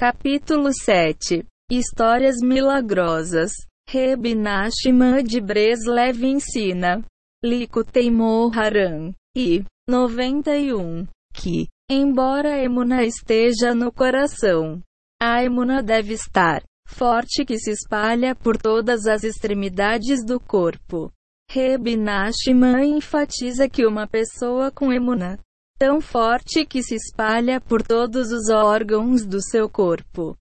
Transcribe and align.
Capítulo 0.00 0.70
7 0.72 1.44
Histórias 1.70 2.36
milagrosas. 2.42 3.50
Reb 3.86 4.34
Nachman 4.34 5.22
de 5.22 5.42
Breslev 5.42 6.24
ensina. 6.24 7.04
Likutei 7.44 8.10
Moharan. 8.10 9.12
E 9.36 9.62
91. 9.86 11.06
Que, 11.34 11.68
embora 11.90 12.54
a 12.54 12.64
emuna 12.64 13.04
esteja 13.04 13.74
no 13.74 13.92
coração, 13.92 14.80
a 15.20 15.44
emuna 15.44 15.82
deve 15.82 16.14
estar 16.14 16.62
forte 16.88 17.44
que 17.44 17.58
se 17.58 17.70
espalha 17.70 18.34
por 18.34 18.56
todas 18.56 19.06
as 19.06 19.22
extremidades 19.22 20.24
do 20.24 20.40
corpo. 20.40 21.12
Reb 21.50 21.98
Nachman 21.98 22.96
enfatiza 22.96 23.68
que 23.68 23.84
uma 23.84 24.06
pessoa 24.06 24.70
com 24.70 24.90
emuna 24.90 25.38
tão 25.80 25.98
forte 25.98 26.66
que 26.66 26.82
se 26.82 26.94
espalha 26.94 27.58
por 27.58 27.82
todos 27.82 28.30
os 28.30 28.50
órgãos 28.50 29.24
do 29.24 29.40
seu 29.40 29.66
corpo. 29.66 30.36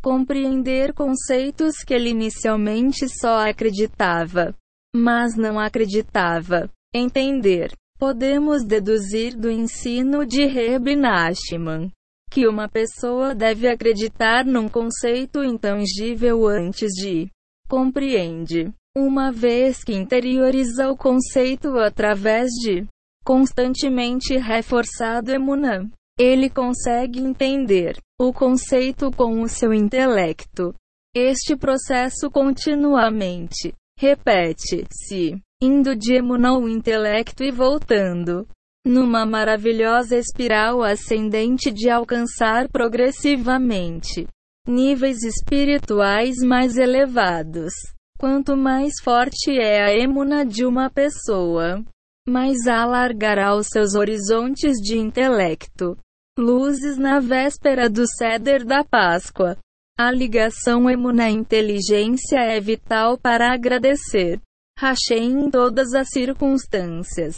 Compreender 0.00 0.94
conceitos 0.94 1.82
que 1.84 1.92
ele 1.92 2.10
inicialmente 2.10 3.08
só 3.08 3.48
acreditava, 3.48 4.54
mas 4.94 5.36
não 5.36 5.58
acreditava. 5.58 6.70
Entender. 6.94 7.72
Podemos 7.98 8.64
deduzir 8.64 9.36
do 9.36 9.50
ensino 9.50 10.24
de 10.24 10.46
Reb 10.46 10.94
Nachman 10.94 11.90
que 12.30 12.46
uma 12.46 12.68
pessoa 12.68 13.34
deve 13.34 13.66
acreditar 13.66 14.44
num 14.46 14.68
conceito 14.68 15.42
intangível 15.42 16.46
antes 16.46 16.92
de 16.92 17.28
compreende. 17.68 18.72
Uma 18.96 19.32
vez 19.32 19.82
que 19.82 19.92
interioriza 19.92 20.88
o 20.90 20.96
conceito 20.96 21.76
através 21.76 22.50
de 22.62 22.86
constantemente 23.24 24.36
reforçado 24.36 25.30
emunã, 25.30 25.88
ele 26.18 26.50
consegue 26.50 27.20
entender 27.20 27.96
o 28.20 28.32
conceito 28.32 29.10
com 29.10 29.40
o 29.40 29.48
seu 29.48 29.72
intelecto. 29.72 30.74
Este 31.14 31.56
processo 31.56 32.30
continuamente 32.30 33.72
repete-se, 33.98 35.40
indo 35.62 35.96
de 35.96 36.14
emunã 36.14 36.50
ao 36.50 36.68
intelecto 36.68 37.42
e 37.42 37.50
voltando 37.50 38.46
numa 38.84 39.26
maravilhosa 39.26 40.16
espiral 40.16 40.82
ascendente 40.82 41.70
de 41.70 41.90
alcançar 41.90 42.68
progressivamente 42.68 44.26
níveis 44.66 45.22
espirituais 45.22 46.36
mais 46.38 46.76
elevados. 46.76 47.72
Quanto 48.18 48.56
mais 48.56 48.92
forte 49.02 49.50
é 49.50 49.82
a 49.82 49.94
emuna 49.94 50.44
de 50.44 50.64
uma 50.64 50.90
pessoa, 50.90 51.82
mais 52.30 52.66
alargará 52.66 53.54
os 53.56 53.66
seus 53.66 53.94
horizontes 53.94 54.76
de 54.76 54.96
intelecto. 54.96 55.98
Luzes 56.38 56.96
na 56.96 57.18
véspera 57.18 57.90
do 57.90 58.06
ceder 58.06 58.64
da 58.64 58.84
Páscoa. 58.84 59.58
A 59.98 60.10
ligação 60.10 60.88
emuna 60.88 61.28
inteligência 61.28 62.38
é 62.38 62.60
vital 62.60 63.18
para 63.18 63.52
agradecer. 63.52 64.40
Hashem 64.78 65.32
em 65.32 65.50
todas 65.50 65.92
as 65.92 66.08
circunstâncias. 66.08 67.36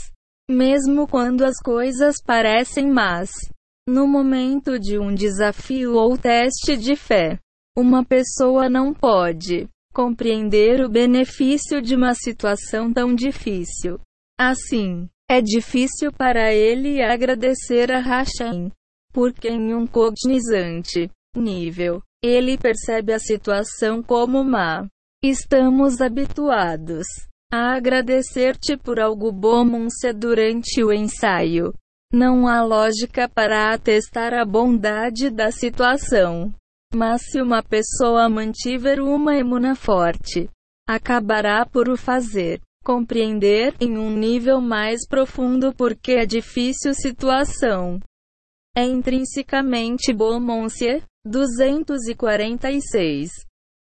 Mesmo 0.49 1.09
quando 1.09 1.45
as 1.45 1.57
coisas 1.59 2.17
parecem 2.25 2.89
más. 2.89 3.31
No 3.89 4.07
momento 4.07 4.79
de 4.79 4.99
um 4.99 5.13
desafio 5.13 5.95
ou 5.95 6.17
teste 6.17 6.77
de 6.77 6.95
fé, 6.95 7.39
uma 7.77 8.05
pessoa 8.05 8.69
não 8.69 8.93
pode 8.95 9.69
compreender 9.93 10.85
o 10.85 10.89
benefício 10.89 11.83
de 11.83 11.97
uma 11.97 12.15
situação 12.15 12.93
tão 12.93 13.15
difícil. 13.15 13.99
Assim, 14.45 15.09
é 15.31 15.41
difícil 15.41 16.11
para 16.11 16.53
ele 16.53 17.01
agradecer 17.01 17.93
a 17.93 18.01
Hashem, 18.01 18.73
porque 19.13 19.49
em 19.49 19.73
um 19.73 19.87
cognizante 19.87 21.09
nível, 21.37 22.03
ele 22.21 22.59
percebe 22.59 23.13
a 23.13 23.21
situação 23.21 24.03
como 24.03 24.43
má. 24.43 24.89
Estamos 25.23 26.01
habituados 26.01 27.07
a 27.53 27.77
agradecer-te 27.77 28.77
por 28.77 28.99
algo 28.99 29.31
bom 29.31 29.65
durante 30.17 30.83
o 30.83 30.93
ensaio. 30.93 31.73
Não 32.13 32.49
há 32.49 32.65
lógica 32.65 33.29
para 33.29 33.73
atestar 33.73 34.35
a 34.35 34.45
bondade 34.45 35.31
da 35.31 35.53
situação. 35.53 36.53
Mas 36.93 37.23
se 37.31 37.41
uma 37.41 37.63
pessoa 37.63 38.29
mantiver 38.29 39.01
uma 39.01 39.37
emuna 39.37 39.77
forte, 39.77 40.51
acabará 40.89 41.65
por 41.65 41.89
o 41.89 41.97
fazer 41.97 42.61
compreender 42.83 43.77
em 43.81 43.97
um 43.97 44.11
nível 44.11 44.61
mais 44.61 45.07
profundo 45.09 45.73
porque 45.75 46.17
a 46.17 46.25
difícil 46.25 46.93
situação 46.95 48.01
é 48.77 48.85
intrinsecamente 48.85 50.13
bom. 50.13 50.41
Monsieur 50.41 51.05
246. 51.25 53.31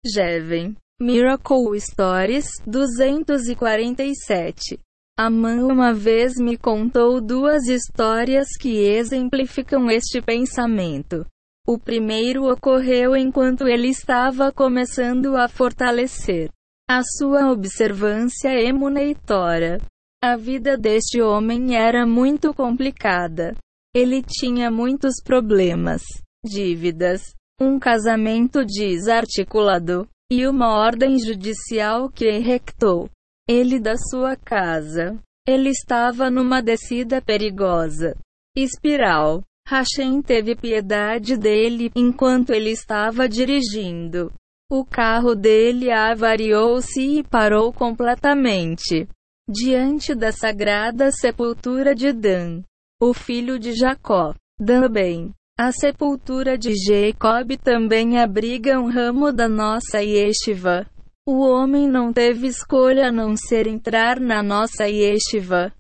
Jeven 0.07 0.77
Miracle 1.01 1.81
Stories 1.81 2.47
247. 2.67 4.79
A 5.19 5.31
mãe 5.31 5.61
uma 5.63 5.93
vez 5.93 6.37
me 6.37 6.57
contou 6.57 7.21
duas 7.21 7.67
histórias 7.67 8.47
que 8.59 8.85
exemplificam 8.85 9.91
este 9.91 10.23
pensamento. 10.23 11.27
O 11.67 11.77
primeiro 11.79 12.51
ocorreu 12.51 13.17
enquanto 13.17 13.69
ele 13.69 13.89
estava 13.89 14.53
começando 14.53 15.37
a 15.37 15.49
fortalecer 15.49 16.51
a 16.89 17.03
sua 17.03 17.51
observância 17.51 18.51
emuneitora. 18.51 19.79
A 20.23 20.37
vida 20.37 20.77
deste 20.77 21.21
homem 21.21 21.77
era 21.77 22.07
muito 22.07 22.55
complicada. 22.55 23.55
Ele 23.95 24.23
tinha 24.23 24.71
muitos 24.71 25.15
problemas, 25.23 26.03
dívidas, 26.45 27.35
um 27.61 27.79
casamento 27.79 28.65
desarticulado, 28.65 30.09
e 30.31 30.47
uma 30.47 30.79
ordem 30.79 31.19
judicial 31.19 32.09
que 32.09 32.39
rectou 32.39 33.11
ele 33.49 33.79
da 33.79 33.97
sua 33.97 34.35
casa. 34.37 35.21
Ele 35.47 35.69
estava 35.71 36.31
numa 36.31 36.63
descida 36.63 37.21
perigosa. 37.21 38.17
Espiral. 38.57 39.43
Hashem 39.69 40.23
teve 40.23 40.57
piedade 40.57 41.37
dele 41.37 41.91
enquanto 41.95 42.51
ele 42.51 42.71
estava 42.71 43.29
dirigindo. 43.29 44.33
O 44.75 44.87
carro 44.87 45.35
dele 45.35 45.91
avariou-se 45.91 47.19
e 47.19 47.23
parou 47.23 47.75
completamente. 47.75 49.07
Diante 49.47 50.15
da 50.15 50.33
sagrada 50.33 51.13
sepultura 51.13 51.95
de 51.95 52.11
Dan, 52.11 52.63
o 52.99 53.13
filho 53.13 53.59
de 53.59 53.75
Jacó. 53.75 54.35
Também, 54.65 55.31
a 55.59 55.71
sepultura 55.73 56.57
de 56.57 56.73
Jacob 56.75 57.55
também 57.63 58.19
abriga 58.19 58.81
um 58.81 58.91
ramo 58.91 59.31
da 59.31 59.47
nossa 59.47 60.03
yeshiva. 60.03 60.87
O 61.29 61.47
homem 61.47 61.87
não 61.87 62.11
teve 62.11 62.47
escolha 62.47 63.09
a 63.09 63.13
não 63.13 63.37
ser 63.37 63.67
entrar 63.67 64.19
na 64.19 64.43
nossa 64.43 64.89
yeshiva. 64.89 65.71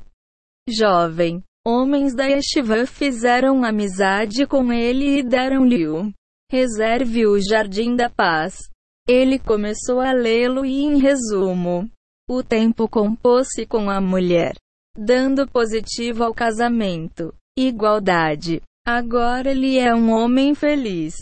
Jovem, 0.68 1.42
homens 1.66 2.14
da 2.14 2.26
yeshiva 2.26 2.84
fizeram 2.84 3.64
amizade 3.64 4.46
com 4.46 4.70
ele 4.70 5.20
e 5.20 5.22
deram-lhe 5.22 5.88
o 5.88 6.12
reserve 6.50 7.26
o 7.26 7.40
jardim 7.40 7.96
da 7.96 8.10
paz. 8.10 8.70
Ele 9.08 9.38
começou 9.38 10.00
a 10.00 10.12
lê-lo 10.12 10.64
e, 10.64 10.82
em 10.82 10.98
resumo, 10.98 11.90
o 12.28 12.42
tempo 12.42 12.88
compôs-se 12.88 13.66
com 13.66 13.90
a 13.90 14.00
mulher, 14.00 14.54
dando 14.96 15.48
positivo 15.48 16.24
ao 16.24 16.32
casamento, 16.32 17.34
igualdade, 17.56 18.62
Agora 18.84 19.52
ele 19.52 19.78
é 19.78 19.94
um 19.94 20.10
homem 20.10 20.56
feliz. 20.56 21.14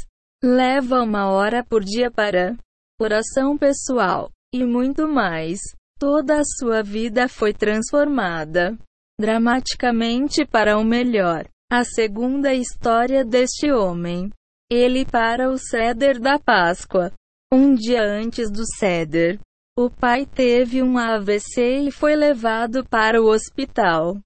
Leva 0.42 1.02
uma 1.02 1.30
hora 1.30 1.62
por 1.62 1.84
dia 1.84 2.10
para 2.10 2.56
oração 2.98 3.58
pessoal 3.58 4.30
e 4.52 4.64
muito 4.64 5.06
mais. 5.06 5.58
Toda 5.98 6.40
a 6.40 6.44
sua 6.44 6.82
vida 6.82 7.28
foi 7.28 7.52
transformada 7.52 8.78
dramaticamente 9.20 10.46
para 10.46 10.78
o 10.78 10.84
melhor. 10.84 11.46
A 11.70 11.84
segunda 11.84 12.54
história 12.54 13.22
deste 13.22 13.70
homem. 13.70 14.30
Ele 14.70 15.04
para 15.04 15.50
o 15.50 15.58
ceder 15.58 16.18
da 16.18 16.38
Páscoa. 16.38 17.12
Um 17.52 17.74
dia 17.74 18.04
antes 18.04 18.48
do 18.48 18.64
ceder, 18.78 19.40
o 19.76 19.90
pai 19.90 20.24
teve 20.24 20.80
um 20.82 20.96
AVC 20.96 21.88
e 21.88 21.90
foi 21.90 22.14
levado 22.14 22.84
para 22.88 23.20
o 23.20 23.26
hospital. 23.26 24.20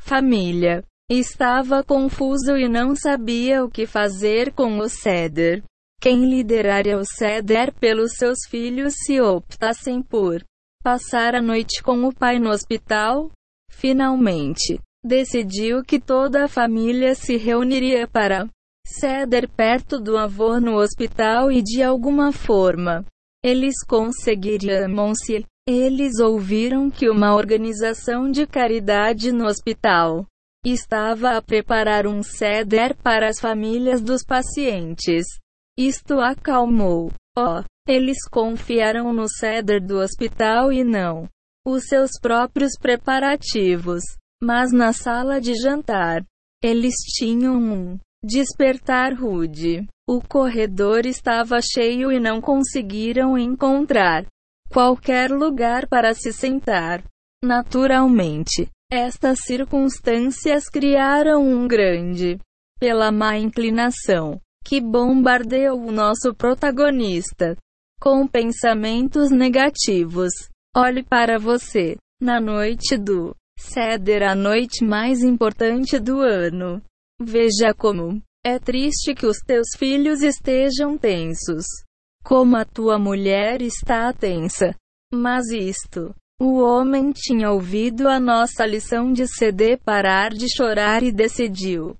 Família. 0.00 0.82
Estava 1.10 1.84
confuso 1.84 2.56
e 2.56 2.66
não 2.66 2.96
sabia 2.96 3.62
o 3.62 3.70
que 3.70 3.86
fazer 3.86 4.52
com 4.54 4.78
o 4.78 4.88
ceder. 4.88 5.62
Quem 6.00 6.28
lideraria 6.28 6.96
o 6.96 7.04
ceder 7.04 7.74
pelos 7.74 8.14
seus 8.14 8.38
filhos 8.48 8.94
se 9.04 9.20
optassem 9.20 10.02
por 10.02 10.42
passar 10.82 11.34
a 11.34 11.42
noite 11.42 11.82
com 11.82 12.04
o 12.04 12.14
pai 12.14 12.38
no 12.38 12.50
hospital? 12.50 13.30
Finalmente, 13.70 14.80
decidiu 15.04 15.84
que 15.84 16.00
toda 16.00 16.44
a 16.44 16.48
família 16.48 17.14
se 17.14 17.36
reuniria 17.36 18.08
para 18.08 18.48
ceder 18.86 19.48
perto 19.48 19.98
do 19.98 20.16
avô 20.16 20.60
no 20.60 20.76
hospital 20.76 21.50
e 21.50 21.60
de 21.60 21.82
alguma 21.82 22.32
forma 22.32 23.04
eles 23.44 23.74
conseguiriam-se. 23.86 25.44
Eles 25.68 26.20
ouviram 26.20 26.88
que 26.88 27.08
uma 27.08 27.34
organização 27.34 28.30
de 28.30 28.46
caridade 28.46 29.32
no 29.32 29.46
hospital 29.46 30.24
estava 30.64 31.36
a 31.36 31.42
preparar 31.42 32.06
um 32.06 32.22
ceder 32.22 32.96
para 32.96 33.28
as 33.28 33.40
famílias 33.40 34.00
dos 34.00 34.24
pacientes. 34.24 35.26
Isto 35.76 36.20
acalmou. 36.20 37.12
Oh, 37.36 37.62
eles 37.86 38.18
confiaram 38.28 39.12
no 39.12 39.28
ceder 39.28 39.84
do 39.84 39.98
hospital 39.98 40.72
e 40.72 40.84
não 40.84 41.28
os 41.66 41.84
seus 41.88 42.12
próprios 42.20 42.72
preparativos. 42.80 44.02
Mas 44.40 44.70
na 44.72 44.92
sala 44.92 45.40
de 45.40 45.54
jantar, 45.54 46.24
eles 46.62 46.94
tinham 47.16 47.56
um 47.56 47.98
despertar 48.22 49.14
rude. 49.14 49.86
O 50.08 50.20
corredor 50.20 51.06
estava 51.06 51.58
cheio 51.60 52.12
e 52.12 52.20
não 52.20 52.40
conseguiram 52.40 53.36
encontrar 53.36 54.24
qualquer 54.70 55.30
lugar 55.30 55.86
para 55.88 56.14
se 56.14 56.32
sentar. 56.32 57.02
Naturalmente, 57.42 58.68
estas 58.90 59.40
circunstâncias 59.40 60.68
criaram 60.68 61.42
um 61.42 61.66
grande 61.66 62.38
pela 62.78 63.10
má 63.10 63.36
inclinação 63.36 64.40
que 64.64 64.80
bombardeou 64.80 65.80
o 65.80 65.92
nosso 65.92 66.34
protagonista 66.34 67.56
com 68.00 68.26
pensamentos 68.26 69.30
negativos. 69.30 70.32
Olhe 70.76 71.02
para 71.02 71.38
você 71.38 71.96
na 72.20 72.40
noite 72.40 72.96
do 72.96 73.34
ceder, 73.58 74.22
a 74.22 74.34
noite 74.34 74.84
mais 74.84 75.22
importante 75.22 75.98
do 75.98 76.20
ano. 76.20 76.82
Veja 77.20 77.72
como 77.74 78.22
é 78.44 78.58
triste 78.58 79.14
que 79.14 79.26
os 79.26 79.38
teus 79.38 79.68
filhos 79.76 80.22
estejam 80.22 80.96
tensos. 80.98 81.64
Como 82.24 82.56
a 82.56 82.64
tua 82.64 82.98
mulher 82.98 83.62
está 83.62 84.12
tensa. 84.12 84.74
Mas 85.12 85.48
isto. 85.50 86.14
O 86.38 86.60
homem 86.60 87.12
tinha 87.12 87.50
ouvido 87.50 88.08
a 88.08 88.20
nossa 88.20 88.66
lição 88.66 89.10
de 89.10 89.26
ceder, 89.26 89.78
parar 89.82 90.30
de 90.30 90.46
chorar 90.54 91.02
e 91.02 91.10
decidiu 91.10 91.96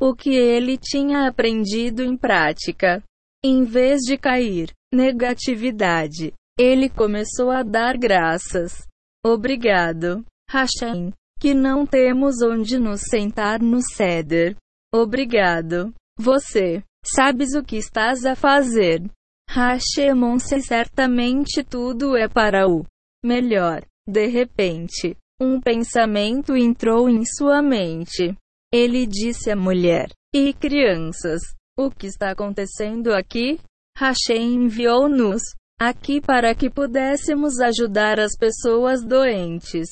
o 0.00 0.14
que 0.14 0.30
ele 0.30 0.78
tinha 0.78 1.26
aprendido 1.26 2.02
em 2.02 2.16
prática. 2.16 3.02
Em 3.44 3.64
vez 3.64 4.00
de 4.02 4.16
cair 4.16 4.72
negatividade, 4.92 6.32
ele 6.58 6.88
começou 6.88 7.50
a 7.50 7.62
dar 7.62 7.96
graças. 7.98 8.86
Obrigado, 9.24 10.24
Hashem, 10.50 11.12
que 11.38 11.54
não 11.54 11.86
temos 11.86 12.42
onde 12.42 12.78
nos 12.78 13.00
sentar 13.08 13.60
no 13.60 13.80
ceder. 13.80 14.56
Obrigado. 14.92 15.92
Você 16.18 16.82
sabes 17.04 17.54
o 17.54 17.62
que 17.62 17.76
estás 17.76 18.24
a 18.24 18.34
fazer. 18.34 19.02
Hashemon-se 19.50 20.60
certamente 20.62 21.62
tudo 21.64 22.16
é 22.16 22.28
para 22.28 22.68
o 22.68 22.84
melhor. 23.24 23.82
De 24.06 24.26
repente, 24.26 25.16
um 25.40 25.60
pensamento 25.60 26.56
entrou 26.56 27.08
em 27.08 27.24
sua 27.24 27.62
mente. 27.62 28.34
Ele 28.72 29.06
disse 29.06 29.50
à 29.50 29.56
mulher 29.56 30.10
e 30.34 30.52
crianças: 30.52 31.40
O 31.78 31.90
que 31.90 32.06
está 32.06 32.32
acontecendo 32.32 33.12
aqui? 33.12 33.58
Hashem 33.96 34.54
enviou-nos 34.54 35.42
aqui 35.80 36.20
para 36.20 36.54
que 36.54 36.68
pudéssemos 36.68 37.60
ajudar 37.60 38.18
as 38.18 38.36
pessoas 38.36 39.04
doentes. 39.04 39.88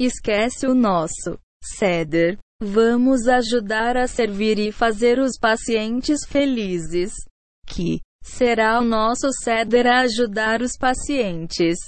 Esquece 0.00 0.64
o 0.66 0.74
nosso 0.74 1.36
ceder. 1.60 2.38
Vamos 2.62 3.26
ajudar 3.26 3.96
a 3.96 4.06
servir 4.06 4.58
e 4.58 4.70
fazer 4.70 5.18
os 5.18 5.36
pacientes 5.36 6.20
felizes. 6.24 7.12
Que 7.66 8.00
será 8.22 8.78
o 8.80 8.84
nosso 8.84 9.28
ceder 9.42 9.88
a 9.88 10.02
ajudar 10.02 10.62
os 10.62 10.76
pacientes. 10.76 11.78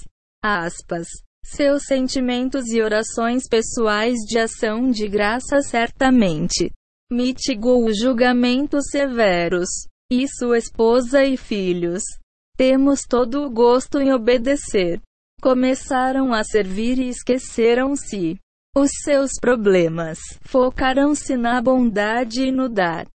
Aspas. 0.43 1.07
Seus 1.45 1.83
sentimentos 1.85 2.67
e 2.67 2.81
orações 2.81 3.47
pessoais 3.49 4.17
de 4.27 4.37
ação 4.37 4.91
de 4.91 5.07
graça 5.07 5.61
certamente 5.61 6.69
mitigou 7.11 7.85
os 7.85 7.97
julgamentos 7.97 8.85
severos. 8.91 9.69
E 10.11 10.27
sua 10.27 10.57
esposa 10.57 11.23
e 11.23 11.37
filhos. 11.37 12.03
Temos 12.57 13.03
todo 13.07 13.43
o 13.43 13.49
gosto 13.49 13.99
em 13.99 14.13
obedecer. 14.13 15.01
Começaram 15.41 16.33
a 16.35 16.43
servir 16.43 16.99
e 16.99 17.09
esqueceram-se 17.09 18.39
os 18.77 18.91
seus 19.03 19.31
problemas 19.41 20.19
focaram-se 20.43 21.35
na 21.35 21.59
bondade 21.59 22.43
e 22.43 22.51
no 22.51 22.69
dar. 22.69 23.07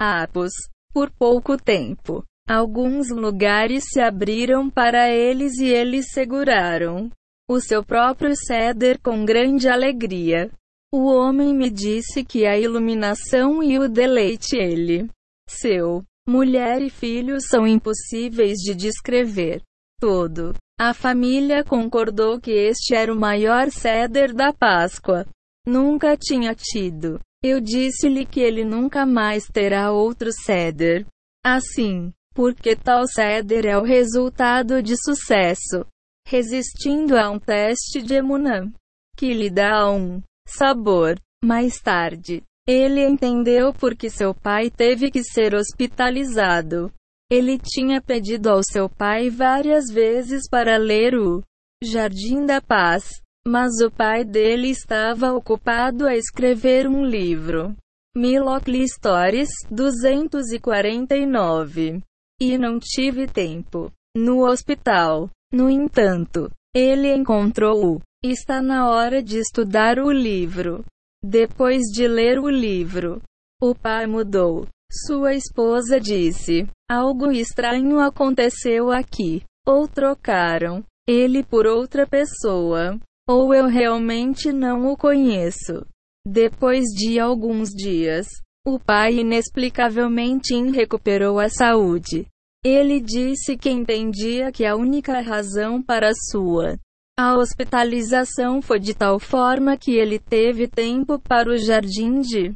Apos. 0.00 0.52
Por 0.92 1.08
pouco 1.10 1.56
tempo, 1.56 2.24
alguns 2.48 3.10
lugares 3.10 3.84
se 3.92 4.00
abriram 4.00 4.68
para 4.68 5.08
eles 5.08 5.58
e 5.58 5.66
eles 5.66 6.10
seguraram 6.10 7.08
o 7.48 7.60
seu 7.60 7.84
próprio 7.84 8.34
ceder 8.34 8.98
com 9.00 9.24
grande 9.24 9.68
alegria. 9.68 10.50
O 10.92 11.06
homem 11.06 11.54
me 11.54 11.70
disse 11.70 12.24
que 12.24 12.44
a 12.46 12.58
iluminação 12.58 13.62
e 13.62 13.78
o 13.78 13.88
deleite 13.88 14.56
ele, 14.56 15.08
seu, 15.48 16.02
mulher 16.26 16.82
e 16.82 16.90
filhos 16.90 17.44
são 17.46 17.64
impossíveis 17.64 18.58
de 18.58 18.74
descrever. 18.74 19.62
Todo 20.00 20.54
a 20.82 20.94
família 20.94 21.62
concordou 21.62 22.40
que 22.40 22.52
este 22.52 22.94
era 22.94 23.12
o 23.12 23.20
maior 23.20 23.70
ceder 23.70 24.32
da 24.32 24.50
Páscoa. 24.50 25.26
Nunca 25.66 26.16
tinha 26.16 26.54
tido. 26.54 27.20
Eu 27.44 27.60
disse-lhe 27.60 28.24
que 28.24 28.40
ele 28.40 28.64
nunca 28.64 29.04
mais 29.04 29.44
terá 29.44 29.92
outro 29.92 30.32
ceder. 30.32 31.04
Assim, 31.44 32.10
porque 32.34 32.74
tal 32.74 33.06
ceder 33.06 33.66
é 33.66 33.76
o 33.76 33.82
resultado 33.82 34.82
de 34.82 34.96
sucesso. 34.96 35.84
Resistindo 36.26 37.14
a 37.14 37.28
um 37.28 37.38
teste 37.38 38.00
de 38.00 38.14
emunã, 38.14 38.72
que 39.18 39.34
lhe 39.34 39.50
dá 39.50 39.92
um 39.92 40.22
sabor. 40.48 41.20
Mais 41.44 41.78
tarde, 41.78 42.42
ele 42.66 43.06
entendeu 43.06 43.74
porque 43.74 44.08
seu 44.08 44.34
pai 44.34 44.70
teve 44.70 45.10
que 45.10 45.22
ser 45.22 45.54
hospitalizado. 45.54 46.90
Ele 47.30 47.58
tinha 47.58 48.02
pedido 48.02 48.50
ao 48.50 48.60
seu 48.62 48.88
pai 48.88 49.30
várias 49.30 49.86
vezes 49.86 50.48
para 50.48 50.76
ler 50.76 51.14
o 51.14 51.42
Jardim 51.82 52.44
da 52.44 52.60
Paz, 52.60 53.22
mas 53.46 53.80
o 53.80 53.90
pai 53.90 54.22
dele 54.24 54.68
estava 54.68 55.32
ocupado 55.32 56.06
a 56.06 56.14
escrever 56.16 56.86
um 56.88 57.04
livro. 57.04 57.74
Milocli 58.16 58.84
Stories 58.88 59.50
249. 59.70 62.02
E 62.40 62.58
não 62.58 62.80
tive 62.80 63.28
tempo. 63.28 63.92
No 64.16 64.44
hospital. 64.44 65.30
No 65.52 65.70
entanto, 65.70 66.50
ele 66.74 67.14
encontrou-o. 67.14 68.00
Está 68.24 68.60
na 68.60 68.90
hora 68.90 69.22
de 69.22 69.38
estudar 69.38 70.00
o 70.00 70.10
livro. 70.10 70.84
Depois 71.22 71.82
de 71.92 72.08
ler 72.08 72.40
o 72.40 72.48
livro, 72.48 73.22
o 73.62 73.74
pai 73.74 74.06
mudou. 74.06 74.66
Sua 74.90 75.34
esposa 75.34 76.00
disse: 76.00 76.66
Algo 76.90 77.30
estranho 77.30 78.00
aconteceu 78.00 78.90
aqui. 78.90 79.42
Ou 79.66 79.86
trocaram 79.86 80.82
ele 81.06 81.44
por 81.44 81.66
outra 81.66 82.06
pessoa. 82.06 82.98
Ou 83.28 83.54
eu 83.54 83.66
realmente 83.66 84.52
não 84.52 84.90
o 84.90 84.96
conheço. 84.96 85.86
Depois 86.26 86.86
de 86.86 87.20
alguns 87.20 87.70
dias, 87.70 88.26
o 88.66 88.78
pai 88.78 89.20
inexplicavelmente 89.20 90.54
recuperou 90.70 91.38
a 91.38 91.48
saúde. 91.48 92.26
Ele 92.64 93.00
disse 93.00 93.56
que 93.56 93.70
entendia 93.70 94.50
que 94.50 94.66
a 94.66 94.74
única 94.74 95.20
razão 95.20 95.82
para 95.82 96.10
sua 96.30 96.76
a 97.22 97.36
hospitalização 97.36 98.62
foi 98.62 98.80
de 98.80 98.94
tal 98.94 99.20
forma 99.20 99.76
que 99.76 99.92
ele 99.92 100.18
teve 100.18 100.66
tempo 100.66 101.18
para 101.18 101.50
o 101.50 101.58
jardim 101.58 102.22
de 102.22 102.54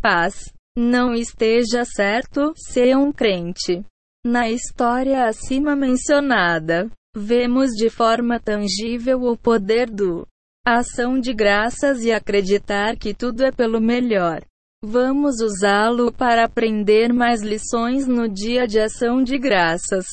paz. 0.00 0.52
Não 0.82 1.12
esteja 1.12 1.84
certo, 1.84 2.54
ser 2.56 2.96
um 2.96 3.12
crente. 3.12 3.84
Na 4.24 4.48
história 4.48 5.26
acima 5.26 5.76
mencionada, 5.76 6.90
vemos 7.14 7.72
de 7.72 7.90
forma 7.90 8.40
tangível 8.40 9.24
o 9.24 9.36
poder 9.36 9.90
do 9.90 10.26
ação 10.66 11.20
de 11.20 11.34
graças 11.34 12.02
e 12.02 12.10
acreditar 12.10 12.96
que 12.96 13.12
tudo 13.12 13.44
é 13.44 13.52
pelo 13.52 13.78
melhor. 13.78 14.40
Vamos 14.82 15.42
usá-lo 15.42 16.10
para 16.10 16.46
aprender 16.46 17.12
mais 17.12 17.42
lições 17.42 18.06
no 18.06 18.26
dia 18.26 18.66
de 18.66 18.80
ação 18.80 19.22
de 19.22 19.36
graças. 19.36 20.06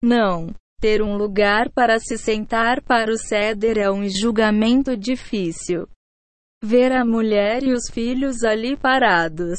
Não. 0.00 0.54
Ter 0.80 1.02
um 1.02 1.16
lugar 1.16 1.68
para 1.68 1.98
se 1.98 2.16
sentar 2.16 2.80
para 2.80 3.10
o 3.10 3.18
ceder 3.18 3.76
é 3.76 3.90
um 3.90 4.08
julgamento 4.08 4.96
difícil. 4.96 5.88
Ver 6.62 6.92
a 6.92 7.04
mulher 7.04 7.64
e 7.64 7.72
os 7.72 7.90
filhos 7.90 8.44
ali 8.44 8.76
parados, 8.76 9.58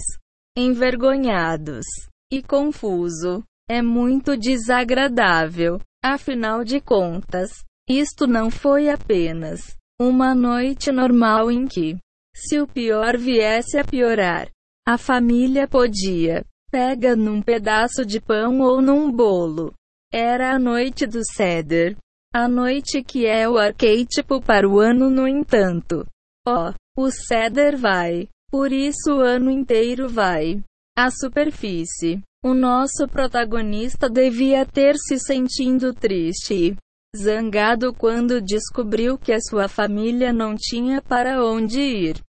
envergonhados 0.58 1.86
e 2.32 2.42
confuso, 2.42 3.44
é 3.70 3.82
muito 3.82 4.38
desagradável. 4.38 5.80
Afinal 6.04 6.64
de 6.64 6.82
contas, 6.82 7.52
isto 7.88 8.26
não 8.26 8.50
foi 8.50 8.90
apenas 8.90 9.76
uma 10.00 10.34
noite 10.34 10.92
normal 10.92 11.52
em 11.52 11.68
que, 11.68 11.98
se 12.36 12.60
o 12.60 12.68
pior 12.68 13.18
viesse 13.18 13.78
a 13.78 13.84
piorar, 13.84 14.50
a 14.88 14.98
família 14.98 15.68
podia 15.68 16.44
pega 16.72 17.18
num 17.18 17.42
pedaço 17.42 18.06
de 18.06 18.20
pão 18.22 18.62
ou 18.62 18.82
num 18.82 19.12
bolo. 19.12 19.74
Era 20.12 20.56
a 20.56 20.60
noite 20.60 21.06
do 21.06 21.20
ceder. 21.36 21.98
A 22.34 22.48
noite 22.48 23.04
que 23.04 23.26
é 23.26 23.48
o 23.48 23.58
arquétipo 23.58 24.42
para 24.42 24.68
o 24.68 24.80
ano, 24.80 25.10
no 25.10 25.28
entanto. 25.28 26.08
Oh, 26.48 26.72
o 26.98 27.12
ceder 27.12 27.78
vai. 27.78 28.30
Por 28.52 28.74
isso 28.74 29.14
o 29.14 29.22
ano 29.22 29.50
inteiro 29.50 30.10
vai. 30.10 30.62
A 30.98 31.10
superfície 31.10 32.22
O 32.44 32.54
nosso 32.54 33.08
protagonista 33.08 34.10
devia 34.10 34.66
ter 34.66 34.96
se 34.98 35.18
sentindo 35.18 35.94
triste 35.94 36.54
e 36.54 36.76
zangado 37.16 37.94
quando 37.94 38.42
descobriu 38.42 39.18
que 39.18 39.32
a 39.32 39.40
sua 39.40 39.70
família 39.70 40.34
não 40.34 40.56
tinha 40.58 41.02
para 41.02 41.46
onde 41.46 41.80
ir 41.80 42.22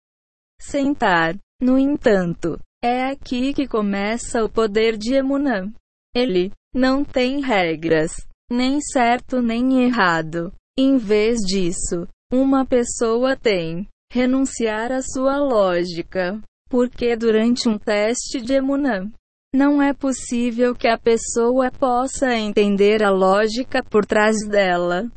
sentar. 0.61 1.35
No 1.59 1.77
entanto, 1.77 2.59
é 2.83 3.05
aqui 3.05 3.53
que 3.53 3.67
começa 3.67 4.43
o 4.43 4.49
poder 4.49 4.97
de 4.97 5.15
Emunã. 5.15 5.71
Ele 6.15 6.51
não 6.73 7.03
tem 7.03 7.41
regras, 7.41 8.11
nem 8.51 8.79
certo 8.81 9.41
nem 9.41 9.83
errado. 9.83 10.51
Em 10.77 10.97
vez 10.97 11.39
disso, 11.39 12.07
uma 12.31 12.65
pessoa 12.65 13.35
tem 13.35 13.87
renunciar 14.11 14.91
à 14.91 15.01
sua 15.01 15.37
lógica, 15.37 16.37
porque 16.69 17.15
durante 17.15 17.69
um 17.69 17.77
teste 17.77 18.41
de 18.41 18.55
Emunã, 18.55 19.09
não 19.55 19.81
é 19.81 19.93
possível 19.93 20.75
que 20.75 20.89
a 20.89 20.97
pessoa 20.97 21.71
possa 21.71 22.35
entender 22.35 23.01
a 23.03 23.09
lógica 23.09 23.81
por 23.81 24.05
trás 24.05 24.35
dela. 24.45 25.09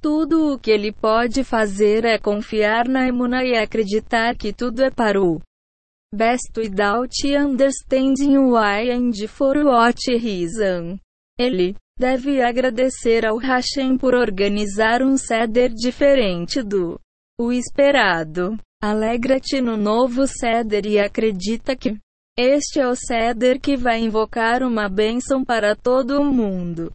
Tudo 0.00 0.52
o 0.52 0.58
que 0.58 0.70
ele 0.70 0.92
pode 0.92 1.42
fazer 1.42 2.04
é 2.04 2.16
confiar 2.16 2.88
na 2.88 3.08
emuna 3.08 3.44
e 3.44 3.56
acreditar 3.56 4.36
que 4.36 4.52
tudo 4.52 4.84
é 4.84 4.90
para 4.90 5.20
o 5.20 5.40
best 6.14 6.56
without 6.56 7.12
understanding 7.36 8.36
why 8.38 8.88
and 8.88 9.10
for 9.26 9.56
what 9.58 9.98
reason. 10.08 10.96
Ele 11.36 11.74
deve 11.98 12.40
agradecer 12.40 13.26
ao 13.26 13.36
Hashem 13.36 13.98
por 13.98 14.14
organizar 14.14 15.02
um 15.02 15.16
ceder 15.16 15.72
diferente 15.72 16.62
do 16.62 17.00
o 17.42 17.52
esperado. 17.52 18.56
Alegra-te 18.80 19.60
no 19.60 19.76
novo 19.76 20.26
ceder 20.26 20.86
e 20.86 20.98
acredita 20.98 21.74
que 21.76 21.98
este 22.38 22.80
é 22.80 22.86
o 22.86 22.94
ceder 22.94 23.60
que 23.60 23.76
vai 23.76 24.00
invocar 24.00 24.62
uma 24.62 24.88
bênção 24.88 25.44
para 25.44 25.74
todo 25.74 26.20
o 26.20 26.24
mundo. 26.24 26.92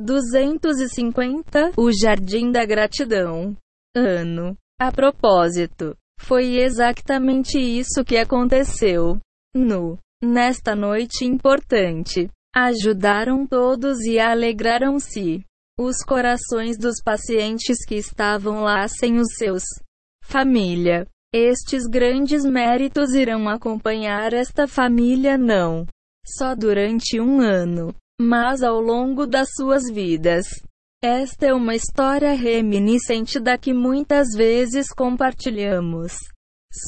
250 0.00 1.72
O 1.76 1.90
Jardim 1.92 2.50
da 2.50 2.64
Gratidão. 2.64 3.56
Ano. 3.94 4.56
A 4.80 4.90
propósito, 4.90 5.96
foi 6.20 6.58
exatamente 6.58 7.58
isso 7.58 8.04
que 8.04 8.16
aconteceu. 8.16 9.18
No 9.54 9.98
nesta 10.22 10.74
noite 10.74 11.24
importante, 11.24 12.28
ajudaram 12.54 13.46
todos 13.46 14.00
e 14.00 14.18
alegraram-se. 14.18 15.44
Os 15.78 15.98
corações 15.98 16.78
dos 16.78 17.02
pacientes 17.04 17.84
que 17.84 17.96
estavam 17.96 18.62
lá 18.62 18.88
sem 18.88 19.18
os 19.18 19.34
seus 19.36 19.62
família 20.22 21.06
estes 21.34 21.86
grandes 21.86 22.44
méritos 22.44 23.12
irão 23.12 23.46
acompanhar 23.46 24.32
esta 24.32 24.66
família 24.66 25.36
não 25.36 25.86
só 26.26 26.54
durante 26.54 27.20
um 27.20 27.40
ano, 27.40 27.94
mas 28.18 28.62
ao 28.62 28.80
longo 28.80 29.26
das 29.26 29.48
suas 29.54 29.82
vidas. 29.92 30.46
Esta 31.04 31.46
é 31.46 31.52
uma 31.52 31.74
história 31.74 32.32
reminiscente 32.32 33.38
da 33.38 33.58
que 33.58 33.74
muitas 33.74 34.28
vezes 34.34 34.88
compartilhamos 34.88 36.14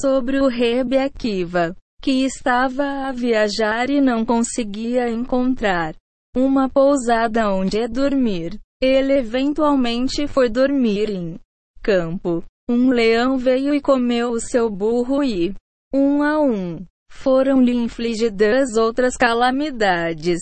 sobre 0.01 0.41
o 0.41 0.47
Rebe 0.47 0.97
Akiva, 0.97 1.75
que 2.01 2.25
estava 2.25 3.07
a 3.07 3.11
viajar 3.11 3.89
e 3.89 4.01
não 4.01 4.25
conseguia 4.25 5.09
encontrar 5.09 5.95
uma 6.35 6.67
pousada 6.67 7.53
onde 7.53 7.87
dormir. 7.87 8.59
Ele 8.81 9.13
eventualmente 9.13 10.27
foi 10.27 10.49
dormir 10.49 11.09
em 11.09 11.39
campo. 11.81 12.43
Um 12.69 12.89
leão 12.91 13.37
veio 13.37 13.73
e 13.73 13.81
comeu 13.81 14.31
o 14.31 14.39
seu 14.39 14.69
burro 14.69 15.23
e, 15.23 15.53
um 15.93 16.21
a 16.21 16.39
um, 16.39 16.85
foram-lhe 17.09 17.73
infligidas 17.73 18.77
outras 18.77 19.17
calamidades, 19.17 20.39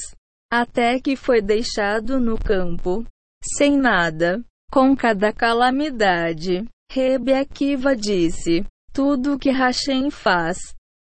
até 0.51 0.99
que 0.99 1.15
foi 1.15 1.41
deixado 1.41 2.19
no 2.19 2.37
campo, 2.37 3.05
sem 3.43 3.77
nada. 3.77 4.43
Com 4.69 4.93
cada 4.95 5.31
calamidade, 5.31 6.65
Rebe 6.91 7.33
Akiva 7.33 7.95
disse: 7.95 8.65
Tudo 8.91 9.39
que 9.39 9.49
Hashem 9.49 10.11
faz, 10.11 10.57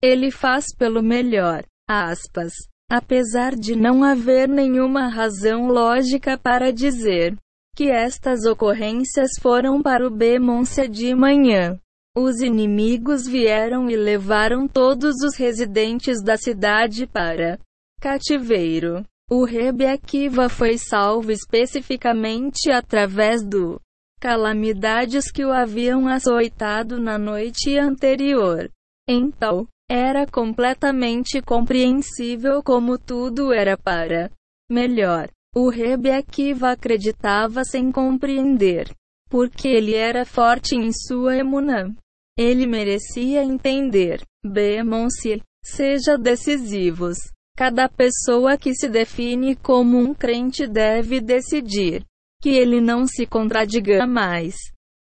ele 0.02 0.30
faz 0.30 0.66
pelo 0.76 1.02
melhor. 1.02 1.64
Aspas. 1.88 2.52
Apesar 2.90 3.56
de 3.56 3.74
não 3.74 4.04
haver 4.04 4.48
nenhuma 4.48 5.08
razão 5.08 5.66
lógica 5.66 6.38
para 6.38 6.72
dizer 6.72 7.36
que 7.74 7.90
estas 7.90 8.46
ocorrências 8.46 9.32
foram 9.40 9.82
para 9.82 10.06
o 10.06 10.10
Bemonce 10.10 10.88
de 10.88 11.14
manhã. 11.14 11.78
Os 12.16 12.40
inimigos 12.40 13.26
vieram 13.26 13.90
e 13.90 13.96
levaram 13.96 14.66
todos 14.66 15.16
os 15.22 15.36
residentes 15.36 16.22
da 16.22 16.38
cidade 16.38 17.06
para 17.06 17.58
cativeiro. 18.00 19.04
O 19.30 19.44
Rebe 19.44 19.84
Akiva 19.84 20.48
foi 20.48 20.78
salvo 20.78 21.32
especificamente 21.32 22.70
através 22.70 23.44
do 23.44 23.78
calamidades 24.20 25.30
que 25.30 25.44
o 25.44 25.52
haviam 25.52 26.08
açoitado 26.08 26.98
na 26.98 27.18
noite 27.18 27.76
anterior. 27.76 28.70
Então, 29.06 29.68
era 29.88 30.26
completamente 30.26 31.40
compreensível 31.40 32.62
como 32.62 32.98
tudo 32.98 33.52
era 33.52 33.76
para 33.76 34.30
melhor. 34.70 35.30
O 35.54 35.70
Rebe 35.70 36.10
Akiva 36.10 36.72
acreditava 36.72 37.64
sem 37.64 37.90
compreender, 37.90 38.90
porque 39.30 39.68
ele 39.68 39.94
era 39.94 40.24
forte 40.26 40.74
em 40.74 40.92
sua 40.92 41.36
emunã. 41.36 41.94
Ele 42.38 42.66
merecia 42.66 43.42
entender. 43.42 44.20
Bemonce, 44.44 45.40
seja 45.64 46.18
decisivos. 46.18 47.16
Cada 47.56 47.88
pessoa 47.88 48.58
que 48.58 48.74
se 48.74 48.88
define 48.88 49.56
como 49.56 49.98
um 49.98 50.12
crente 50.12 50.66
deve 50.66 51.20
decidir 51.20 52.04
que 52.42 52.50
ele 52.50 52.80
não 52.80 53.06
se 53.06 53.24
contradiga 53.24 54.06
mais. 54.06 54.54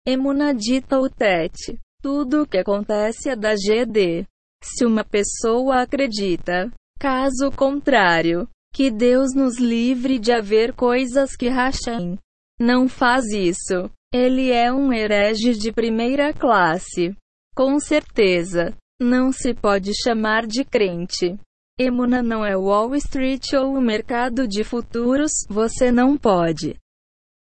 Emuna 0.07 0.53
dita 0.53 0.99
o 0.99 1.09
tete. 1.09 1.77
Tudo 2.01 2.43
o 2.43 2.47
que 2.47 2.59
acontece 2.59 3.29
é 3.29 3.35
da 3.35 3.55
GD. 3.55 4.25
Se 4.65 4.83
uma 4.83 5.03
pessoa 5.03 5.83
acredita, 5.83 6.71
caso 6.99 7.51
contrário, 7.51 8.49
que 8.73 8.89
Deus 8.89 9.35
nos 9.35 9.59
livre 9.59 10.17
de 10.17 10.31
haver 10.31 10.73
coisas 10.73 11.35
que 11.35 11.47
Hashem 11.47 12.17
não 12.59 12.87
faz 12.87 13.25
isso. 13.25 13.91
Ele 14.13 14.49
é 14.49 14.71
um 14.71 14.91
herege 14.93 15.53
de 15.53 15.71
primeira 15.71 16.33
classe. 16.33 17.15
Com 17.53 17.79
certeza. 17.79 18.75
Não 18.99 19.31
se 19.31 19.53
pode 19.53 19.91
chamar 19.93 20.47
de 20.47 20.63
crente. 20.63 21.37
Emuna 21.77 22.23
não 22.23 22.45
é 22.45 22.55
Wall 22.55 22.95
Street 22.95 23.51
ou 23.53 23.75
o 23.75 23.81
mercado 23.81 24.47
de 24.47 24.63
futuros, 24.63 25.31
você 25.49 25.91
não 25.91 26.17
pode. 26.17 26.75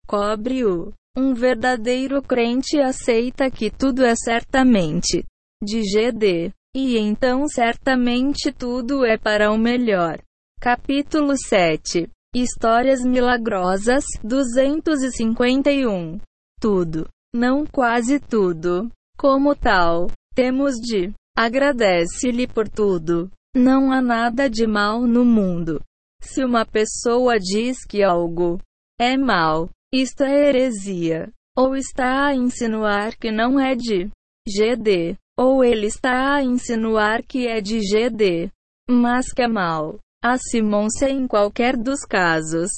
Cobre-o. 0.06 0.92
Um 1.16 1.32
verdadeiro 1.32 2.22
crente 2.22 2.78
aceita 2.78 3.50
que 3.50 3.70
tudo 3.70 4.04
é 4.04 4.14
certamente 4.14 5.24
de 5.62 5.80
GD. 5.80 6.52
E 6.80 6.96
então 6.96 7.48
certamente 7.48 8.52
tudo 8.52 9.04
é 9.04 9.18
para 9.18 9.50
o 9.50 9.58
melhor. 9.58 10.22
Capítulo 10.60 11.36
7 11.36 12.08
Histórias 12.32 13.00
milagrosas 13.02 14.04
251 14.22 16.20
Tudo, 16.60 17.08
não 17.34 17.66
quase 17.66 18.20
tudo. 18.20 18.88
Como 19.18 19.56
tal, 19.56 20.06
temos 20.36 20.76
de 20.76 21.12
agradece-lhe 21.36 22.46
por 22.46 22.68
tudo. 22.68 23.28
Não 23.56 23.90
há 23.90 24.00
nada 24.00 24.48
de 24.48 24.64
mal 24.64 25.00
no 25.00 25.24
mundo. 25.24 25.82
Se 26.22 26.44
uma 26.44 26.64
pessoa 26.64 27.40
diz 27.40 27.84
que 27.84 28.04
algo 28.04 28.60
é 29.00 29.16
mal, 29.16 29.68
isto 29.92 30.22
é 30.22 30.48
heresia. 30.48 31.28
Ou 31.56 31.74
está 31.74 32.26
a 32.26 32.36
insinuar 32.36 33.16
que 33.16 33.32
não 33.32 33.58
é 33.58 33.74
de 33.74 34.08
GD. 34.46 35.18
Ou 35.38 35.62
ele 35.62 35.86
está 35.86 36.34
a 36.34 36.42
insinuar 36.42 37.22
que 37.22 37.46
é 37.46 37.60
de 37.60 37.78
GD. 37.78 38.50
Mas 38.90 39.32
que 39.32 39.42
é 39.42 39.46
mal. 39.46 40.00
A 40.24 40.36
Simonse 40.36 41.06
em 41.06 41.28
qualquer 41.28 41.76
dos 41.76 42.00
casos. 42.00 42.70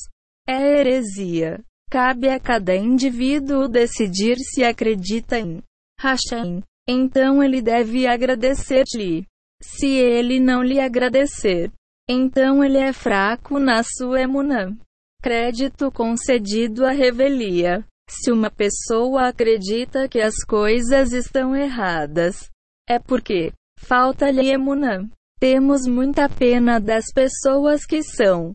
É 0.46 0.78
heresia. 0.78 1.64
Cabe 1.90 2.28
a 2.28 2.38
cada 2.38 2.76
indivíduo 2.76 3.66
decidir 3.66 4.36
se 4.36 4.62
acredita 4.62 5.38
em 5.38 5.62
Hashem. 5.98 6.62
Então 6.86 7.42
ele 7.42 7.62
deve 7.62 8.06
agradecer-lhe. 8.06 9.26
Se 9.62 9.88
ele 9.88 10.38
não 10.38 10.62
lhe 10.62 10.80
agradecer, 10.80 11.70
então 12.08 12.62
ele 12.64 12.78
é 12.78 12.92
fraco 12.92 13.58
na 13.58 13.82
sua 13.82 14.20
emunã. 14.22 14.76
Crédito 15.22 15.90
concedido 15.92 16.84
à 16.84 16.90
revelia. 16.90 17.84
Se 18.08 18.32
uma 18.32 18.50
pessoa 18.50 19.28
acredita 19.28 20.08
que 20.08 20.20
as 20.20 20.42
coisas 20.44 21.12
estão 21.12 21.54
erradas, 21.54 22.49
é 22.90 22.98
porque 22.98 23.52
falta-lhe 23.78 24.50
emunã. 24.50 25.08
Temos 25.38 25.86
muita 25.86 26.28
pena 26.28 26.80
das 26.80 27.04
pessoas 27.14 27.86
que 27.86 28.02
são 28.02 28.54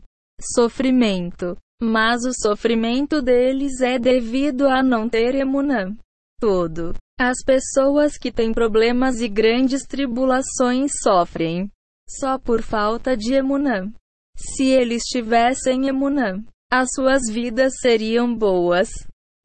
sofrimento, 0.54 1.56
mas 1.82 2.22
o 2.26 2.32
sofrimento 2.34 3.22
deles 3.22 3.80
é 3.80 3.98
devido 3.98 4.68
a 4.68 4.82
não 4.82 5.08
ter 5.08 5.34
emunã. 5.34 5.96
Todo. 6.38 6.94
As 7.18 7.38
pessoas 7.46 8.18
que 8.18 8.30
têm 8.30 8.52
problemas 8.52 9.22
e 9.22 9.28
grandes 9.28 9.84
tribulações 9.86 10.92
sofrem 11.02 11.70
só 12.06 12.38
por 12.38 12.60
falta 12.60 13.16
de 13.16 13.32
emunã. 13.32 13.90
Se 14.36 14.64
eles 14.64 15.02
tivessem 15.04 15.88
emunã, 15.88 16.44
as 16.70 16.90
suas 16.94 17.22
vidas 17.32 17.72
seriam 17.80 18.32
boas. 18.36 18.90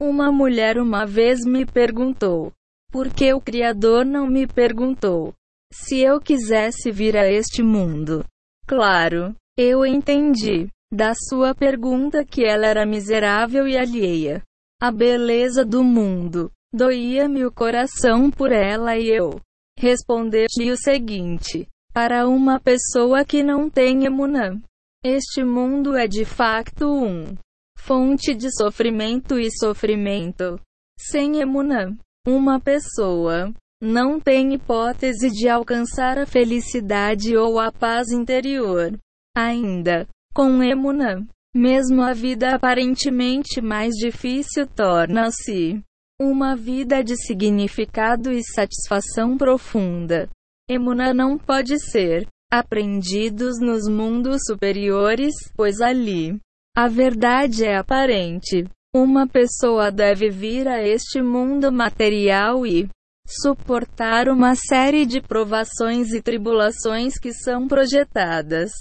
Uma 0.02 0.34
mulher 0.34 0.78
uma 0.78 1.06
vez 1.06 1.46
me 1.46 1.66
perguntou: 1.66 2.52
por 2.92 3.14
que 3.14 3.34
o 3.34 3.40
Criador 3.40 4.06
não 4.06 4.28
me 4.28 4.46
perguntou 4.46 5.34
se 5.72 6.00
eu 6.02 6.20
quisesse 6.20 6.92
vir 6.92 7.16
a 7.16 7.32
este 7.32 7.64
mundo? 7.64 8.26
Claro, 8.68 9.34
eu 9.58 9.86
entendi 9.86 10.68
da 10.94 11.14
sua 11.16 11.56
pergunta 11.56 12.26
que 12.26 12.44
ela 12.44 12.68
era 12.68 12.86
miserável 12.86 13.68
e 13.68 13.78
alheia 13.78 14.44
à 14.82 14.92
beleza 14.92 15.64
do 15.64 15.84
mundo. 15.84 16.52
Doía-me 16.74 17.46
o 17.46 17.52
coração 17.52 18.30
por 18.30 18.52
ela 18.52 18.98
e 18.98 19.08
eu 19.08 19.40
responder-lhe 19.78 20.72
o 20.72 20.78
seguinte: 20.78 21.68
para 21.94 22.28
uma 22.28 22.60
pessoa 22.60 23.24
que 23.24 23.42
não 23.42 23.70
tem 23.70 24.06
emunã, 24.06 24.62
este 25.04 25.44
mundo 25.44 25.96
é 25.96 26.08
de 26.08 26.26
facto 26.26 26.86
um 26.86 27.36
fonte 27.78 28.34
de 28.36 28.50
sofrimento 28.56 29.40
e 29.40 29.50
sofrimento. 29.52 30.60
Sem 31.00 31.40
emunã, 31.40 31.98
uma 32.28 32.60
pessoa 32.60 33.52
não 33.82 34.20
tem 34.20 34.54
hipótese 34.54 35.30
de 35.30 35.50
alcançar 35.50 36.20
a 36.20 36.26
felicidade 36.26 37.36
ou 37.36 37.60
a 37.60 37.72
paz 37.72 38.12
interior. 38.12 38.96
Ainda, 39.36 40.08
com 40.34 40.62
emunã, 40.62 41.26
mesmo 41.54 42.02
a 42.04 42.14
vida 42.14 42.54
aparentemente 42.54 43.60
mais 43.60 43.94
difícil 43.96 44.68
torna-se 44.68 45.82
uma 46.22 46.56
vida 46.56 47.04
de 47.04 47.16
significado 47.18 48.32
e 48.32 48.44
satisfação 48.44 49.36
profunda. 49.36 50.30
Emuna 50.70 51.14
não 51.14 51.38
pode 51.38 51.80
ser 51.80 52.28
aprendidos 52.52 53.60
nos 53.60 53.88
mundos 53.90 54.42
superiores, 54.46 55.34
pois 55.56 55.82
ali 55.82 56.40
a 56.78 56.88
verdade 56.88 57.66
é 57.66 57.76
aparente. 57.76 58.66
Uma 58.94 59.28
pessoa 59.28 59.92
deve 59.92 60.30
vir 60.30 60.68
a 60.68 60.82
este 60.82 61.22
mundo 61.22 61.72
material 61.72 62.66
e 62.66 62.90
suportar 63.26 64.28
uma 64.28 64.56
série 64.56 65.06
de 65.06 65.22
provações 65.22 66.12
e 66.12 66.22
tribulações 66.22 67.18
que 67.18 67.34
são 67.34 67.68
projetadas 67.68 68.72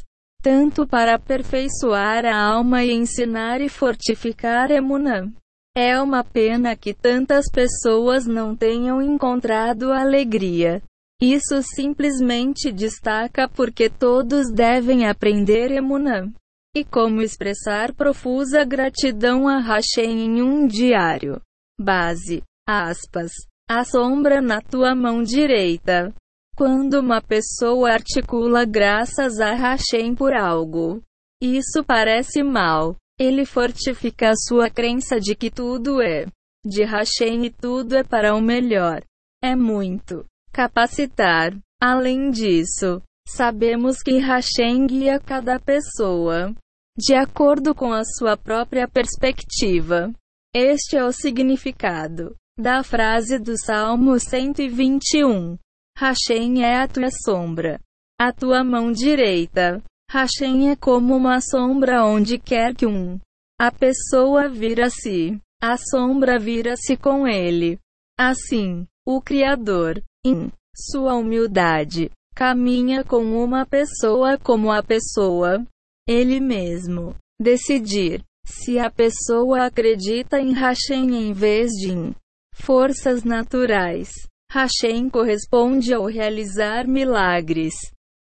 tanto 0.42 0.86
para 0.86 1.14
aperfeiçoar 1.14 2.24
a 2.24 2.36
alma 2.36 2.82
e 2.82 2.92
ensinar 2.92 3.60
e 3.60 3.68
fortificar 3.68 4.70
Emunã. 4.70 5.30
É 5.76 6.00
uma 6.00 6.24
pena 6.24 6.74
que 6.74 6.94
tantas 6.94 7.46
pessoas 7.50 8.26
não 8.26 8.56
tenham 8.56 9.02
encontrado 9.02 9.92
alegria. 9.92 10.82
Isso 11.22 11.62
simplesmente 11.62 12.72
destaca 12.72 13.48
porque 13.48 13.90
todos 13.90 14.50
devem 14.50 15.06
aprender 15.06 15.70
Emunã. 15.70 16.32
E 16.74 16.84
como 16.84 17.20
expressar 17.20 17.92
profusa 17.94 18.64
gratidão 18.64 19.48
a 19.48 19.58
Hashem 19.58 20.24
em 20.24 20.42
um 20.42 20.66
diário. 20.66 21.40
Base. 21.80 22.42
Aspas. 22.68 23.32
A 23.68 23.84
sombra 23.84 24.40
na 24.40 24.60
tua 24.60 24.94
mão 24.94 25.22
direita. 25.22 26.14
Quando 26.56 27.00
uma 27.00 27.20
pessoa 27.20 27.90
articula 27.90 28.64
graças 28.64 29.40
a 29.40 29.54
Hashem 29.54 30.14
por 30.14 30.32
algo, 30.32 31.02
isso 31.42 31.82
parece 31.84 32.42
mal. 32.42 32.96
Ele 33.18 33.44
fortifica 33.44 34.30
a 34.30 34.36
sua 34.36 34.70
crença 34.70 35.18
de 35.18 35.34
que 35.34 35.50
tudo 35.50 36.00
é 36.00 36.26
de 36.64 36.84
Hashem 36.84 37.46
e 37.46 37.50
tudo 37.50 37.96
é 37.96 38.04
para 38.04 38.34
o 38.34 38.40
melhor. 38.40 39.02
É 39.42 39.56
muito 39.56 40.26
capacitar. 40.52 41.56
Além 41.82 42.30
disso, 42.30 43.02
sabemos 43.34 44.02
que 44.02 44.18
Hashem 44.18 44.86
guia 44.86 45.20
cada 45.20 45.58
pessoa 45.58 46.54
de 46.96 47.14
acordo 47.14 47.74
com 47.74 47.92
a 47.92 48.02
sua 48.04 48.36
própria 48.36 48.86
perspectiva. 48.86 50.12
Este 50.54 50.96
é 50.96 51.04
o 51.04 51.12
significado 51.12 52.34
da 52.58 52.82
frase 52.82 53.38
do 53.38 53.56
Salmo 53.56 54.18
121. 54.18 55.56
Hashem 55.96 56.62
é 56.62 56.82
a 56.82 56.88
tua 56.88 57.08
sombra. 57.24 57.80
A 58.18 58.32
tua 58.32 58.62
mão 58.62 58.92
direita. 58.92 59.82
Hashem 60.10 60.70
é 60.70 60.76
como 60.76 61.16
uma 61.16 61.40
sombra 61.40 62.04
onde 62.04 62.38
quer 62.38 62.74
que 62.74 62.86
um. 62.86 63.18
A 63.58 63.70
pessoa 63.70 64.48
vira-se. 64.48 65.40
A 65.62 65.76
sombra 65.76 66.38
vira-se 66.38 66.96
com 66.96 67.26
ele. 67.26 67.78
Assim, 68.18 68.86
o 69.06 69.22
Criador, 69.22 70.02
em 70.24 70.52
sua 70.74 71.14
humildade, 71.14 72.10
caminha 72.34 73.04
com 73.04 73.22
uma 73.42 73.66
pessoa 73.66 74.38
como 74.38 74.70
a 74.70 74.82
pessoa. 74.82 75.64
Ele 76.08 76.40
mesmo. 76.40 77.14
Decidir 77.40 78.22
se 78.44 78.78
a 78.78 78.90
pessoa 78.90 79.66
acredita 79.66 80.40
em 80.40 80.52
Hashem 80.52 81.14
em 81.14 81.32
vez 81.32 81.70
de 81.72 81.92
em 81.92 82.14
forças 82.54 83.22
naturais. 83.24 84.10
Hashem 84.50 85.08
corresponde 85.08 85.94
ao 85.94 86.06
realizar 86.06 86.86
milagres 86.86 87.74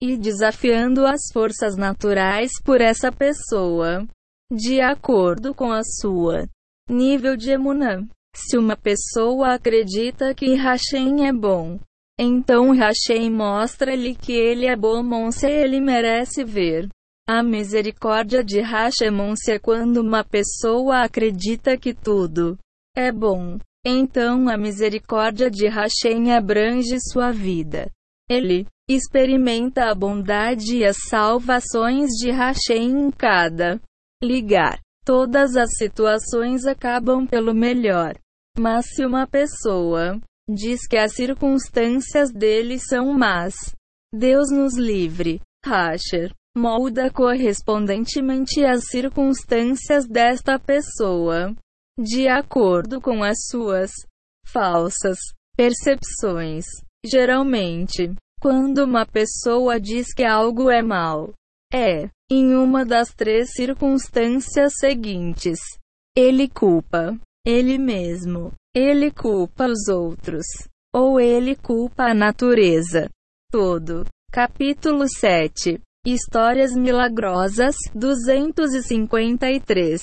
e 0.02 0.16
desafiando 0.16 1.06
as 1.06 1.20
forças 1.32 1.76
naturais 1.76 2.50
por 2.64 2.80
essa 2.80 3.10
pessoa, 3.10 4.06
de 4.52 4.80
acordo 4.80 5.54
com 5.54 5.72
a 5.72 5.82
sua 5.82 6.46
nível 6.88 7.36
de 7.36 7.50
emunã. 7.50 8.06
Se 8.34 8.56
uma 8.56 8.76
pessoa 8.76 9.54
acredita 9.54 10.34
que 10.34 10.54
Hashem 10.54 11.26
é 11.26 11.32
bom, 11.32 11.78
então 12.22 12.70
Hashem 12.72 13.30
mostra-lhe 13.30 14.14
que 14.14 14.34
ele 14.34 14.66
é 14.66 14.76
bom, 14.76 15.30
se 15.32 15.48
ele 15.48 15.80
merece 15.80 16.44
ver. 16.44 16.86
A 17.26 17.42
misericórdia 17.42 18.44
de 18.44 18.60
Hashem 18.60 19.10
é 19.48 19.58
quando 19.58 20.02
uma 20.02 20.22
pessoa 20.22 21.02
acredita 21.02 21.78
que 21.78 21.94
tudo 21.94 22.58
é 22.94 23.10
bom. 23.10 23.58
Então 23.86 24.50
a 24.50 24.58
misericórdia 24.58 25.50
de 25.50 25.66
Hashem 25.66 26.30
abrange 26.30 26.98
sua 27.10 27.32
vida. 27.32 27.90
Ele 28.28 28.66
experimenta 28.86 29.90
a 29.90 29.94
bondade 29.94 30.76
e 30.76 30.84
as 30.84 30.98
salvações 31.08 32.10
de 32.18 32.30
Hashem 32.30 33.06
em 33.06 33.10
cada 33.10 33.80
ligar. 34.22 34.78
Todas 35.06 35.56
as 35.56 35.70
situações 35.78 36.66
acabam 36.66 37.26
pelo 37.26 37.54
melhor. 37.54 38.14
Mas 38.58 38.84
se 38.90 39.06
uma 39.06 39.26
pessoa 39.26 40.20
diz 40.52 40.86
que 40.86 40.96
as 40.96 41.14
circunstâncias 41.14 42.32
dele 42.32 42.78
são 42.78 43.12
más, 43.12 43.54
Deus 44.12 44.50
nos 44.50 44.76
livre. 44.76 45.40
Rasher 45.64 46.32
molda 46.56 47.10
correspondentemente 47.12 48.64
as 48.64 48.88
circunstâncias 48.88 50.06
desta 50.06 50.58
pessoa 50.58 51.54
de 51.98 52.26
acordo 52.28 53.00
com 53.00 53.22
as 53.22 53.36
suas 53.48 53.90
falsas 54.46 55.18
percepções. 55.56 56.64
Geralmente, 57.04 58.14
quando 58.40 58.84
uma 58.84 59.06
pessoa 59.06 59.78
diz 59.78 60.12
que 60.12 60.24
algo 60.24 60.70
é 60.70 60.82
mal, 60.82 61.32
é, 61.72 62.08
em 62.30 62.54
uma 62.54 62.84
das 62.84 63.12
três 63.14 63.52
circunstâncias 63.52 64.72
seguintes: 64.78 65.58
ele 66.16 66.48
culpa 66.48 67.18
ele 67.46 67.78
mesmo, 67.78 68.52
ele 68.74 69.10
culpa 69.10 69.66
os 69.66 69.88
outros, 69.88 70.46
ou 70.94 71.20
ele 71.20 71.56
culpa 71.56 72.04
a 72.04 72.14
natureza. 72.14 73.10
Todo. 73.50 74.06
Capítulo 74.30 75.08
7 75.08 75.80
Histórias 76.06 76.72
Milagrosas 76.72 77.74
253 77.92 80.00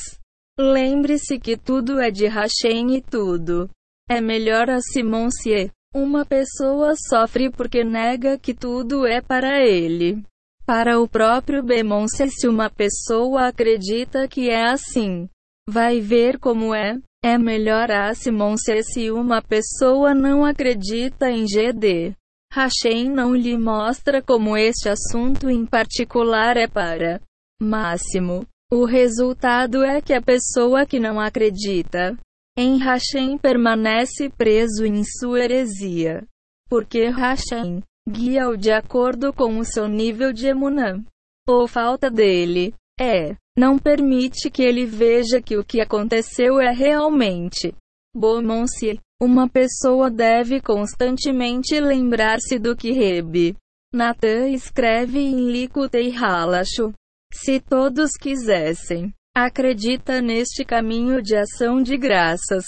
Lembre-se 0.59 1.39
que 1.39 1.55
tudo 1.55 2.01
é 2.01 2.11
de 2.11 2.27
Hashem 2.27 2.97
e 2.97 3.01
tudo 3.01 3.69
é 4.09 4.21
melhor 4.21 4.69
a 4.69 4.79
Simon-se. 4.81 5.69
Uma 5.93 6.25
pessoa 6.25 6.93
sofre 7.09 7.49
porque 7.49 7.83
nega 7.83 8.37
que 8.37 8.53
tudo 8.53 9.05
é 9.05 9.21
para 9.21 9.65
ele. 9.65 10.23
Para 10.65 10.99
o 10.99 11.07
próprio 11.07 11.63
Bemonse, 11.63 12.29
se 12.29 12.47
uma 12.47 12.69
pessoa 12.69 13.47
acredita 13.47 14.27
que 14.27 14.49
é 14.49 14.69
assim, 14.69 15.29
vai 15.69 16.01
ver 16.01 16.37
como 16.39 16.75
é. 16.75 16.99
É 17.29 17.37
melhor 17.37 17.91
a 17.91 18.13
Simon-se 18.15 18.81
se 18.83 19.11
uma 19.11 19.41
pessoa 19.41 20.13
não 20.13 20.45
acredita 20.45 21.29
em 21.29 21.43
GD. 21.43 22.15
Hashem 22.53 23.09
não 23.09 23.35
lhe 23.35 23.57
mostra 23.57 24.21
como 24.21 24.55
este 24.55 24.87
assunto 24.87 25.49
em 25.49 25.65
particular 25.65 26.55
é 26.55 26.69
para 26.69 27.19
máximo. 27.61 28.47
O 28.71 28.85
resultado 28.85 29.83
é 29.83 30.01
que 30.01 30.13
a 30.13 30.21
pessoa 30.21 30.85
que 30.85 31.01
não 31.01 31.19
acredita 31.19 32.17
em 32.57 32.77
Hashem 32.77 33.37
permanece 33.37 34.29
preso 34.29 34.85
em 34.85 35.03
sua 35.03 35.43
heresia. 35.43 36.25
Porque 36.69 37.09
Hashem 37.09 37.83
guia-o 38.09 38.55
de 38.55 38.71
acordo 38.71 39.33
com 39.33 39.59
o 39.59 39.65
seu 39.65 39.89
nível 39.89 40.31
de 40.31 40.47
emunã. 40.47 41.03
Ou 41.45 41.67
falta 41.67 42.09
dele. 42.09 42.73
É. 42.97 43.35
Não 43.57 43.79
permite 43.79 44.51
que 44.51 44.61
ele 44.61 44.85
veja 44.85 45.41
que 45.41 45.57
o 45.57 45.65
que 45.65 45.81
aconteceu 45.81 46.59
é 46.59 46.71
realmente 46.71 47.73
bom-se. 48.15 48.99
Uma 49.19 49.49
pessoa 49.49 50.11
deve 50.11 50.61
constantemente 50.61 51.79
lembrar-se 51.79 52.59
do 52.59 52.75
que 52.75 52.91
Rebe 52.91 53.55
Natan 53.91 54.49
escreve 54.49 55.17
em 55.17 55.51
Likutei 55.51 56.15
Halashu. 56.15 56.93
Se 57.33 57.59
todos 57.59 58.11
quisessem, 58.11 59.11
acredita 59.35 60.21
neste 60.21 60.63
caminho 60.63 61.19
de 61.19 61.35
ação 61.35 61.81
de 61.81 61.97
graças. 61.97 62.63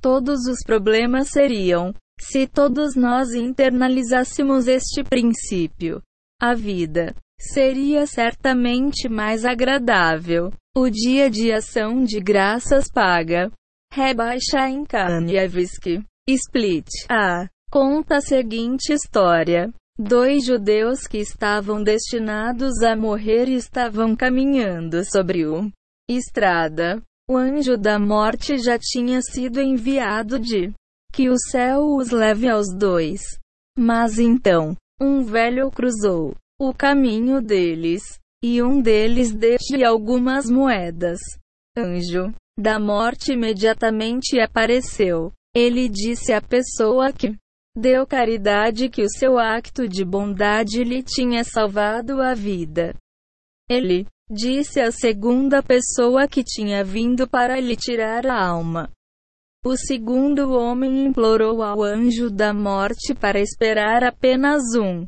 Todos 0.00 0.46
os 0.46 0.60
problemas 0.64 1.28
seriam, 1.28 1.94
se 2.18 2.46
todos 2.46 2.96
nós 2.96 3.34
internalizássemos 3.34 4.66
este 4.66 5.04
princípio. 5.04 6.02
A 6.42 6.54
vida 6.54 7.14
seria 7.38 8.06
certamente 8.06 9.10
mais 9.10 9.44
agradável. 9.44 10.50
O 10.74 10.88
dia 10.88 11.28
de 11.28 11.52
ação 11.52 12.02
de 12.02 12.18
graças 12.18 12.86
paga. 12.90 13.52
Rebaixa 13.92 14.66
em 14.66 14.86
Kanievski. 14.86 16.02
Split. 16.26 16.88
A. 17.10 17.46
Conta 17.70 18.16
a 18.16 18.20
seguinte 18.22 18.90
história. 18.90 19.70
Dois 19.98 20.46
judeus 20.46 21.06
que 21.06 21.18
estavam 21.18 21.82
destinados 21.82 22.82
a 22.82 22.96
morrer 22.96 23.50
estavam 23.50 24.16
caminhando 24.16 25.04
sobre 25.04 25.46
o 25.46 25.70
estrada. 26.08 27.02
O 27.28 27.36
anjo 27.36 27.76
da 27.76 27.98
morte 27.98 28.56
já 28.56 28.78
tinha 28.78 29.20
sido 29.20 29.60
enviado 29.60 30.38
de 30.38 30.72
que 31.12 31.28
o 31.28 31.36
céu 31.36 31.84
os 31.96 32.10
leve 32.10 32.48
aos 32.48 32.74
dois. 32.74 33.20
Mas 33.78 34.18
então, 34.18 34.74
um 35.00 35.22
velho 35.22 35.70
cruzou 35.70 36.34
o 36.60 36.74
caminho 36.74 37.40
deles, 37.40 38.02
e 38.44 38.62
um 38.62 38.82
deles 38.82 39.32
deu-lhe 39.32 39.82
algumas 39.82 40.44
moedas. 40.50 41.18
Anjo 41.76 42.34
da 42.58 42.78
morte 42.78 43.32
imediatamente 43.32 44.38
apareceu. 44.38 45.32
Ele 45.54 45.88
disse 45.88 46.32
à 46.32 46.42
pessoa 46.42 47.12
que 47.12 47.34
deu 47.74 48.06
caridade 48.06 48.90
que 48.90 49.02
o 49.02 49.08
seu 49.08 49.38
acto 49.38 49.88
de 49.88 50.04
bondade 50.04 50.84
lhe 50.84 51.02
tinha 51.02 51.42
salvado 51.44 52.20
a 52.20 52.34
vida. 52.34 52.94
Ele 53.70 54.06
disse 54.30 54.80
à 54.80 54.92
segunda 54.92 55.62
pessoa 55.62 56.28
que 56.28 56.44
tinha 56.44 56.84
vindo 56.84 57.26
para 57.26 57.58
lhe 57.58 57.76
tirar 57.76 58.26
a 58.26 58.46
alma. 58.46 58.90
O 59.62 59.76
segundo 59.76 60.52
homem 60.52 61.04
implorou 61.04 61.62
ao 61.62 61.82
anjo 61.82 62.30
da 62.30 62.54
morte 62.54 63.14
para 63.14 63.38
esperar 63.38 64.02
apenas 64.02 64.62
um 64.74 65.06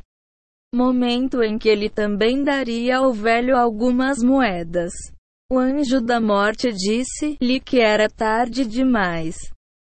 momento 0.75 1.43
em 1.43 1.59
que 1.59 1.71
ele 1.71 1.89
também 1.89 2.45
daria 2.45 2.99
ao 2.99 3.15
velho 3.15 3.57
algumas 3.57 4.19
moedas. 4.23 4.93
O 5.51 5.59
anjo 5.59 6.03
da 6.03 6.21
morte 6.21 6.71
disse-lhe 6.71 7.61
que 7.61 7.81
era 7.81 8.11
tarde 8.11 8.67
demais. 8.67 9.37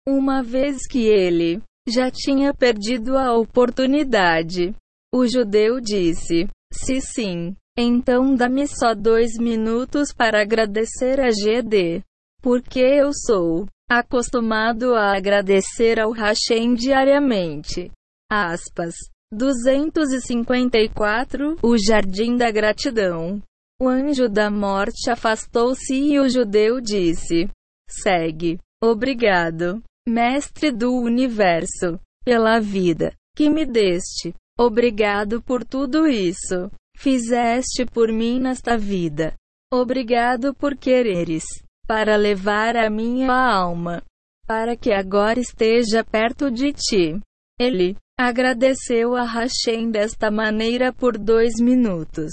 Uma 0.07 0.43
vez 0.43 0.85
que 0.87 0.99
ele 1.05 1.59
já 1.87 2.11
tinha 2.11 2.53
perdido 2.53 3.17
a 3.17 3.35
oportunidade. 3.35 4.75
O 5.11 5.25
judeu 5.25 5.81
disse: 5.81 6.47
Se 6.71 7.01
sim, 7.01 7.55
então 7.75 8.35
dá-me 8.35 8.67
só 8.67 8.93
dois 8.93 9.31
minutos 9.39 10.13
para 10.13 10.43
agradecer 10.43 11.19
a 11.19 11.29
GD. 11.29 12.03
Porque 12.39 12.79
eu 12.79 13.09
sou 13.11 13.65
acostumado 13.89 14.93
a 14.93 15.17
agradecer 15.17 15.99
ao 15.99 16.11
Hashem 16.11 16.75
diariamente. 16.75 17.89
Aspas. 18.31 18.93
254 19.31 21.57
O 21.63 21.75
Jardim 21.77 22.37
da 22.37 22.51
Gratidão. 22.51 23.41
O 23.81 23.87
anjo 23.87 24.29
da 24.29 24.51
morte 24.51 25.09
afastou-se 25.09 25.93
e 25.93 26.19
o 26.19 26.27
judeu 26.29 26.81
disse: 26.81 27.49
Segue. 27.89 28.59
Obrigado. 28.81 29.81
Mestre 30.07 30.71
do 30.71 30.93
universo, 30.93 31.99
pela 32.23 32.59
vida 32.59 33.13
que 33.35 33.49
me 33.49 33.65
deste. 33.65 34.33
Obrigado 34.59 35.41
por 35.41 35.63
tudo 35.63 36.07
isso. 36.07 36.69
Fizeste 36.97 37.85
por 37.85 38.11
mim 38.11 38.39
nesta 38.39 38.77
vida. 38.77 39.33
Obrigado 39.71 40.53
por 40.53 40.75
quereres, 40.75 41.45
para 41.89 42.15
levar 42.15 42.77
a 42.77 42.87
minha 42.87 43.33
alma, 43.33 44.03
para 44.45 44.77
que 44.77 44.91
agora 44.91 45.39
esteja 45.39 46.03
perto 46.03 46.51
de 46.51 46.71
ti. 46.71 47.19
Ele 47.59 47.97
agradeceu 48.15 49.15
a 49.15 49.23
Hashem 49.23 49.89
desta 49.89 50.29
maneira 50.29 50.93
por 50.93 51.17
dois 51.17 51.59
minutos. 51.59 52.31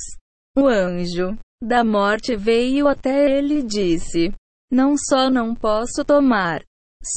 O 0.55 0.67
anjo 0.69 1.39
da 1.63 1.83
morte 1.83 2.37
veio 2.37 2.87
até 2.87 3.39
ele 3.39 3.61
e 3.61 3.63
disse: 3.63 4.31
Não 4.71 4.95
só 4.95 5.31
não 5.31 5.55
posso 5.55 6.05
tomar 6.05 6.63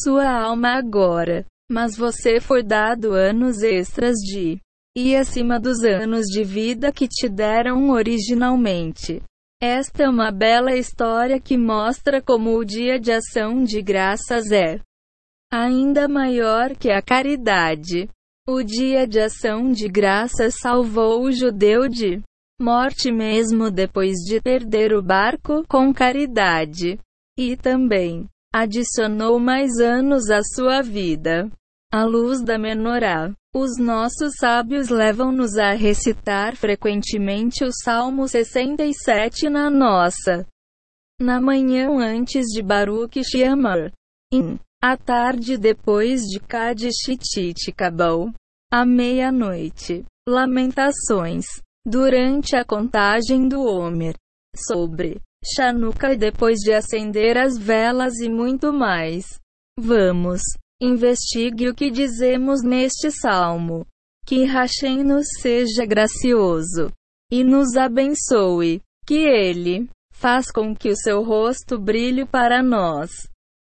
sua 0.01 0.29
alma 0.31 0.77
agora. 0.77 1.45
Mas 1.69 1.97
você 1.97 2.39
foi 2.39 2.63
dado 2.63 3.11
anos 3.11 3.61
extras 3.61 4.15
de 4.15 4.59
e 4.97 5.13
acima 5.15 5.59
dos 5.59 5.83
anos 5.83 6.25
de 6.25 6.43
vida 6.43 6.91
que 6.91 7.07
te 7.07 7.27
deram 7.27 7.89
originalmente. 7.89 9.21
Esta 9.61 10.03
é 10.03 10.09
uma 10.09 10.31
bela 10.31 10.73
história 10.73 11.37
que 11.37 11.57
mostra 11.57 12.21
como 12.21 12.57
o 12.57 12.63
dia 12.63 12.97
de 12.97 13.11
ação 13.11 13.61
de 13.61 13.81
graças 13.81 14.53
é 14.53 14.79
ainda 15.51 16.07
maior 16.07 16.77
que 16.77 16.89
a 16.89 17.01
caridade. 17.01 18.07
O 18.47 18.63
dia 18.63 19.05
de 19.05 19.19
ação 19.19 19.69
de 19.69 19.89
graças 19.89 20.55
salvou 20.61 21.23
o 21.23 21.31
judeu 21.31 21.89
de 21.89 22.21
morte 22.61 23.11
mesmo 23.11 23.69
depois 23.69 24.13
de 24.19 24.41
perder 24.41 24.93
o 24.93 25.01
barco 25.01 25.65
com 25.67 25.93
caridade. 25.93 26.97
E 27.37 27.57
também 27.57 28.29
adicionou 28.53 29.39
mais 29.41 29.77
anos 29.81 30.29
à 30.29 30.39
sua 30.41 30.81
vida. 30.81 31.51
À 31.91 32.05
luz 32.05 32.41
da 32.41 32.57
menorá, 32.57 33.33
os 33.53 33.77
nossos 33.79 34.33
sábios 34.39 34.89
levam-nos 34.89 35.57
a 35.57 35.73
recitar 35.73 36.55
frequentemente 36.55 37.63
o 37.63 37.71
Salmo 37.83 38.27
67 38.27 39.49
na 39.49 39.69
nossa. 39.69 40.45
Na 41.19 41.41
manhã 41.41 41.89
antes 41.99 42.45
de 42.47 42.61
Baruch 42.61 43.21
Sheamar. 43.23 43.91
In. 44.31 44.59
À 44.81 44.95
tarde 44.95 45.57
depois 45.57 46.21
de 46.21 46.39
Kadishitite 46.39 47.71
Kabal. 47.71 48.31
À 48.71 48.85
meia-noite. 48.85 50.05
Lamentações. 50.27 51.45
Durante 51.85 52.55
a 52.55 52.63
contagem 52.63 53.47
do 53.47 53.61
Homer. 53.61 54.15
Sobre 54.55 55.19
Chanuca 55.43 56.15
depois 56.15 56.59
de 56.59 56.71
acender 56.71 57.37
as 57.37 57.57
velas 57.57 58.19
e 58.19 58.29
muito 58.29 58.71
mais. 58.71 59.39
Vamos, 59.77 60.41
investigue 60.81 61.69
o 61.69 61.75
que 61.75 61.89
dizemos 61.91 62.61
neste 62.63 63.11
salmo. 63.11 63.85
Que 64.25 64.45
Hashem 64.45 65.03
nos 65.03 65.27
seja 65.41 65.85
gracioso 65.85 66.91
e 67.31 67.43
nos 67.43 67.75
abençoe. 67.75 68.81
Que 69.05 69.25
Ele 69.25 69.89
faz 70.13 70.51
com 70.51 70.75
que 70.75 70.89
o 70.89 70.95
seu 70.95 71.23
rosto 71.23 71.79
brilhe 71.79 72.25
para 72.25 72.61
nós. 72.61 73.09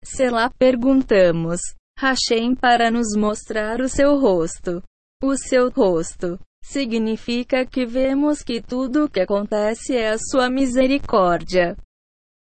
Se 0.04 0.30
lá 0.30 0.50
perguntamos, 0.50 1.60
Hashem 2.00 2.56
para 2.56 2.92
nos 2.92 3.16
mostrar 3.16 3.82
o 3.82 3.90
seu 3.90 4.20
rosto. 4.20 4.82
O 5.24 5.38
seu 5.38 5.70
rosto 5.70 6.40
significa 6.64 7.66
que 7.66 7.86
vemos 7.86 8.42
que 8.42 8.62
tudo 8.62 9.06
o 9.06 9.10
que 9.10 9.22
acontece 9.22 9.96
é 9.96 10.10
a 10.10 10.18
sua 10.18 10.50
misericórdia. 10.50 11.78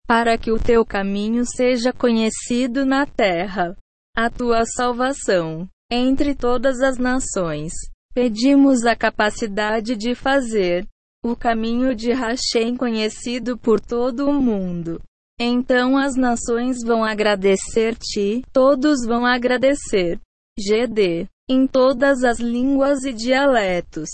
Para 0.08 0.38
que 0.38 0.52
o 0.52 0.60
teu 0.60 0.86
caminho 0.86 1.46
seja 1.46 1.94
conhecido 1.94 2.86
na 2.86 3.06
terra, 3.06 3.76
a 4.18 4.30
tua 4.32 4.66
salvação 4.66 5.70
entre 5.92 6.34
todas 6.34 6.82
as 6.82 6.98
nações. 6.98 7.72
Pedimos 8.16 8.84
a 8.84 8.96
capacidade 8.96 9.96
de 9.96 10.16
fazer 10.16 10.88
o 11.24 11.36
caminho 11.36 11.94
de 11.94 12.12
Hashem 12.12 12.76
conhecido 12.76 13.60
por 13.60 13.80
todo 13.80 14.28
o 14.28 14.34
mundo. 14.34 15.00
Então 15.40 15.96
as 15.96 16.16
nações 16.16 16.78
vão 16.84 17.04
agradecer-te, 17.04 18.42
todos 18.52 19.06
vão 19.06 19.24
agradecer. 19.24 20.20
GD 20.60 21.28
em 21.48 21.68
todas 21.68 22.24
as 22.24 22.40
línguas 22.40 23.04
e 23.04 23.14
dialetos. 23.14 24.10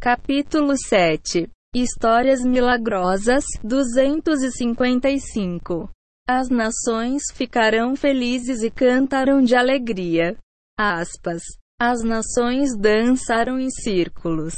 Capítulo 0.00 0.78
7 0.78 1.50
Histórias 1.74 2.44
milagrosas 2.44 3.42
255 3.64 5.90
As 6.32 6.48
nações 6.48 7.24
ficarão 7.34 7.96
felizes 7.96 8.62
e 8.62 8.70
cantarão 8.70 9.42
de 9.42 9.56
alegria. 9.56 10.36
Aspas. 10.78 11.42
As 11.76 12.04
nações 12.04 12.70
dançaram 12.78 13.58
em 13.58 13.68
círculos. 13.68 14.54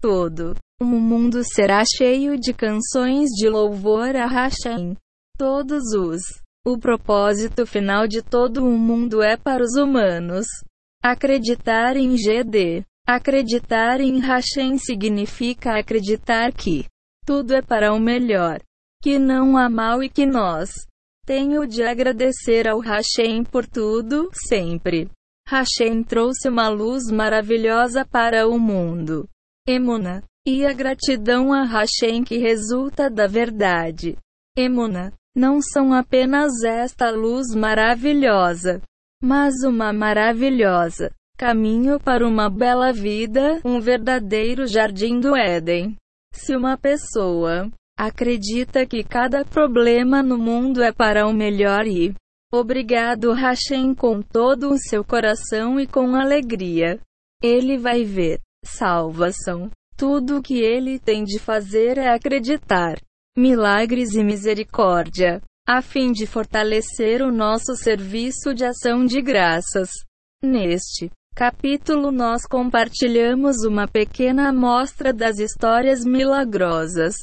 Todo 0.00 0.54
o 0.80 0.84
mundo 0.86 1.42
será 1.44 1.82
cheio 1.84 2.40
de 2.40 2.54
canções 2.54 3.28
de 3.32 3.50
louvor 3.50 4.16
a 4.16 4.26
Hashem. 4.26 4.96
Todos 5.36 5.92
os. 5.92 6.22
O 6.66 6.78
propósito 6.78 7.66
final 7.66 8.08
de 8.08 8.22
todo 8.22 8.64
o 8.64 8.78
mundo 8.78 9.22
é 9.22 9.36
para 9.36 9.62
os 9.62 9.76
humanos. 9.76 10.46
Acreditar 11.02 11.98
em 11.98 12.16
GD. 12.16 12.82
Acreditar 13.06 14.00
em 14.00 14.20
Hashem 14.20 14.78
significa 14.78 15.78
acreditar 15.78 16.50
que 16.50 16.86
tudo 17.26 17.52
é 17.52 17.60
para 17.60 17.92
o 17.92 18.00
melhor, 18.00 18.62
que 19.02 19.18
não 19.18 19.58
há 19.58 19.68
mal 19.68 20.02
e 20.02 20.08
que 20.08 20.24
nós 20.24 20.70
tenho 21.30 21.64
de 21.64 21.84
agradecer 21.84 22.66
ao 22.66 22.80
Hashem 22.80 23.44
por 23.44 23.64
tudo, 23.64 24.28
sempre. 24.48 25.08
Hashem 25.46 26.02
trouxe 26.02 26.48
uma 26.48 26.68
luz 26.68 27.08
maravilhosa 27.08 28.04
para 28.04 28.48
o 28.48 28.58
mundo. 28.58 29.28
Emuna. 29.64 30.24
e 30.44 30.66
a 30.66 30.72
gratidão 30.72 31.52
a 31.52 31.62
Hashem 31.62 32.24
que 32.24 32.36
resulta 32.36 33.08
da 33.08 33.28
verdade. 33.28 34.16
Emuna, 34.56 35.12
não 35.32 35.62
são 35.62 35.92
apenas 35.92 36.64
esta 36.64 37.10
luz 37.10 37.54
maravilhosa, 37.54 38.82
mas 39.22 39.54
uma 39.62 39.92
maravilhosa 39.92 41.12
caminho 41.38 42.00
para 42.00 42.26
uma 42.26 42.50
bela 42.50 42.92
vida, 42.92 43.60
um 43.64 43.80
verdadeiro 43.80 44.66
jardim 44.66 45.20
do 45.20 45.36
Éden. 45.36 45.96
Se 46.34 46.56
uma 46.56 46.76
pessoa 46.76 47.70
acredita 48.00 48.86
que 48.86 49.04
cada 49.04 49.44
problema 49.44 50.22
no 50.22 50.38
mundo 50.38 50.82
é 50.82 50.90
para 50.90 51.26
o 51.26 51.34
melhor 51.34 51.86
e 51.86 52.14
obrigado 52.50 53.30
Hashem 53.34 53.94
com 53.94 54.22
todo 54.22 54.70
o 54.70 54.78
seu 54.78 55.04
coração 55.04 55.78
e 55.78 55.86
com 55.86 56.14
alegria, 56.16 56.98
ele 57.42 57.76
vai 57.76 58.02
ver 58.02 58.40
salvação. 58.64 59.70
Tudo 59.98 60.38
o 60.38 60.42
que 60.42 60.58
ele 60.60 60.98
tem 60.98 61.24
de 61.24 61.38
fazer 61.38 61.98
é 61.98 62.08
acreditar, 62.08 62.98
milagres 63.36 64.14
e 64.14 64.24
misericórdia, 64.24 65.42
a 65.68 65.82
fim 65.82 66.10
de 66.10 66.26
fortalecer 66.26 67.20
o 67.20 67.30
nosso 67.30 67.76
serviço 67.76 68.54
de 68.54 68.64
ação 68.64 69.04
de 69.04 69.20
graças. 69.20 69.90
Neste 70.42 71.10
capítulo, 71.36 72.10
nós 72.10 72.46
compartilhamos 72.46 73.62
uma 73.62 73.86
pequena 73.86 74.48
amostra 74.48 75.12
das 75.12 75.38
histórias 75.38 76.02
milagrosas. 76.02 77.14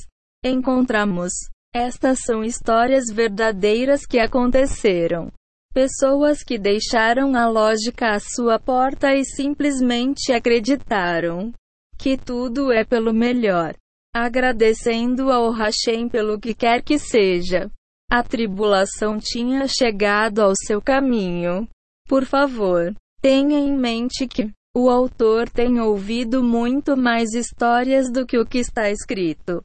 Encontramos. 0.50 1.34
Estas 1.76 2.20
são 2.26 2.44
histórias 2.44 3.06
verdadeiras 3.14 4.06
que 4.06 4.18
aconteceram. 4.18 5.32
Pessoas 5.74 6.42
que 6.42 6.58
deixaram 6.58 7.36
a 7.36 7.48
lógica 7.48 8.16
à 8.16 8.20
sua 8.20 8.58
porta 8.58 9.14
e 9.14 9.26
simplesmente 9.26 10.32
acreditaram 10.32 11.54
que 11.98 12.18
tudo 12.18 12.72
é 12.72 12.86
pelo 12.86 13.14
melhor, 13.14 13.76
agradecendo 14.16 15.32
ao 15.32 15.52
Hashem 15.52 16.08
pelo 16.08 16.40
que 16.40 16.54
quer 16.54 16.82
que 16.82 16.98
seja. 16.98 17.70
A 18.10 18.24
tribulação 18.24 19.20
tinha 19.20 19.68
chegado 19.68 20.40
ao 20.40 20.54
seu 20.56 20.82
caminho. 20.82 21.68
Por 22.08 22.26
favor, 22.26 22.96
tenha 23.22 23.60
em 23.60 23.78
mente 23.78 24.26
que 24.28 24.50
o 24.74 24.90
autor 24.90 25.50
tem 25.50 25.80
ouvido 25.82 26.42
muito 26.42 26.96
mais 26.96 27.34
histórias 27.34 28.10
do 28.12 28.26
que 28.26 28.38
o 28.38 28.46
que 28.46 28.60
está 28.60 28.90
escrito. 28.90 29.62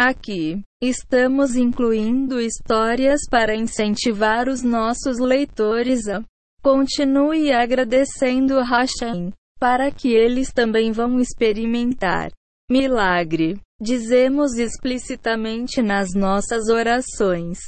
Aqui, 0.00 0.62
estamos 0.80 1.56
incluindo 1.56 2.40
histórias 2.40 3.22
para 3.28 3.56
incentivar 3.56 4.48
os 4.48 4.62
nossos 4.62 5.18
leitores 5.18 6.06
a 6.06 6.22
continue 6.62 7.50
agradecendo 7.50 8.60
Hashem, 8.60 9.32
para 9.58 9.90
que 9.90 10.14
eles 10.14 10.52
também 10.52 10.92
vão 10.92 11.18
experimentar 11.18 12.30
milagre. 12.70 13.58
Dizemos 13.80 14.56
explicitamente 14.56 15.82
nas 15.82 16.14
nossas 16.14 16.68
orações. 16.68 17.58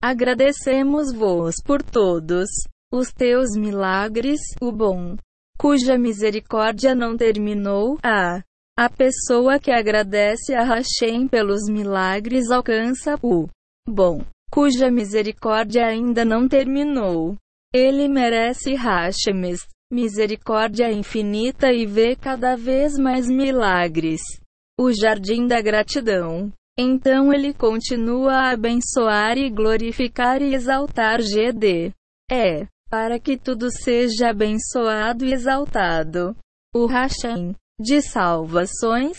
Agradecemos-vos 0.00 1.56
por 1.64 1.82
todos 1.82 2.48
os 2.92 3.12
teus 3.12 3.56
milagres, 3.56 4.38
o 4.60 4.70
bom, 4.70 5.16
cuja 5.58 5.98
misericórdia 5.98 6.94
não 6.94 7.16
terminou, 7.16 7.98
a 8.00 8.42
a 8.80 8.88
pessoa 8.88 9.58
que 9.58 9.70
agradece 9.70 10.54
a 10.54 10.64
Hashem 10.64 11.28
pelos 11.28 11.68
milagres 11.68 12.50
alcança 12.50 13.14
o 13.22 13.46
bom, 13.86 14.24
cuja 14.50 14.90
misericórdia 14.90 15.84
ainda 15.84 16.24
não 16.24 16.48
terminou. 16.48 17.36
Ele 17.74 18.08
merece 18.08 18.74
Hashemes, 18.74 19.66
misericórdia 19.92 20.90
infinita 20.90 21.70
e 21.70 21.84
vê 21.84 22.16
cada 22.16 22.56
vez 22.56 22.96
mais 22.96 23.28
milagres. 23.28 24.22
O 24.80 24.90
jardim 24.90 25.46
da 25.46 25.60
gratidão. 25.60 26.50
Então 26.78 27.34
ele 27.34 27.52
continua 27.52 28.32
a 28.32 28.52
abençoar 28.52 29.36
e 29.36 29.50
glorificar 29.50 30.40
e 30.40 30.54
exaltar 30.54 31.20
GD. 31.20 31.92
É, 32.32 32.66
para 32.88 33.20
que 33.20 33.36
tudo 33.36 33.70
seja 33.70 34.30
abençoado 34.30 35.26
e 35.26 35.34
exaltado. 35.34 36.34
O 36.74 36.86
Hashem 36.86 37.54
de 37.80 38.02
salvações, 38.02 39.18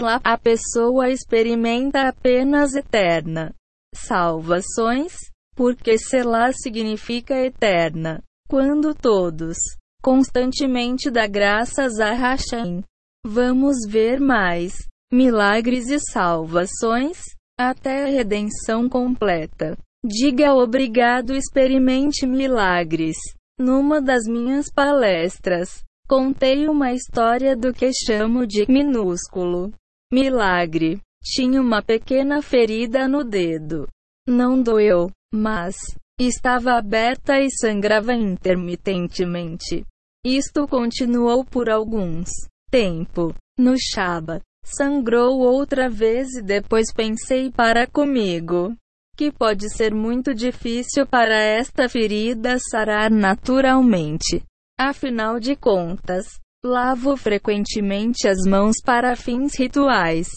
lá 0.00 0.20
a 0.24 0.36
pessoa 0.36 1.10
experimenta 1.10 2.08
apenas 2.08 2.74
eterna 2.74 3.54
salvações, 3.94 5.14
porque 5.54 5.96
lá 6.22 6.52
significa 6.52 7.34
eterna. 7.34 8.20
Quando 8.48 8.94
todos 8.94 9.56
constantemente 10.02 11.10
dá 11.10 11.26
graças 11.26 11.98
a 11.98 12.12
Hashem, 12.12 12.82
vamos 13.24 13.76
ver 13.88 14.20
mais 14.20 14.74
milagres 15.12 15.88
e 15.88 15.98
salvações 15.98 17.22
até 17.58 18.04
a 18.04 18.08
redenção 18.08 18.88
completa. 18.88 19.78
Diga 20.04 20.52
obrigado, 20.52 21.32
experimente 21.32 22.26
milagres. 22.26 23.16
Numa 23.58 24.02
das 24.02 24.24
minhas 24.24 24.66
palestras, 24.70 25.83
Contei 26.06 26.68
uma 26.68 26.92
história 26.92 27.56
do 27.56 27.72
que 27.72 27.90
chamo 27.92 28.46
de 28.46 28.66
minúsculo 28.70 29.72
milagre. 30.12 31.00
Tinha 31.22 31.60
uma 31.60 31.82
pequena 31.82 32.42
ferida 32.42 33.08
no 33.08 33.24
dedo. 33.24 33.88
Não 34.28 34.62
doeu, 34.62 35.10
mas 35.32 35.74
estava 36.20 36.72
aberta 36.72 37.40
e 37.40 37.50
sangrava 37.50 38.12
intermitentemente. 38.12 39.84
Isto 40.24 40.68
continuou 40.68 41.44
por 41.44 41.70
alguns 41.70 42.28
tempo. 42.70 43.34
No 43.58 43.74
Shaba, 43.78 44.40
sangrou 44.64 45.38
outra 45.38 45.88
vez 45.88 46.34
e 46.34 46.42
depois 46.42 46.92
pensei 46.92 47.50
para 47.50 47.86
comigo 47.86 48.74
que 49.16 49.30
pode 49.30 49.70
ser 49.70 49.94
muito 49.94 50.34
difícil 50.34 51.06
para 51.06 51.36
esta 51.36 51.88
ferida 51.88 52.58
sarar 52.58 53.10
naturalmente. 53.10 54.42
Afinal 54.78 55.38
de 55.38 55.54
contas, 55.54 56.26
lavo 56.64 57.16
frequentemente 57.16 58.26
as 58.26 58.38
mãos 58.46 58.76
para 58.84 59.14
fins 59.14 59.58
rituais. 59.58 60.28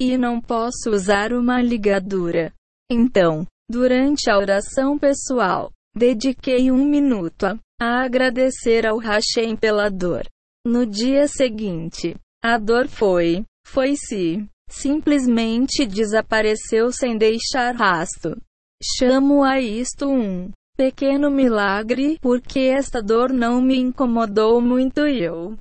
E 0.00 0.16
não 0.16 0.40
posso 0.40 0.90
usar 0.90 1.32
uma 1.32 1.60
ligadura. 1.60 2.52
Então, 2.90 3.46
durante 3.68 4.30
a 4.30 4.38
oração 4.38 4.98
pessoal, 4.98 5.70
dediquei 5.94 6.70
um 6.70 6.84
minuto 6.88 7.44
a, 7.44 7.58
a 7.80 8.04
agradecer 8.04 8.86
ao 8.86 8.98
Hashem 8.98 9.56
pela 9.56 9.90
dor. 9.90 10.24
No 10.66 10.86
dia 10.86 11.26
seguinte, 11.26 12.14
a 12.42 12.58
dor 12.58 12.88
foi, 12.88 13.44
foi-se, 13.66 14.46
simplesmente 14.68 15.84
desapareceu 15.84 16.92
sem 16.92 17.18
deixar 17.18 17.74
rasto. 17.74 18.40
Chamo 18.98 19.42
a 19.42 19.60
isto 19.60 20.08
um 20.08 20.50
pequeno 20.80 21.30
milagre, 21.30 22.16
porque 22.22 22.60
esta 22.60 23.02
dor 23.02 23.34
não 23.34 23.60
me 23.60 23.76
incomodou 23.76 24.62
muito 24.62 25.06
e 25.06 25.22
eu 25.22 25.54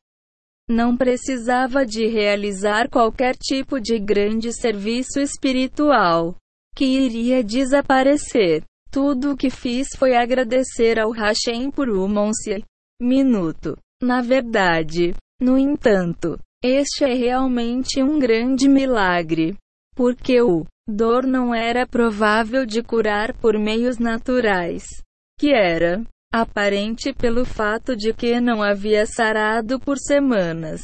não 0.70 0.96
precisava 0.96 1.86
de 1.86 2.08
realizar 2.08 2.88
qualquer 2.90 3.36
tipo 3.36 3.82
de 3.82 4.00
grande 4.00 4.54
serviço 4.54 5.20
espiritual 5.20 6.38
que 6.74 6.86
iria 6.86 7.44
desaparecer. 7.44 8.64
Tudo 8.90 9.34
o 9.34 9.36
que 9.36 9.50
fiz 9.50 9.90
foi 9.98 10.16
agradecer 10.16 10.98
ao 10.98 11.12
Hashem 11.12 11.70
por 11.70 11.90
um 11.90 12.18
once 12.18 12.64
minuto. 13.02 13.76
Na 14.02 14.22
verdade, 14.22 15.14
no 15.42 15.58
entanto, 15.58 16.40
este 16.64 17.04
é 17.04 17.14
realmente 17.14 18.02
um 18.02 18.18
grande 18.18 18.70
milagre, 18.70 19.58
porque 19.98 20.42
o 20.42 20.66
dor 20.88 21.28
não 21.28 21.54
era 21.54 21.86
provável 21.86 22.66
de 22.66 22.82
curar 22.82 23.34
por 23.34 23.60
meios 23.60 23.98
naturais 23.98 24.86
que 25.40 25.54
era 25.54 26.04
aparente 26.32 27.14
pelo 27.14 27.46
fato 27.46 27.96
de 27.96 28.14
que 28.14 28.40
não 28.42 28.62
havia 28.62 29.06
sarado 29.06 29.80
por 29.80 29.98
semanas. 29.98 30.82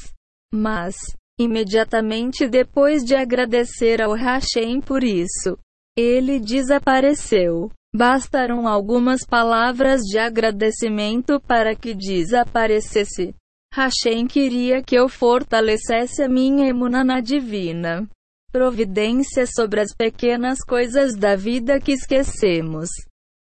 Mas, 0.52 0.96
imediatamente 1.38 2.48
depois 2.48 3.04
de 3.04 3.16
agradecer 3.16 4.02
ao 4.02 4.14
Hashem 4.14 4.80
por 4.80 5.04
isso, 5.04 5.58
ele 5.96 6.40
desapareceu. 6.40 7.70
Bastaram 7.94 8.68
algumas 8.68 9.26
palavras 9.26 10.02
de 10.02 10.18
agradecimento 10.18 11.40
para 11.40 11.76
que 11.76 11.94
desaparecesse. 11.94 13.34
Hashem 13.74 14.28
queria 14.28 14.82
que 14.82 14.96
eu 14.96 15.08
fortalecesse 15.08 16.24
a 16.24 16.30
minha 16.30 16.68
emunana 16.68 17.22
divina. 17.22 18.08
Providência 18.52 19.46
sobre 19.46 19.82
as 19.82 19.94
pequenas 19.94 20.60
coisas 20.60 21.16
da 21.16 21.36
vida 21.36 21.80
que 21.80 21.94
esquecemos. 21.94 22.90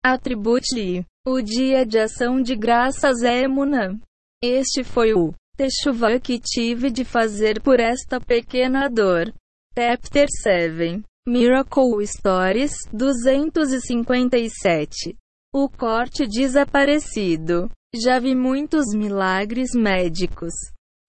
Atribute-lhe 0.04 1.06
o 1.26 1.40
dia 1.40 1.86
de 1.86 1.98
ação 1.98 2.42
de 2.42 2.54
graças 2.54 3.22
é 3.22 3.44
Emunã. 3.44 3.98
Este 4.42 4.84
foi 4.84 5.14
o 5.14 5.32
Teshuvah 5.56 6.20
que 6.20 6.38
tive 6.38 6.90
de 6.90 7.06
fazer 7.06 7.62
por 7.62 7.80
esta 7.80 8.20
pequena 8.20 8.90
dor. 8.90 9.32
Chapter 9.74 10.26
7 10.42 11.02
Miracle 11.26 12.06
Stories 12.06 12.74
257 12.92 15.16
O 15.54 15.70
corte 15.70 16.26
desaparecido. 16.26 17.70
Já 17.94 18.18
vi 18.18 18.34
muitos 18.34 18.94
milagres 18.94 19.70
médicos. 19.74 20.52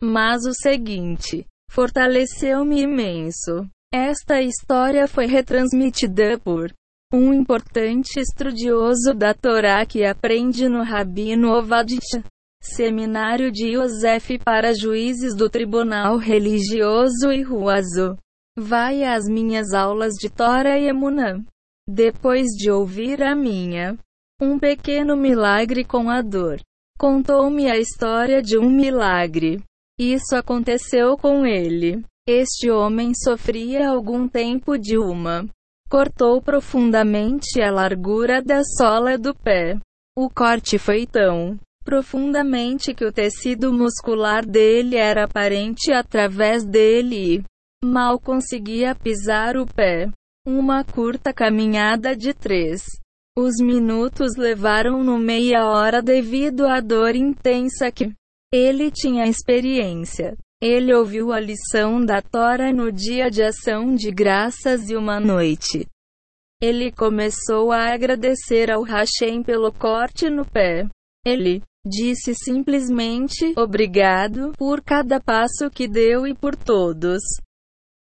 Mas 0.02 0.46
o 0.46 0.54
seguinte 0.54 1.46
fortaleceu-me 1.70 2.84
imenso. 2.84 3.68
Esta 3.94 4.42
história 4.42 5.06
foi 5.06 5.26
retransmitida 5.26 6.40
por 6.40 6.72
um 7.16 7.34
importante 7.34 8.20
estudioso 8.20 9.14
da 9.14 9.34
Torá 9.34 9.86
que 9.86 10.04
aprende 10.04 10.68
no 10.68 10.84
Rabino 10.84 11.50
Ovadiah, 11.50 12.24
seminário 12.62 13.50
de 13.52 13.78
Yosef 13.78 14.38
para 14.40 14.74
juízes 14.74 15.34
do 15.34 15.50
Tribunal 15.50 16.18
Religioso 16.18 17.32
e 17.32 17.42
Ruazo. 17.42 18.18
Vai 18.58 19.04
às 19.04 19.26
minhas 19.30 19.74
aulas 19.74 20.14
de 20.16 20.30
Tora 20.30 20.78
e 20.78 20.88
Emunã. 20.88 21.42
Depois 21.88 22.48
de 22.48 22.70
ouvir 22.70 23.24
a 23.24 23.34
minha, 23.34 23.98
um 24.42 24.60
pequeno 24.60 25.16
milagre 25.16 25.86
com 25.86 26.10
a 26.10 26.22
dor. 26.22 26.60
Contou-me 26.98 27.70
a 27.70 27.78
história 27.78 28.42
de 28.42 28.58
um 28.58 28.70
milagre. 28.70 29.62
Isso 29.98 30.36
aconteceu 30.36 31.16
com 31.18 31.46
ele. 31.46 32.04
Este 32.28 32.70
homem 32.70 33.14
sofria 33.16 33.88
algum 33.88 34.28
tempo 34.28 34.78
de 34.78 34.98
uma. 34.98 35.46
Cortou 35.96 36.42
profundamente 36.42 37.62
a 37.62 37.72
largura 37.72 38.42
da 38.42 38.62
sola 38.78 39.18
do 39.18 39.34
pé. 39.34 39.80
O 40.14 40.30
corte 40.30 40.78
foi 40.78 41.08
tão 41.08 41.58
profundamente 41.86 42.94
que 42.94 43.06
o 43.06 43.14
tecido 43.14 43.72
muscular 43.72 44.46
dele 44.46 44.98
era 44.98 45.24
aparente 45.24 45.94
através 45.94 46.66
dele 46.66 47.46
Mal 47.82 48.20
conseguia 48.20 48.94
pisar 48.94 49.56
o 49.56 49.66
pé. 49.66 50.10
Uma 50.46 50.84
curta 50.84 51.32
caminhada 51.32 52.14
de 52.14 52.34
três. 52.34 52.84
Os 53.38 53.56
minutos 53.62 54.36
levaram 54.36 55.02
no 55.02 55.18
meia 55.18 55.66
hora 55.66 56.02
devido 56.02 56.68
à 56.68 56.82
dor 56.82 57.16
intensa 57.16 57.90
que 57.90 58.12
ele 58.54 58.92
tinha 58.92 59.28
experiência. 59.28 60.36
Ele 60.68 60.92
ouviu 60.96 61.32
a 61.32 61.40
lição 61.40 62.04
da 62.04 62.24
Tora 62.24 62.74
no 62.74 62.92
dia 62.92 63.30
de 63.30 63.44
ação 63.44 63.94
de 63.94 64.10
graças 64.10 64.90
e 64.90 64.96
uma 64.96 65.20
noite. 65.20 65.88
Ele 66.60 66.92
começou 66.92 67.72
a 67.72 67.94
agradecer 67.94 68.72
ao 68.72 68.82
Hashem 68.82 69.44
pelo 69.44 69.72
corte 69.72 70.28
no 70.28 70.44
pé. 70.44 70.88
Ele 71.24 71.62
disse 71.86 72.34
simplesmente 72.34 73.54
obrigado 73.56 74.54
por 74.58 74.82
cada 74.82 75.22
passo 75.22 75.70
que 75.70 75.88
deu 75.88 76.26
e 76.26 76.34
por 76.34 76.56
todos. 76.56 77.22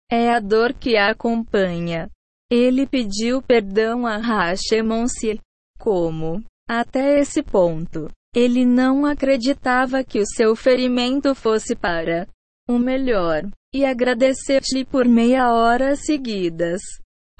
É 0.08 0.30
a 0.30 0.38
dor 0.38 0.72
que 0.72 0.96
a 0.96 1.10
acompanha. 1.10 2.08
Ele 2.48 2.86
pediu 2.86 3.42
perdão 3.42 4.06
a 4.06 4.18
Hashemonsi. 4.18 5.40
Como? 5.80 6.40
Até 6.68 7.18
esse 7.18 7.42
ponto, 7.42 8.08
ele 8.32 8.64
não 8.64 9.04
acreditava 9.04 10.04
que 10.04 10.20
o 10.20 10.26
seu 10.26 10.54
ferimento 10.54 11.34
fosse 11.34 11.74
para 11.74 12.28
o 12.68 12.78
melhor. 12.78 13.48
E 13.74 13.84
agradeceu-te 13.84 14.84
por 14.84 15.06
meia 15.06 15.52
hora 15.52 15.96
seguidas. 15.96 16.80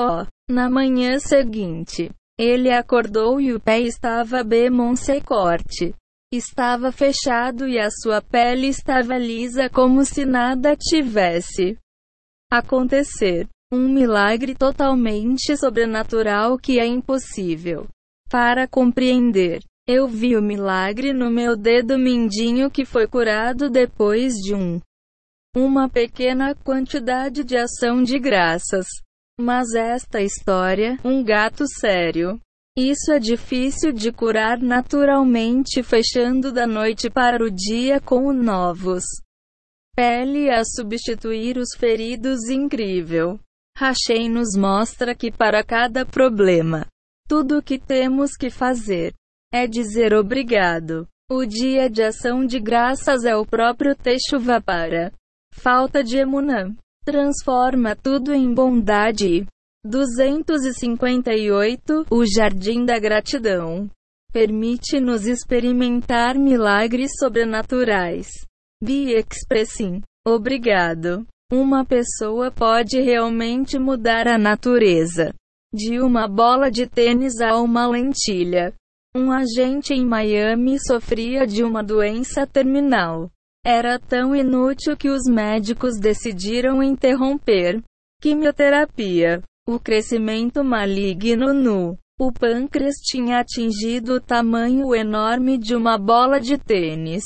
Oh, 0.00 0.26
na 0.50 0.70
manhã 0.70 1.18
seguinte, 1.18 2.11
ele 2.38 2.70
acordou 2.70 3.40
e 3.40 3.52
o 3.52 3.61
pé 3.61 3.80
estava 3.80 4.42
bemonse 4.42 5.20
corte. 5.20 5.94
Estava 6.32 6.90
fechado 6.90 7.68
e 7.68 7.78
a 7.78 7.90
sua 7.90 8.22
pele 8.22 8.68
estava 8.68 9.18
lisa 9.18 9.68
como 9.68 10.04
se 10.04 10.24
nada 10.24 10.74
tivesse 10.74 11.76
acontecer. 12.50 13.46
Um 13.70 13.88
milagre 13.88 14.54
totalmente 14.54 15.56
sobrenatural 15.56 16.58
que 16.58 16.78
é 16.78 16.87
impossível 16.87 17.87
para 18.30 18.66
compreender. 18.66 19.61
Eu 19.87 20.06
vi 20.08 20.37
o 20.37 20.42
milagre 20.42 21.12
no 21.12 21.30
meu 21.30 21.56
dedo 21.56 21.98
mindinho 21.98 22.70
que 22.70 22.85
foi 22.85 23.06
curado 23.06 23.68
depois 23.68 24.35
de 24.35 24.54
um 24.54 24.80
uma 25.54 25.88
pequena 25.88 26.54
quantidade 26.54 27.44
de 27.44 27.56
ação 27.56 28.02
de 28.02 28.18
graças. 28.18 28.86
Mas 29.40 29.74
esta 29.74 30.20
história, 30.20 30.98
um 31.04 31.22
gato 31.22 31.64
sério. 31.80 32.38
Isso 32.76 33.12
é 33.12 33.18
difícil 33.18 33.92
de 33.92 34.10
curar 34.10 34.58
naturalmente, 34.58 35.82
fechando 35.82 36.50
da 36.52 36.66
noite 36.66 37.10
para 37.10 37.44
o 37.44 37.50
dia 37.50 38.00
com 38.00 38.32
novos 38.32 39.04
pele 39.94 40.48
a 40.50 40.64
substituir 40.64 41.58
os 41.58 41.76
feridos 41.76 42.48
incrível. 42.48 43.38
Hashem 43.76 44.28
nos 44.28 44.56
mostra 44.56 45.14
que 45.14 45.30
para 45.30 45.62
cada 45.62 46.04
problema, 46.06 46.86
tudo 47.28 47.58
o 47.58 47.62
que 47.62 47.78
temos 47.78 48.34
que 48.36 48.50
fazer 48.50 49.12
é 49.52 49.66
dizer 49.66 50.14
obrigado. 50.14 51.06
O 51.30 51.44
dia 51.44 51.88
de 51.90 52.02
ação 52.02 52.44
de 52.44 52.58
graças 52.58 53.24
é 53.24 53.36
o 53.36 53.46
próprio 53.46 53.94
Teshuvah 53.94 54.60
para 54.60 55.12
falta 55.52 56.02
de 56.02 56.18
emunã. 56.18 56.74
Transforma 57.04 57.94
tudo 57.94 58.32
em 58.32 58.52
bondade. 58.52 59.46
258 59.84 62.06
O 62.10 62.24
Jardim 62.24 62.84
da 62.84 62.98
Gratidão 62.98 63.88
permite-nos 64.32 65.26
experimentar 65.26 66.38
milagres 66.38 67.12
sobrenaturais. 67.18 68.28
Be 68.82 69.12
expressing. 69.12 70.00
Obrigado. 70.26 71.26
Uma 71.52 71.84
pessoa 71.84 72.50
pode 72.50 72.98
realmente 73.00 73.78
mudar 73.78 74.26
a 74.26 74.38
natureza. 74.38 75.34
De 75.74 76.00
uma 76.00 76.26
bola 76.26 76.70
de 76.70 76.86
tênis 76.86 77.40
a 77.40 77.60
uma 77.60 77.86
lentilha. 77.86 78.72
Um 79.14 79.30
agente 79.30 79.92
em 79.92 80.06
Miami 80.06 80.78
sofria 80.80 81.46
de 81.46 81.62
uma 81.62 81.82
doença 81.82 82.46
terminal. 82.46 83.30
Era 83.64 83.98
tão 83.98 84.35
inútil 84.35 84.96
que 84.96 85.09
os 85.09 85.22
médicos 85.31 85.98
decidiram 85.98 86.83
interromper 86.83 87.83
quimioterapia. 88.20 89.42
O 89.68 89.79
crescimento 89.79 90.64
maligno 90.64 91.53
no 91.53 91.96
o 92.20 92.33
pâncreas 92.33 92.96
tinha 92.96 93.40
atingido 93.40 94.14
o 94.14 94.20
tamanho 94.20 94.94
enorme 94.94 95.57
de 95.57 95.75
uma 95.75 95.96
bola 95.96 96.40
de 96.40 96.59
tênis. 96.59 97.25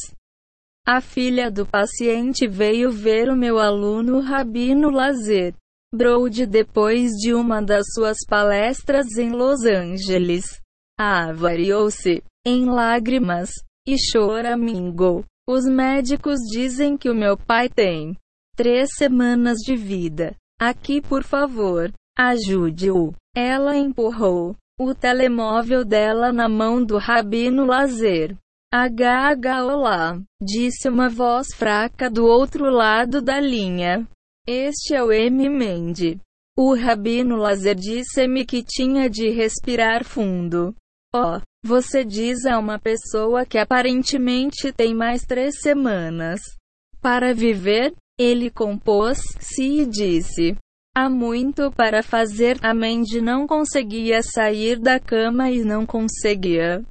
A 0.86 1.00
filha 1.00 1.50
do 1.50 1.66
paciente 1.66 2.46
veio 2.46 2.90
ver 2.90 3.28
o 3.28 3.36
meu 3.36 3.58
aluno 3.58 4.20
Rabino 4.20 4.90
Lazer 4.90 5.54
Brode 5.94 6.46
depois 6.46 7.12
de 7.12 7.32
uma 7.32 7.62
das 7.62 7.86
suas 7.94 8.18
palestras 8.28 9.16
em 9.16 9.30
Los 9.30 9.64
Angeles. 9.64 10.60
Avariou-se 10.98 12.22
em 12.46 12.66
lágrimas 12.66 13.50
e 13.86 13.96
choramingou. 13.98 15.24
Os 15.48 15.64
médicos 15.64 16.40
dizem 16.50 16.96
que 16.96 17.08
o 17.08 17.14
meu 17.14 17.36
pai 17.36 17.68
tem 17.68 18.16
três 18.56 18.90
semanas 18.96 19.58
de 19.58 19.76
vida. 19.76 20.34
Aqui, 20.58 21.00
por 21.00 21.22
favor, 21.22 21.92
ajude-o. 22.18 23.12
Ela 23.36 23.76
empurrou 23.76 24.56
o 24.80 24.94
telemóvel 24.94 25.84
dela 25.84 26.32
na 26.32 26.48
mão 26.48 26.84
do 26.84 26.98
Rabino 26.98 27.64
Lazer. 27.64 28.36
HH 28.74 29.64
Olá, 29.64 30.20
disse 30.42 30.88
uma 30.88 31.08
voz 31.08 31.46
fraca 31.54 32.10
do 32.10 32.26
outro 32.26 32.68
lado 32.68 33.22
da 33.22 33.38
linha. 33.38 34.06
Este 34.46 34.94
é 34.94 35.02
o 35.02 35.12
M. 35.12 35.48
Mende. 35.48 36.20
O 36.58 36.74
rabino 36.74 37.36
Lazer 37.36 37.76
disse-me 37.76 38.44
que 38.44 38.64
tinha 38.64 39.08
de 39.08 39.30
respirar 39.30 40.04
fundo. 40.04 40.74
Oh, 41.14 41.40
você 41.66 42.04
diz 42.04 42.46
a 42.46 42.58
uma 42.58 42.78
pessoa 42.78 43.44
que 43.44 43.58
aparentemente 43.58 44.72
tem 44.72 44.94
mais 44.94 45.22
três 45.22 45.60
semanas 45.60 46.40
para 47.02 47.34
viver? 47.34 47.92
Ele 48.18 48.50
compôs-se 48.50 49.62
e 49.62 49.84
disse: 49.84 50.56
Há 50.96 51.10
muito 51.10 51.70
para 51.72 52.02
fazer. 52.02 52.56
A 52.62 52.72
Mandy 52.72 53.20
não 53.20 53.46
conseguia 53.46 54.22
sair 54.22 54.78
da 54.78 55.00
cama 55.00 55.50
e 55.50 55.64
não 55.64 55.84
conseguia 55.84 56.82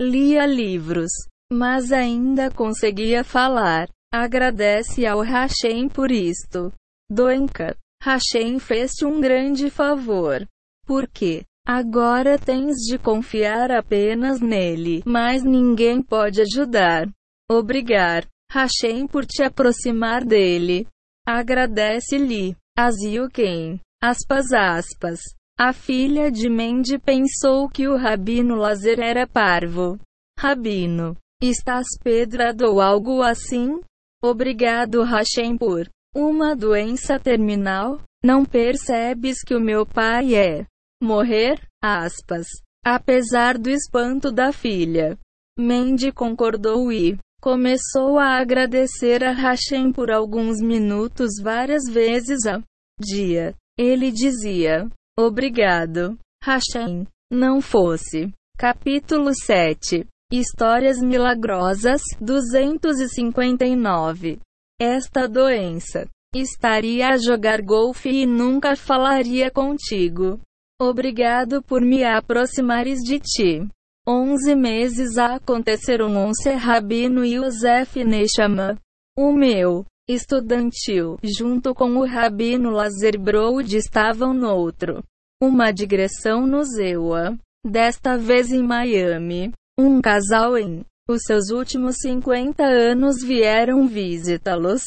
Lia 0.00 0.46
livros, 0.46 1.10
mas 1.52 1.90
ainda 1.90 2.50
conseguia 2.50 3.24
falar. 3.24 3.88
Agradece 4.14 5.04
ao 5.04 5.20
Hashem 5.20 5.88
por 5.88 6.10
isto. 6.10 6.72
Doenka. 7.10 7.76
Hashem 8.02 8.58
fez-te 8.58 9.04
um 9.04 9.20
grande 9.20 9.68
favor. 9.68 10.46
Porque 10.86 11.44
agora 11.66 12.38
tens 12.38 12.76
de 12.76 12.96
confiar 12.96 13.72
apenas 13.72 14.40
nele, 14.40 15.02
mas 15.04 15.42
ninguém 15.42 16.00
pode 16.00 16.40
ajudar. 16.40 17.08
Obrigar 17.50 18.24
Hashem 18.50 19.06
por 19.06 19.26
te 19.26 19.42
aproximar 19.42 20.24
dele. 20.24 20.86
Agradece-lhe. 21.26 22.56
Aziuken. 22.78 23.80
Aspas 24.02 24.52
aspas. 24.52 25.20
A 25.58 25.72
filha 25.72 26.30
de 26.30 26.48
Mendy 26.48 26.98
pensou 26.98 27.68
que 27.68 27.88
o 27.88 27.96
Rabino 27.96 28.54
Lazer 28.54 29.00
era 29.00 29.26
parvo. 29.26 29.98
Rabino, 30.38 31.16
estás 31.42 31.86
pedrado 32.04 32.66
ou 32.66 32.80
algo 32.80 33.22
assim? 33.22 33.80
Obrigado 34.22 35.02
Hashem 35.02 35.56
por 35.56 35.88
uma 36.14 36.54
doença 36.54 37.18
terminal? 37.18 38.00
Não 38.22 38.44
percebes 38.44 39.42
que 39.42 39.54
o 39.54 39.60
meu 39.60 39.86
pai 39.86 40.34
é 40.34 40.66
morrer? 41.06 41.58
Aspas. 41.82 42.46
Apesar 42.84 43.56
do 43.56 43.70
espanto 43.70 44.30
da 44.30 44.52
filha, 44.52 45.18
Mendy 45.58 46.12
concordou 46.12 46.92
e 46.92 47.18
Começou 47.40 48.18
a 48.18 48.40
agradecer 48.40 49.22
a 49.22 49.30
Hashem 49.30 49.92
por 49.92 50.10
alguns 50.10 50.60
minutos 50.60 51.34
várias 51.40 51.84
vezes 51.84 52.44
ao 52.44 52.60
dia. 52.98 53.54
Ele 53.78 54.10
dizia: 54.10 54.88
Obrigado, 55.16 56.18
Hashem. 56.42 57.06
Não 57.30 57.60
fosse. 57.60 58.32
Capítulo 58.58 59.32
7 59.32 60.04
Histórias 60.32 60.98
milagrosas 60.98 62.02
259 62.20 64.40
Esta 64.80 65.28
doença 65.28 66.08
estaria 66.34 67.10
a 67.10 67.16
jogar 67.16 67.62
golfe 67.62 68.08
e 68.08 68.26
nunca 68.26 68.74
falaria 68.74 69.52
contigo. 69.52 70.40
Obrigado 70.78 71.62
por 71.62 71.80
me 71.80 72.04
aproximares 72.04 72.98
de 73.00 73.18
ti. 73.18 73.66
Onze 74.06 74.54
meses 74.54 75.16
a 75.16 75.36
aconteceram 75.36 76.14
once 76.14 76.50
Rabino 76.50 77.24
Yosef 77.24 78.04
Neshama, 78.04 78.78
o 79.18 79.32
meu 79.32 79.86
estudantil, 80.06 81.18
junto 81.24 81.74
com 81.74 81.96
o 81.96 82.04
Rabino 82.04 82.70
Lazer 82.70 83.18
Broad 83.18 83.74
estavam 83.74 84.34
no 84.34 84.48
outro. 84.54 85.02
Uma 85.42 85.72
digressão 85.72 86.46
no 86.46 86.62
Zewa, 86.62 87.36
desta 87.64 88.18
vez 88.18 88.52
em 88.52 88.62
Miami. 88.62 89.52
Um 89.78 90.00
casal 90.00 90.58
em 90.58 90.84
os 91.08 91.22
seus 91.22 91.50
últimos 91.50 91.96
50 92.02 92.62
anos 92.62 93.22
vieram 93.24 93.88
visitá-los. 93.88 94.82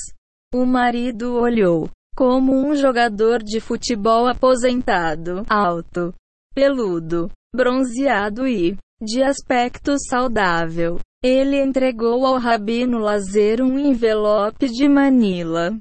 O 0.54 0.66
marido 0.66 1.34
olhou 1.34 1.90
como 2.20 2.52
um 2.52 2.76
jogador 2.76 3.42
de 3.42 3.62
futebol 3.62 4.28
aposentado, 4.28 5.46
alto, 5.50 6.14
peludo, 6.54 7.32
bronzeado 7.56 8.46
e 8.46 8.76
de 9.02 9.24
aspecto 9.24 9.96
saudável. 9.98 11.00
Ele 11.24 11.64
entregou 11.64 12.26
ao 12.26 12.38
rabino 12.38 13.00
Lazer 13.00 13.62
um 13.62 13.80
envelope 13.80 14.68
de 14.68 14.90
Manila 14.90 15.72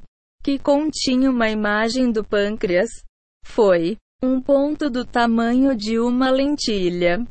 que 0.40 0.60
continha 0.60 1.28
uma 1.28 1.50
imagem 1.50 2.12
do 2.12 2.22
pâncreas. 2.22 2.90
Foi 3.44 3.96
um 4.22 4.40
ponto 4.40 4.88
do 4.88 5.04
tamanho 5.04 5.74
de 5.74 5.98
uma 5.98 6.30
lentilha. 6.30 7.26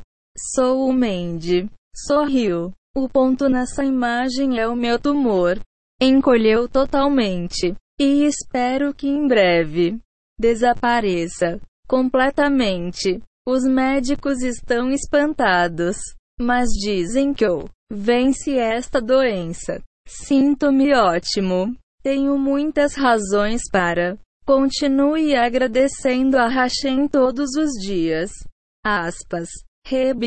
Sou 0.54 0.86
o 0.86 0.92
Mende. 0.92 1.66
Sorriu. 1.96 2.74
O 2.94 3.08
ponto 3.08 3.48
nessa 3.48 3.82
imagem 3.82 4.58
é 4.58 4.68
o 4.68 4.76
meu 4.76 4.98
tumor. 4.98 5.58
Encolheu 5.98 6.68
totalmente. 6.68 7.74
E 8.00 8.24
espero 8.24 8.94
que 8.94 9.08
em 9.08 9.26
breve 9.26 9.98
desapareça 10.38 11.60
completamente. 11.88 13.20
Os 13.46 13.64
médicos 13.64 14.42
estão 14.42 14.90
espantados, 14.90 15.96
mas 16.38 16.68
dizem 16.68 17.32
que 17.32 17.44
eu 17.44 17.68
vence 17.90 18.56
esta 18.56 19.00
doença. 19.00 19.82
Sinto-me 20.06 20.94
ótimo. 20.94 21.74
Tenho 22.02 22.38
muitas 22.38 22.94
razões 22.94 23.62
para. 23.72 24.16
Continue 24.46 25.34
agradecendo 25.34 26.38
a 26.38 26.46
Hashem 26.48 27.08
todos 27.08 27.50
os 27.56 27.72
dias. 27.84 28.30
Aspas. 28.84 29.48
Reb 29.86 30.24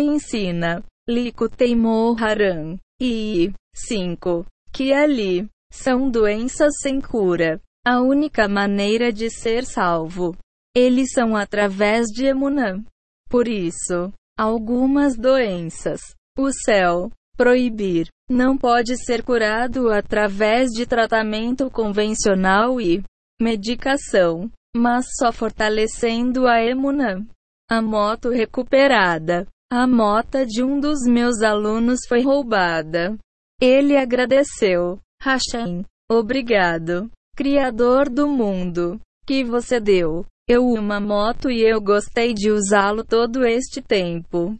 ensina. 0.00 0.84
Likutei 1.08 1.74
Moharan. 1.74 2.76
E 3.00 3.52
5. 3.74 4.46
Que 4.72 4.92
ali 4.92 5.48
são 5.70 6.10
doenças 6.10 6.74
sem 6.80 7.00
cura. 7.00 7.60
A 7.86 8.00
única 8.00 8.48
maneira 8.48 9.12
de 9.12 9.30
ser 9.30 9.64
salvo 9.64 10.36
eles 10.78 11.10
são 11.12 11.34
através 11.34 12.06
de 12.06 12.26
Emunã. 12.26 12.84
Por 13.28 13.48
isso, 13.48 14.12
algumas 14.38 15.16
doenças, 15.16 16.00
o 16.38 16.52
céu, 16.52 17.10
proibir, 17.36 18.08
não 18.30 18.56
pode 18.56 18.96
ser 19.04 19.24
curado 19.24 19.90
através 19.90 20.70
de 20.70 20.86
tratamento 20.86 21.68
convencional 21.70 22.80
e 22.80 23.02
medicação, 23.40 24.50
mas 24.76 25.06
só 25.18 25.32
fortalecendo 25.32 26.46
a 26.46 26.62
Emunã. 26.62 27.26
A 27.68 27.82
moto 27.82 28.30
recuperada. 28.30 29.46
A 29.70 29.86
mota 29.86 30.46
de 30.46 30.62
um 30.62 30.80
dos 30.80 31.00
meus 31.06 31.42
alunos 31.42 32.00
foi 32.08 32.22
roubada. 32.22 33.18
Ele 33.60 33.96
agradeceu. 33.96 34.98
Hashem, 35.22 35.84
obrigado, 36.10 37.10
Criador 37.36 38.08
do 38.08 38.28
mundo, 38.28 39.00
que 39.26 39.44
você 39.44 39.78
deu 39.80 40.24
eu 40.48 40.66
uma 40.66 40.98
moto 40.98 41.50
e 41.50 41.60
eu 41.60 41.78
gostei 41.78 42.32
de 42.32 42.50
usá-lo 42.50 43.04
todo 43.04 43.44
este 43.44 43.82
tempo. 43.82 44.58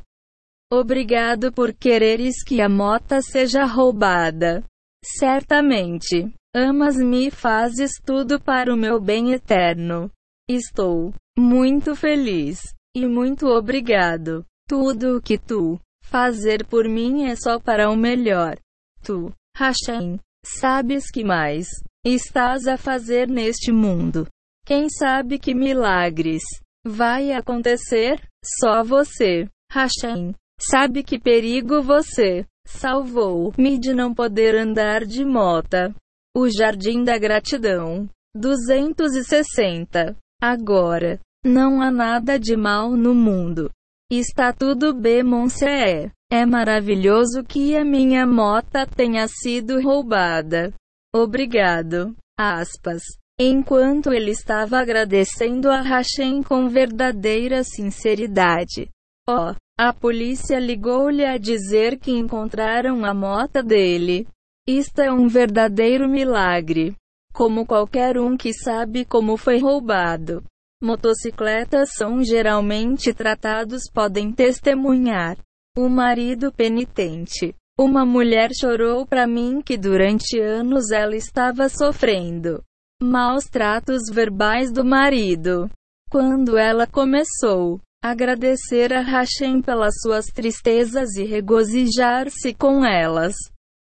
Obrigado 0.71 1.51
por 1.51 1.73
quereres 1.73 2.45
que 2.45 2.61
a 2.61 2.69
mota 2.69 3.23
seja 3.23 3.65
roubada. 3.65 4.63
Certamente. 5.03 6.31
Amas-me 6.55 7.29
e 7.29 7.31
fazes 7.31 7.93
tudo 8.05 8.39
para 8.39 8.73
o 8.73 8.77
meu 8.77 9.01
bem 9.01 9.33
eterno. 9.33 10.11
Estou 10.47 11.15
muito 11.39 11.97
feliz 11.97 12.61
e 12.95 13.07
muito 13.07 13.47
obrigado. 13.47 14.45
Tudo 14.69 15.17
o 15.17 15.23
que 15.23 15.39
tu 15.39 15.81
fazer 16.03 16.67
por 16.67 16.87
mim 16.87 17.25
é 17.25 17.35
só 17.35 17.59
para 17.59 17.91
o 17.91 17.97
melhor. 17.97 18.59
Tu, 19.03 19.33
Hashem, 19.57 20.19
sabes 20.45 21.11
que 21.11 21.25
mais 21.25 21.67
estás 22.05 22.67
a 22.67 22.77
fazer 22.77 23.29
neste 23.29 23.73
mundo. 23.73 24.27
Quem 24.65 24.89
sabe 24.89 25.39
que 25.39 25.55
milagres 25.55 26.43
vai 26.85 27.33
acontecer? 27.33 28.21
Só 28.61 28.85
você, 28.85 29.49
Hashem, 29.73 30.35
sabe 30.61 31.03
que 31.03 31.19
perigo 31.19 31.83
você 31.83 32.45
salvou-me 32.67 33.79
de 33.79 33.95
não 33.95 34.15
poder 34.15 34.55
andar 34.55 35.05
de 35.05 35.25
mota. 35.25 35.95
O 36.37 36.49
Jardim 36.49 37.03
da 37.03 37.19
Gratidão. 37.19 38.09
260. 38.37 40.17
Agora, 40.41 41.19
não 41.45 41.81
há 41.81 41.91
nada 41.91 42.39
de 42.39 42.57
mal 42.57 42.91
no 42.91 43.15
mundo. 43.15 43.71
Está 44.11 44.53
tudo 44.53 44.95
bem, 44.95 45.23
Monsieur. 45.23 46.13
É 46.31 46.45
maravilhoso 46.45 47.43
que 47.43 47.75
a 47.75 47.83
minha 47.83 48.27
mota 48.27 48.87
tenha 48.87 49.27
sido 49.27 49.81
roubada. 49.81 50.75
Obrigado. 51.15 52.15
Aspas. 52.39 53.03
Enquanto 53.41 54.13
ele 54.13 54.33
estava 54.33 54.79
agradecendo 54.79 55.71
a 55.71 55.81
Hashem 55.81 56.43
com 56.43 56.69
verdadeira 56.69 57.65
sinceridade. 57.65 58.91
Oh, 59.27 59.55
a 59.79 59.93
polícia 59.93 60.59
ligou-lhe 60.59 61.25
a 61.25 61.39
dizer 61.39 61.99
que 61.99 62.11
encontraram 62.11 63.05
a 63.07 63.15
mota 63.15 63.63
dele. 63.63 64.27
Isto 64.69 65.01
é 65.01 65.11
um 65.11 65.29
verdadeiro 65.29 66.07
milagre. 66.09 66.95
Como 67.33 67.65
qualquer 67.65 68.19
um 68.19 68.37
que 68.37 68.53
sabe 68.53 69.05
como 69.05 69.39
foi 69.39 69.61
roubado. 69.61 70.43
Motocicletas 70.83 71.95
são 71.95 72.23
geralmente 72.23 73.15
tratados 73.15 73.85
podem 73.91 74.31
testemunhar. 74.31 75.39
O 75.81 75.89
marido 75.89 76.51
penitente. 76.51 77.55
Uma 77.79 78.05
mulher 78.05 78.51
chorou 78.53 79.07
para 79.07 79.29
mim 79.29 79.63
que 79.65 79.79
durante 79.79 80.37
anos 80.37 80.91
ela 80.91 81.15
estava 81.15 81.69
sofrendo 81.69 82.61
maus 83.01 83.45
tratos 83.45 84.13
verbais 84.13 84.73
do 84.73 84.85
marido. 84.85 85.71
Quando 86.11 86.59
ela 86.59 86.85
começou 86.85 87.81
a 88.03 88.11
agradecer 88.11 88.93
a 88.93 89.03
Hashem 89.03 89.63
pelas 89.63 89.95
suas 90.03 90.25
tristezas 90.27 91.15
e 91.15 91.23
regozijar-se 91.23 92.53
com 92.55 92.85
elas, 92.85 93.37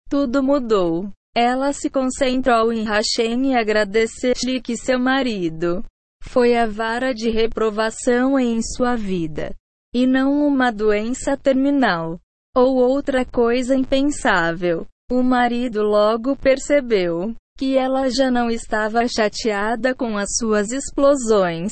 tudo 0.09 0.43
mudou. 0.43 1.09
Ela 1.33 1.71
se 1.71 1.89
concentrou 1.89 2.73
em 2.73 2.83
Hashem 2.83 3.51
e 3.51 3.55
agradecer-lhe 3.55 4.61
que 4.61 4.75
seu 4.75 4.99
marido 4.99 5.81
foi 6.21 6.57
a 6.57 6.67
vara 6.67 7.13
de 7.13 7.29
reprovação 7.29 8.37
em 8.37 8.61
sua 8.61 8.97
vida, 8.97 9.55
e 9.95 10.05
não 10.05 10.45
uma 10.45 10.73
doença 10.73 11.37
terminal 11.37 12.19
ou 12.53 12.75
outra 12.75 13.23
coisa 13.23 13.73
impensável. 13.73 14.85
O 15.09 15.23
marido 15.23 15.83
logo 15.83 16.35
percebeu 16.35 17.33
que 17.57 17.77
ela 17.77 18.09
já 18.09 18.29
não 18.29 18.49
estava 18.49 19.07
chateada 19.07 19.95
com 19.95 20.17
as 20.17 20.35
suas 20.37 20.73
explosões. 20.73 21.71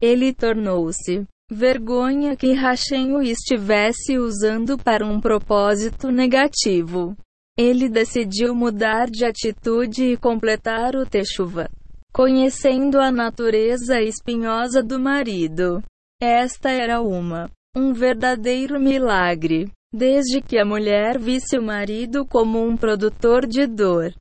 Ele 0.00 0.32
tornou-se 0.32 1.26
vergonha 1.50 2.36
que 2.36 2.52
Hashem 2.52 3.16
o 3.16 3.20
estivesse 3.20 4.16
usando 4.16 4.78
para 4.78 5.04
um 5.04 5.20
propósito 5.20 6.12
negativo. 6.12 7.16
Ele 7.58 7.88
decidiu 7.88 8.54
mudar 8.54 9.10
de 9.10 9.24
atitude 9.24 10.04
e 10.04 10.16
completar 10.16 10.94
o 10.94 11.04
Techuva, 11.04 11.68
conhecendo 12.12 13.00
a 13.00 13.10
natureza 13.10 14.00
espinhosa 14.00 14.84
do 14.84 15.00
marido. 15.00 15.82
Esta 16.20 16.70
era 16.70 17.02
uma 17.02 17.50
um 17.76 17.92
verdadeiro 17.92 18.80
milagre, 18.80 19.70
desde 19.92 20.40
que 20.40 20.58
a 20.58 20.64
mulher 20.64 21.18
visse 21.18 21.58
o 21.58 21.62
marido 21.62 22.24
como 22.24 22.66
um 22.66 22.74
produtor 22.74 23.46
de 23.46 23.66
dor. 23.66 24.14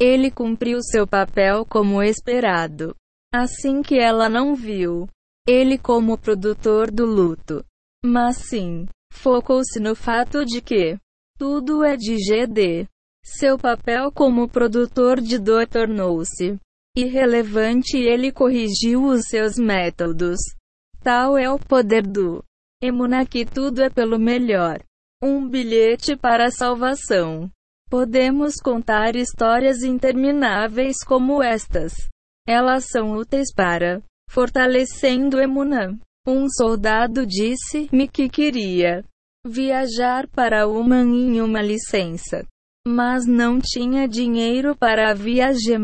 Ele 0.00 0.30
cumpriu 0.30 0.80
seu 0.80 1.06
papel 1.06 1.66
como 1.66 2.02
esperado. 2.02 2.94
Assim 3.34 3.82
que 3.82 3.98
ela 3.98 4.26
não 4.30 4.54
viu 4.54 5.06
ele 5.46 5.76
como 5.76 6.16
produtor 6.16 6.90
do 6.90 7.04
luto, 7.04 7.62
mas 8.02 8.36
sim, 8.36 8.86
focou-se 9.12 9.78
no 9.80 9.94
fato 9.94 10.44
de 10.44 10.62
que 10.62 10.98
Tudo 11.38 11.84
é 11.84 11.94
de 11.94 12.16
GD. 12.16 12.88
Seu 13.24 13.58
papel 13.58 14.10
como 14.10 14.48
produtor 14.48 15.20
de 15.20 15.38
dor 15.38 15.66
tornou-se 15.66 16.58
irrelevante 16.96 17.98
e 17.98 18.08
ele 18.08 18.32
corrigiu 18.32 19.04
os 19.04 19.22
seus 19.28 19.56
métodos. 19.56 20.38
Tal 21.00 21.36
é 21.36 21.50
o 21.50 21.58
poder 21.58 22.06
do 22.06 22.42
Emuna 22.80 23.26
que 23.26 23.44
tudo 23.44 23.82
é 23.82 23.90
pelo 23.90 24.20
melhor. 24.20 24.80
Um 25.20 25.48
bilhete 25.48 26.16
para 26.16 26.46
a 26.46 26.50
salvação. 26.50 27.50
Podemos 27.90 28.54
contar 28.62 29.16
histórias 29.16 29.82
intermináveis 29.82 30.98
como 31.04 31.42
estas. 31.42 31.92
Elas 32.46 32.84
são 32.88 33.16
úteis 33.16 33.52
para 33.52 34.00
fortalecendo 34.30 35.40
Emuna. 35.40 35.98
Um 36.24 36.48
soldado 36.48 37.26
disse-me 37.26 38.06
que 38.06 38.28
queria 38.28 39.04
viajar 39.44 40.28
para 40.28 40.68
Uman 40.68 41.08
em 41.16 41.40
uma 41.40 41.62
licença, 41.62 42.46
mas 42.86 43.26
não 43.26 43.58
tinha 43.60 44.06
dinheiro 44.06 44.76
para 44.76 45.10
a 45.10 45.14
viagem. 45.14 45.78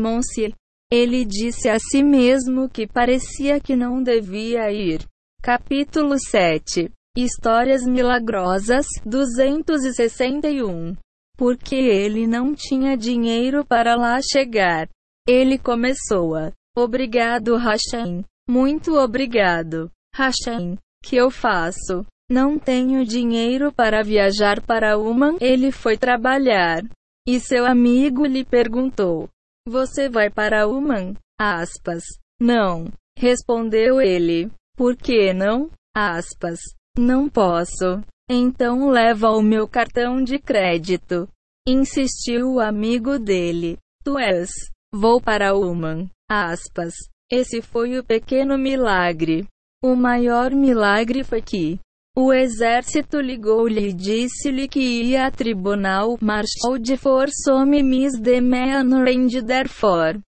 Ele 0.89 1.25
disse 1.25 1.67
a 1.67 1.77
si 1.77 2.01
mesmo 2.01 2.69
que 2.69 2.87
parecia 2.87 3.59
que 3.59 3.75
não 3.75 4.01
devia 4.01 4.71
ir. 4.71 5.05
Capítulo 5.45 6.15
7 6.17 6.89
Histórias 7.15 7.85
milagrosas 7.85 8.87
261 9.05 10.95
Porque 11.37 11.75
ele 11.75 12.25
não 12.25 12.55
tinha 12.55 12.97
dinheiro 12.97 13.63
para 13.63 13.95
lá 13.95 14.17
chegar. 14.23 14.89
Ele 15.27 15.59
começou 15.59 16.35
a 16.35 16.51
Obrigado, 16.75 17.57
Hashem. 17.57 18.25
Muito 18.49 18.95
obrigado. 18.95 19.91
Hashem, 20.15 20.79
que 21.03 21.15
eu 21.15 21.29
faço? 21.29 22.03
Não 22.27 22.57
tenho 22.57 23.05
dinheiro 23.05 23.71
para 23.71 24.01
viajar 24.01 24.59
para 24.65 24.97
Uman. 24.97 25.37
Ele 25.39 25.71
foi 25.71 25.95
trabalhar. 25.95 26.81
E 27.27 27.39
seu 27.39 27.67
amigo 27.67 28.25
lhe 28.25 28.43
perguntou: 28.43 29.29
Você 29.67 30.09
vai 30.09 30.31
para 30.31 30.67
Uman? 30.67 31.13
Aspas. 31.39 32.03
Não. 32.41 32.91
Respondeu 33.15 34.01
ele. 34.01 34.49
Por 34.75 34.95
que 34.95 35.33
não? 35.33 35.69
Aspas. 35.95 36.59
Não 36.97 37.29
posso. 37.29 38.01
Então 38.29 38.89
leva 38.89 39.29
o 39.31 39.41
meu 39.41 39.67
cartão 39.67 40.23
de 40.23 40.39
crédito. 40.39 41.27
Insistiu 41.67 42.53
o 42.53 42.59
amigo 42.59 43.17
dele. 43.17 43.77
Tu 44.03 44.17
és. 44.17 44.49
Vou 44.93 45.21
para 45.21 45.55
Uman. 45.55 46.09
Aspas. 46.29 46.93
Esse 47.31 47.61
foi 47.61 47.97
o 47.97 48.03
pequeno 48.03 48.57
milagre. 48.57 49.47
O 49.83 49.95
maior 49.95 50.51
milagre 50.51 51.23
foi 51.23 51.41
que 51.41 51.79
o 52.17 52.31
exército 52.31 53.19
ligou-lhe 53.19 53.89
e 53.89 53.93
disse-lhe 53.93 54.69
que 54.69 54.79
ia 54.79 55.27
a 55.27 55.31
tribunal 55.31 56.17
marshal 56.21 56.77
de 56.79 56.95
Forsome 56.95 57.83
Miss 57.83 58.17
de 58.17 58.39
Meanrand 58.39 59.45
therefore. 59.45 60.21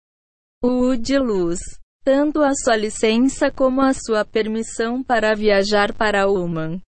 O 0.63 0.97
de 0.97 1.19
luz. 1.19 1.61
Tanto 2.05 2.43
a 2.43 2.53
sua 2.55 2.77
licença 2.77 3.51
como 3.51 3.81
a 3.81 3.95
sua 3.95 4.27
permissão 4.27 5.03
para 5.03 5.35
viajar 5.35 5.95
para 5.95 6.29
Uman. 6.29 6.79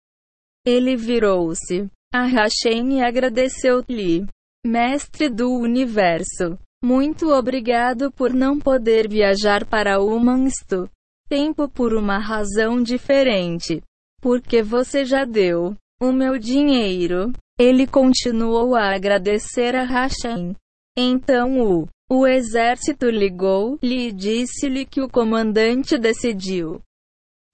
Ele 0.64 0.94
virou-se 0.94 1.88
a 2.12 2.24
Hashem 2.24 2.98
e 2.98 3.02
agradeceu-lhe. 3.02 4.26
Mestre 4.66 5.30
do 5.30 5.50
universo. 5.50 6.58
Muito 6.84 7.30
obrigado 7.30 8.12
por 8.12 8.34
não 8.34 8.58
poder 8.58 9.08
viajar 9.08 9.64
para 9.64 10.00
Umansto. 10.02 10.90
Tempo 11.28 11.68
por 11.68 11.94
uma 11.94 12.18
razão 12.18 12.82
diferente. 12.82 13.82
Porque 14.20 14.62
você 14.62 15.04
já 15.04 15.24
deu 15.24 15.74
o 16.00 16.12
meu 16.12 16.38
dinheiro. 16.38 17.32
Ele 17.58 17.86
continuou 17.86 18.74
a 18.74 18.94
agradecer 18.94 19.74
a 19.74 19.84
Hashem. 19.84 20.54
Então 20.96 21.60
o, 21.60 21.88
o 22.10 22.26
exército 22.26 23.10
ligou-lhe 23.10 24.08
e 24.08 24.12
disse-lhe 24.12 24.86
que 24.86 25.00
o 25.00 25.08
comandante 25.08 25.98
decidiu 25.98 26.80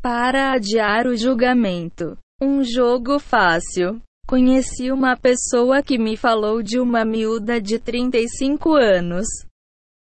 para 0.03 0.53
adiar 0.53 1.07
o 1.07 1.17
julgamento. 1.17 2.19
Um 2.41 2.65
jogo 2.65 3.21
fácil. 3.21 4.03
Conheci 4.27 4.91
uma 4.91 5.17
pessoa 5.17 5.83
que 5.83 5.97
me 5.97 6.17
falou 6.17 6.63
de 6.63 6.81
uma 6.81 7.05
miúda 7.05 7.61
de 7.61 7.79
35 7.79 8.75
anos. 8.75 9.27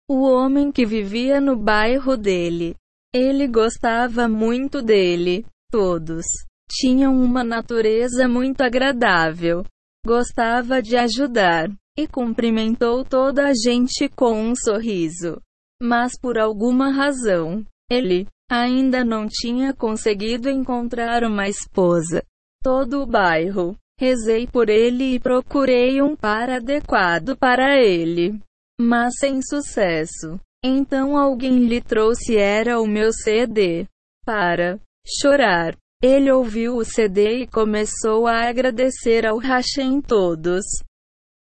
O 0.09 0.23
homem 0.23 0.71
que 0.71 0.85
vivia 0.85 1.39
no 1.39 1.55
bairro 1.55 2.17
dele. 2.17 2.75
Ele 3.13 3.47
gostava 3.47 4.27
muito 4.27 4.81
dele. 4.81 5.45
Todos 5.71 6.25
tinham 6.69 7.13
uma 7.15 7.43
natureza 7.43 8.27
muito 8.27 8.61
agradável. 8.61 9.63
Gostava 10.05 10.81
de 10.81 10.97
ajudar. 10.97 11.69
E 11.97 12.07
cumprimentou 12.07 13.03
toda 13.05 13.47
a 13.47 13.53
gente 13.53 14.09
com 14.09 14.33
um 14.33 14.55
sorriso. 14.55 15.39
Mas 15.81 16.19
por 16.19 16.37
alguma 16.37 16.91
razão, 16.91 17.63
ele 17.89 18.27
ainda 18.49 19.03
não 19.03 19.27
tinha 19.27 19.73
conseguido 19.73 20.49
encontrar 20.49 21.23
uma 21.23 21.47
esposa. 21.47 22.23
Todo 22.63 23.01
o 23.01 23.05
bairro 23.05 23.77
Rezei 23.99 24.47
por 24.47 24.69
ele 24.69 25.15
e 25.15 25.19
procurei 25.19 26.01
um 26.01 26.15
par 26.15 26.49
adequado 26.49 27.37
para 27.37 27.81
ele. 27.81 28.39
Mas 28.79 29.13
sem 29.19 29.41
sucesso. 29.41 30.39
Então 30.63 31.17
alguém 31.17 31.67
lhe 31.67 31.81
trouxe 31.81 32.35
era 32.35 32.81
o 32.81 32.87
meu 32.87 33.13
CD. 33.13 33.85
Para 34.25 34.79
chorar. 35.21 35.77
Ele 36.01 36.31
ouviu 36.31 36.75
o 36.75 36.83
CD 36.83 37.43
e 37.43 37.47
começou 37.47 38.27
a 38.27 38.49
agradecer 38.49 39.25
ao 39.25 39.37
Hashem 39.37 40.01
todos. 40.01 40.65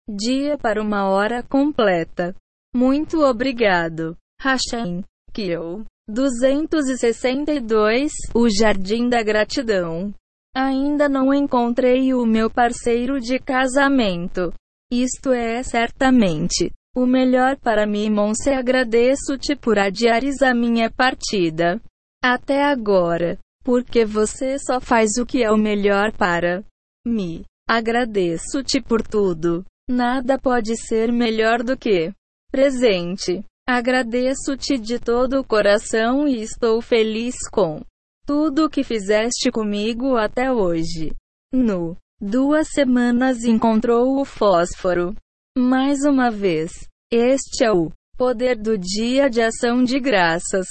Dia 0.08 0.58
para 0.58 0.82
uma 0.82 1.10
hora 1.10 1.41
completa. 1.41 2.36
Muito 2.76 3.22
obrigado, 3.22 4.16
Hashem. 4.39 5.03
Eu. 5.36 5.84
262 6.08 8.12
O 8.34 8.47
Jardim 8.47 9.10
da 9.10 9.24
Gratidão. 9.24 10.14
Ainda 10.56 11.10
não 11.10 11.34
encontrei 11.34 12.14
o 12.14 12.26
meu 12.26 12.49
parceiro 12.49 13.20
de 13.20 13.39
casamento. 13.39 14.53
Isto 14.91 15.34
é 15.34 15.64
certamente 15.64 16.72
o 16.95 17.08
melhor 17.08 17.58
para 17.58 17.88
mim, 17.88 18.10
Monse. 18.10 18.51
Agradeço-te 18.51 19.56
por 19.56 19.80
adiares 19.80 20.41
a 20.41 20.53
minha 20.53 20.89
partida. 20.89 21.82
Até 22.24 22.64
agora, 22.64 23.38
porque 23.64 24.06
você 24.06 24.58
só 24.60 24.80
faz 24.80 25.18
o 25.20 25.26
que 25.26 25.43
é 25.43 25.51
o 25.51 25.58
melhor 25.58 26.14
para 26.14 26.64
mim. 27.06 27.43
Agradeço-te 27.68 28.80
por 28.80 29.01
tudo. 29.01 29.66
Nada 29.88 30.40
pode 30.40 30.76
ser 30.76 31.12
melhor 31.12 31.62
do 31.62 31.78
que 31.78 32.12
presente. 32.52 33.44
Agradeço-te 33.68 34.80
de 34.80 35.00
todo 35.00 35.40
o 35.40 35.44
coração 35.44 36.28
e 36.28 36.42
estou 36.42 36.82
feliz 36.82 37.36
com 37.52 37.82
tudo 38.26 38.66
o 38.66 38.70
que 38.70 38.84
fizeste 38.84 39.52
comigo 39.52 40.18
até 40.18 40.52
hoje. 40.52 41.14
No 41.54 41.96
duas 42.20 42.70
semanas 42.70 43.44
encontrou 43.44 44.20
o 44.20 44.26
fósforo. 44.26 45.16
Mais 45.56 46.04
uma 46.04 46.32
vez. 46.32 46.72
Este 47.12 47.64
é 47.64 47.72
o 47.72 47.92
poder 48.18 48.58
do 48.58 48.78
dia 48.78 49.30
de 49.30 49.42
ação 49.42 49.84
de 49.84 50.00
graças. 50.00 50.66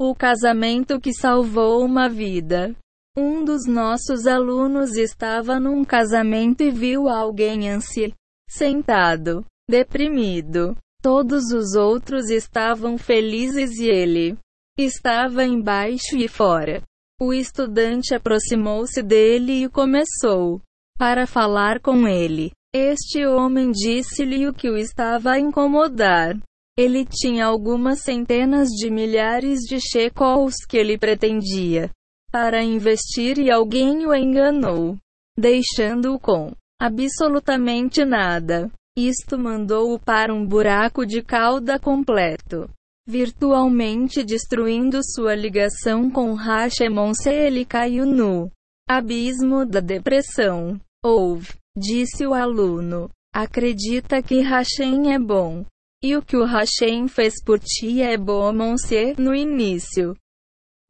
O 0.00 0.14
casamento 0.14 0.98
que 0.98 1.12
salvou 1.12 1.84
uma 1.84 2.08
vida. 2.08 2.74
Um 3.16 3.44
dos 3.44 3.66
nossos 3.66 4.26
alunos 4.26 4.96
estava 4.96 5.60
num 5.60 5.84
casamento 5.84 6.62
e 6.62 6.70
viu 6.70 7.08
alguém 7.08 7.68
ansi 7.70 8.12
sentado, 8.48 9.44
deprimido. 9.68 10.76
Todos 11.02 11.52
os 11.52 11.74
outros 11.74 12.30
estavam 12.30 12.96
felizes 12.96 13.78
e 13.78 13.88
ele 13.88 14.38
estava 14.78 15.44
embaixo 15.44 16.16
e 16.16 16.28
fora. 16.28 16.82
O 17.20 17.32
estudante 17.32 18.14
aproximou-se 18.14 19.02
dele 19.02 19.64
e 19.64 19.68
começou 19.68 20.60
para 20.98 21.26
falar 21.26 21.80
com 21.80 22.08
ele. 22.08 22.52
Este 22.74 23.24
homem 23.26 23.70
disse-lhe 23.70 24.48
o 24.48 24.54
que 24.54 24.68
o 24.68 24.76
estava 24.76 25.32
a 25.32 25.38
incomodar. 25.38 26.36
Ele 26.76 27.04
tinha 27.04 27.46
algumas 27.46 28.00
centenas 28.00 28.68
de 28.70 28.90
milhares 28.90 29.60
de 29.60 29.78
shekels 29.80 30.54
que 30.68 30.76
ele 30.76 30.98
pretendia 30.98 31.90
para 32.32 32.64
investir 32.64 33.38
e 33.38 33.48
alguém 33.48 34.04
o 34.06 34.12
enganou, 34.12 34.96
deixando-o 35.38 36.18
com 36.18 36.52
absolutamente 36.80 38.04
nada. 38.04 38.70
Isto 38.96 39.38
mandou-o 39.38 39.98
para 39.98 40.32
um 40.32 40.46
buraco 40.46 41.04
de 41.04 41.22
cauda 41.22 41.78
completo 41.78 42.68
virtualmente 43.06 44.24
destruindo 44.24 45.00
sua 45.02 45.34
ligação 45.34 46.10
com 46.10 46.34
Hashemon 46.34 47.12
se 47.14 47.30
ele 47.30 47.64
caiu 47.64 48.06
no 48.06 48.50
abismo 48.88 49.66
da 49.66 49.80
depressão. 49.80 50.80
Ouve, 51.04 51.52
disse 51.76 52.26
o 52.26 52.32
aluno, 52.32 53.10
acredita 53.34 54.22
que 54.22 54.40
Hashem 54.40 55.12
é 55.12 55.18
bom. 55.18 55.64
E 56.02 56.16
o 56.16 56.22
que 56.22 56.36
o 56.36 56.44
Hashem 56.44 57.08
fez 57.08 57.42
por 57.42 57.58
ti 57.58 58.02
é 58.02 58.16
bom 58.16 58.52
Monse 58.52 59.14
no 59.18 59.34
início. 59.34 60.14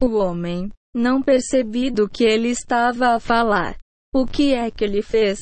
O 0.01 0.17
homem, 0.17 0.69
não 0.93 1.21
percebi 1.21 1.89
do 1.89 2.09
que 2.09 2.23
ele 2.23 2.49
estava 2.49 3.15
a 3.15 3.19
falar. 3.19 3.77
O 4.13 4.25
que 4.25 4.53
é 4.53 4.69
que 4.69 4.83
ele 4.83 5.01
fez? 5.01 5.39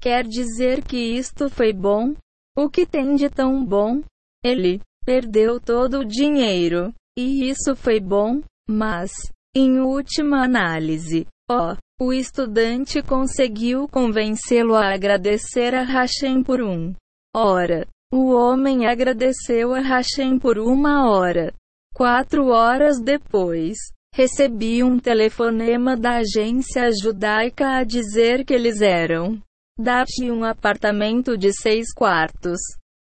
Quer 0.00 0.24
dizer 0.24 0.82
que 0.82 0.96
isto 0.96 1.50
foi 1.50 1.72
bom? 1.72 2.14
O 2.56 2.70
que 2.70 2.86
tem 2.86 3.16
de 3.16 3.28
tão 3.28 3.64
bom? 3.64 4.00
Ele 4.44 4.80
perdeu 5.04 5.60
todo 5.60 6.00
o 6.00 6.04
dinheiro. 6.04 6.92
E 7.18 7.48
isso 7.50 7.74
foi 7.74 7.98
bom, 7.98 8.40
mas, 8.68 9.10
em 9.56 9.80
última 9.80 10.44
análise, 10.44 11.26
ó, 11.50 11.72
oh, 11.72 12.04
o 12.04 12.12
estudante 12.12 13.02
conseguiu 13.02 13.88
convencê-lo 13.88 14.76
a 14.76 14.94
agradecer 14.94 15.74
a 15.74 15.82
Hashem 15.82 16.44
por 16.44 16.62
um. 16.62 16.94
Ora, 17.34 17.84
o 18.12 18.32
homem 18.32 18.86
agradeceu 18.86 19.74
a 19.74 19.80
Hashem 19.80 20.38
por 20.38 20.58
uma 20.58 21.10
hora. 21.10 21.52
Quatro 21.92 22.50
horas 22.50 23.00
depois, 23.00 23.76
recebi 24.14 24.84
um 24.84 25.00
telefonema 25.00 25.96
da 25.96 26.18
agência 26.18 26.88
judaica 27.02 27.78
a 27.78 27.82
dizer 27.82 28.44
que 28.44 28.54
eles 28.54 28.80
eram 28.80 29.42
dar-te 29.78 30.30
um 30.30 30.44
apartamento 30.44 31.36
de 31.36 31.52
seis 31.52 31.92
quartos. 31.94 32.58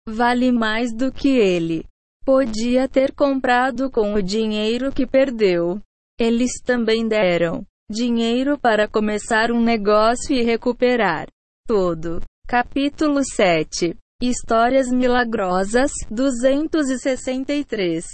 Vale 0.08 0.52
mais 0.52 0.94
do 0.94 1.12
que 1.12 1.30
ele 1.30 1.86
podia 2.26 2.88
ter 2.88 3.12
comprado 3.14 3.90
com 3.90 4.14
o 4.14 4.22
dinheiro 4.22 4.92
que 4.92 5.08
perdeu. 5.08 5.82
Eles 6.20 6.62
também 6.64 7.08
deram 7.08 7.66
dinheiro 7.90 8.58
para 8.58 8.88
começar 8.88 9.52
um 9.52 9.60
negócio 9.62 10.36
e 10.36 10.44
recuperar 10.44 11.28
tudo. 11.66 12.22
Capítulo 12.48 13.22
7 13.24 13.96
Histórias 14.22 14.92
Milagrosas 14.92 15.92
263 16.12 18.06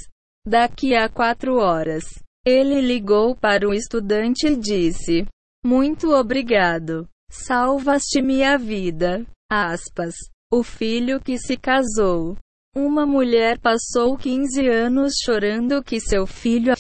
Daqui 0.48 0.96
a 0.96 1.10
quatro 1.10 1.58
horas, 1.58 2.06
ele 2.46 2.80
ligou 2.80 3.36
para 3.36 3.68
o 3.68 3.74
estudante 3.74 4.46
e 4.46 4.56
disse: 4.56 5.26
Muito 5.66 6.12
obrigado. 6.12 7.08
Salvaste-me 7.30 8.44
a 8.44 8.58
vida. 8.58 9.26
Aspas. 9.52 10.16
O 10.52 10.64
filho 10.64 11.20
que 11.20 11.38
se 11.38 11.58
casou. 11.58 12.38
Uma 12.76 13.06
mulher 13.06 13.60
passou 13.60 14.18
15 14.18 14.68
anos 14.68 15.14
chorando 15.24 15.84
que 15.84 16.00
seu 16.00 16.28
filho 16.28 16.74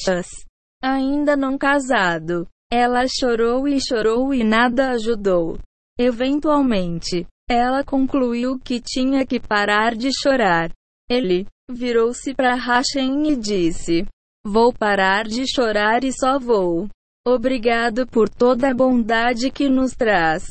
ainda 0.83 1.35
não 1.35 1.57
casado. 1.57 2.47
Ela 2.71 3.05
chorou 3.07 3.67
e 3.67 3.79
chorou 3.79 4.33
e 4.33 4.43
nada 4.43 4.91
ajudou. 4.91 5.57
Eventualmente, 5.97 7.25
ela 7.49 7.83
concluiu 7.83 8.59
que 8.59 8.81
tinha 8.81 9.25
que 9.25 9.39
parar 9.39 9.95
de 9.95 10.09
chorar. 10.11 10.71
Ele 11.09 11.45
virou-se 11.69 12.33
para 12.33 12.55
Hashem 12.55 13.31
e 13.31 13.35
disse: 13.35 14.05
Vou 14.45 14.73
parar 14.73 15.25
de 15.25 15.45
chorar 15.47 16.03
e 16.03 16.11
só 16.11 16.37
vou. 16.37 16.89
Obrigado 17.28 18.05
por 18.05 18.30
toda 18.30 18.69
a 18.69 18.73
bondade 18.73 19.49
que 19.49 19.67
nos 19.67 19.93
traz. 19.93 20.45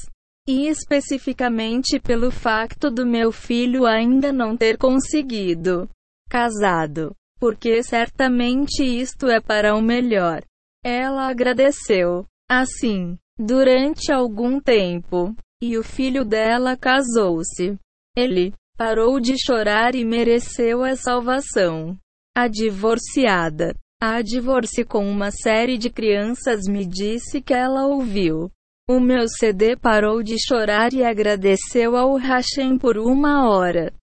E 0.46 0.66
especificamente 0.66 2.00
pelo 2.00 2.32
facto 2.32 2.90
do 2.90 3.06
meu 3.06 3.30
filho 3.30 3.86
ainda 3.86 4.32
não 4.32 4.56
ter 4.56 4.76
conseguido 4.76 5.88
casado. 6.28 7.14
Porque 7.38 7.80
certamente 7.82 8.82
isto 8.82 9.28
é 9.28 9.40
para 9.40 9.76
o 9.76 9.80
melhor. 9.80 10.42
Ela 10.84 11.28
agradeceu. 11.28 12.26
Assim, 12.50 13.16
durante 13.38 14.12
algum 14.12 14.60
tempo, 14.60 15.34
e 15.62 15.78
o 15.78 15.82
filho 15.84 16.24
dela 16.24 16.76
casou-se. 16.76 17.78
Ele 18.16 18.52
parou 18.76 19.20
de 19.20 19.34
chorar 19.38 19.94
e 19.94 20.04
mereceu 20.04 20.82
a 20.82 20.96
salvação. 20.96 21.96
A 22.36 22.48
divorciada 22.48 23.74
a 24.06 24.20
divórcio 24.20 24.86
com 24.86 25.08
uma 25.08 25.30
série 25.30 25.78
de 25.78 25.88
crianças 25.88 26.68
me 26.68 26.84
disse 26.84 27.40
que 27.40 27.54
ela 27.54 27.86
ouviu. 27.86 28.50
O 28.86 29.00
meu 29.00 29.26
CD 29.26 29.76
parou 29.76 30.22
de 30.22 30.36
chorar 30.38 30.92
e 30.92 31.02
agradeceu 31.02 31.96
ao 31.96 32.14
Hashem 32.16 32.76
por 32.76 32.98
uma 32.98 33.48
hora. 33.48 33.94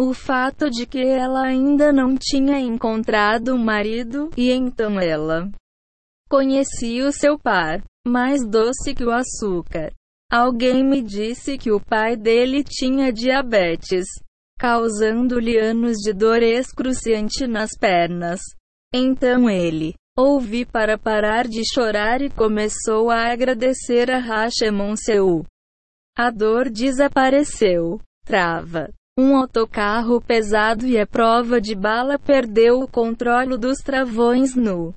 O 0.00 0.14
fato 0.14 0.70
de 0.70 0.86
que 0.86 1.04
ela 1.04 1.42
ainda 1.42 1.92
não 1.92 2.16
tinha 2.16 2.58
encontrado 2.58 3.54
um 3.54 3.62
marido, 3.62 4.30
e 4.38 4.50
então 4.50 4.98
ela 4.98 5.50
conhecia 6.30 7.06
o 7.06 7.12
seu 7.12 7.38
par, 7.38 7.84
mais 8.08 8.40
doce 8.42 8.94
que 8.94 9.04
o 9.04 9.10
açúcar. 9.10 9.92
Alguém 10.32 10.82
me 10.82 11.02
disse 11.02 11.58
que 11.58 11.70
o 11.70 11.78
pai 11.78 12.16
dele 12.16 12.64
tinha 12.64 13.12
diabetes, 13.12 14.06
causando-lhe 14.58 15.58
anos 15.58 15.98
de 15.98 16.14
dor 16.14 16.42
excruciante 16.42 17.46
nas 17.46 17.72
pernas. 17.78 18.40
Então 18.98 19.50
ele 19.50 19.94
ouvi 20.16 20.64
para 20.64 20.96
parar 20.96 21.46
de 21.46 21.60
chorar 21.70 22.22
e 22.22 22.30
começou 22.30 23.10
a 23.10 23.30
agradecer 23.30 24.10
a 24.10 24.18
Hashemon 24.18 24.96
Seu. 24.96 25.44
A 26.16 26.30
dor 26.30 26.70
desapareceu. 26.70 28.00
Trava. 28.24 28.88
Um 29.18 29.36
autocarro 29.36 30.18
pesado 30.22 30.86
e 30.86 30.98
a 30.98 31.06
prova 31.06 31.60
de 31.60 31.74
bala 31.74 32.18
perdeu 32.18 32.80
o 32.80 32.88
controle 32.88 33.58
dos 33.58 33.80
travões 33.80 34.56
no 34.56 34.94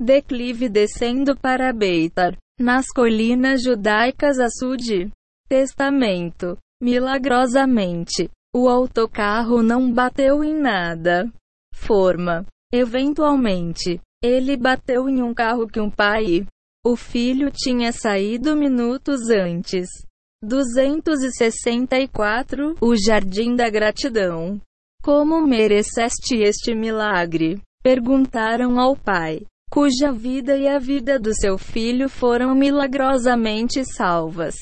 declive 0.00 0.66
descendo 0.66 1.36
para 1.36 1.70
Beitar, 1.70 2.34
nas 2.58 2.86
colinas 2.86 3.62
judaicas 3.62 4.38
a 4.38 4.48
Sud. 4.48 5.10
Testamento. 5.46 6.56
Milagrosamente, 6.80 8.30
o 8.54 8.70
autocarro 8.70 9.62
não 9.62 9.92
bateu 9.92 10.42
em 10.42 10.58
nada. 10.58 11.30
Forma. 11.74 12.46
Eventualmente, 12.72 14.00
ele 14.22 14.56
bateu 14.56 15.08
em 15.08 15.22
um 15.22 15.32
carro 15.32 15.66
que 15.66 15.80
um 15.80 15.90
pai, 15.90 16.46
o 16.84 16.94
filho 16.96 17.50
tinha 17.50 17.90
saído 17.92 18.54
minutos 18.56 19.30
antes. 19.30 19.88
264 20.42 22.76
O 22.80 22.94
Jardim 22.96 23.56
da 23.56 23.68
Gratidão. 23.68 24.60
Como 25.02 25.44
mereceste 25.46 26.36
este 26.36 26.74
milagre? 26.74 27.60
Perguntaram 27.82 28.78
ao 28.78 28.96
pai, 28.96 29.42
cuja 29.70 30.12
vida 30.12 30.56
e 30.56 30.68
a 30.68 30.78
vida 30.78 31.18
do 31.18 31.34
seu 31.34 31.58
filho 31.58 32.08
foram 32.08 32.54
milagrosamente 32.54 33.84
salvas. 33.84 34.54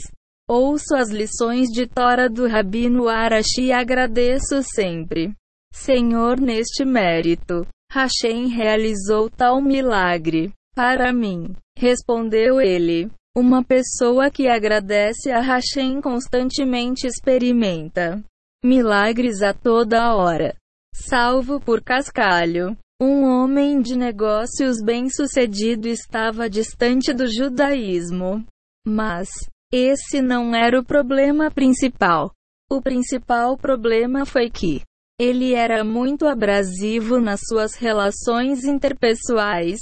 Ouço 0.49 0.95
as 0.95 1.11
lições 1.11 1.69
de 1.69 1.87
Tora 1.87 2.31
do 2.31 2.47
Rabino 2.47 3.09
Arashi 3.09 3.65
e 3.65 3.73
agradeço 3.73 4.63
sempre. 4.63 5.35
Senhor, 5.73 6.41
neste 6.41 6.85
mérito. 6.85 7.67
Hashem 7.97 8.49
realizou 8.49 9.31
tal 9.31 9.63
milagre. 9.63 10.53
Para 10.75 11.15
mim, 11.15 11.57
respondeu 11.79 12.61
ele. 12.61 13.11
Uma 13.35 13.65
pessoa 13.65 14.31
que 14.31 14.49
agradece 14.49 15.31
a 15.31 15.41
Hashem 15.41 16.03
constantemente 16.03 17.07
experimenta 17.07 18.23
milagres 18.63 19.41
a 19.41 19.55
toda 19.55 20.15
hora. 20.15 20.55
Salvo 20.95 21.59
por 21.59 21.83
cascalho. 21.83 22.77
Um 23.01 23.25
homem 23.25 23.81
de 23.81 23.97
negócios 23.97 24.77
bem-sucedido 24.85 25.89
estava 25.89 26.51
distante 26.51 27.15
do 27.15 27.27
judaísmo. 27.27 28.45
Mas, 28.87 29.31
esse 29.73 30.21
não 30.21 30.55
era 30.55 30.79
o 30.79 30.85
problema 30.85 31.51
principal. 31.51 32.31
O 32.71 32.83
principal 32.83 33.57
problema 33.57 34.27
foi 34.27 34.51
que 34.51 34.83
ele 35.19 35.55
era 35.55 35.83
muito 35.83 36.27
abrasivo 36.27 37.19
nas 37.19 37.41
suas 37.49 37.75
relações 37.75 38.65
interpessoais. 38.65 39.81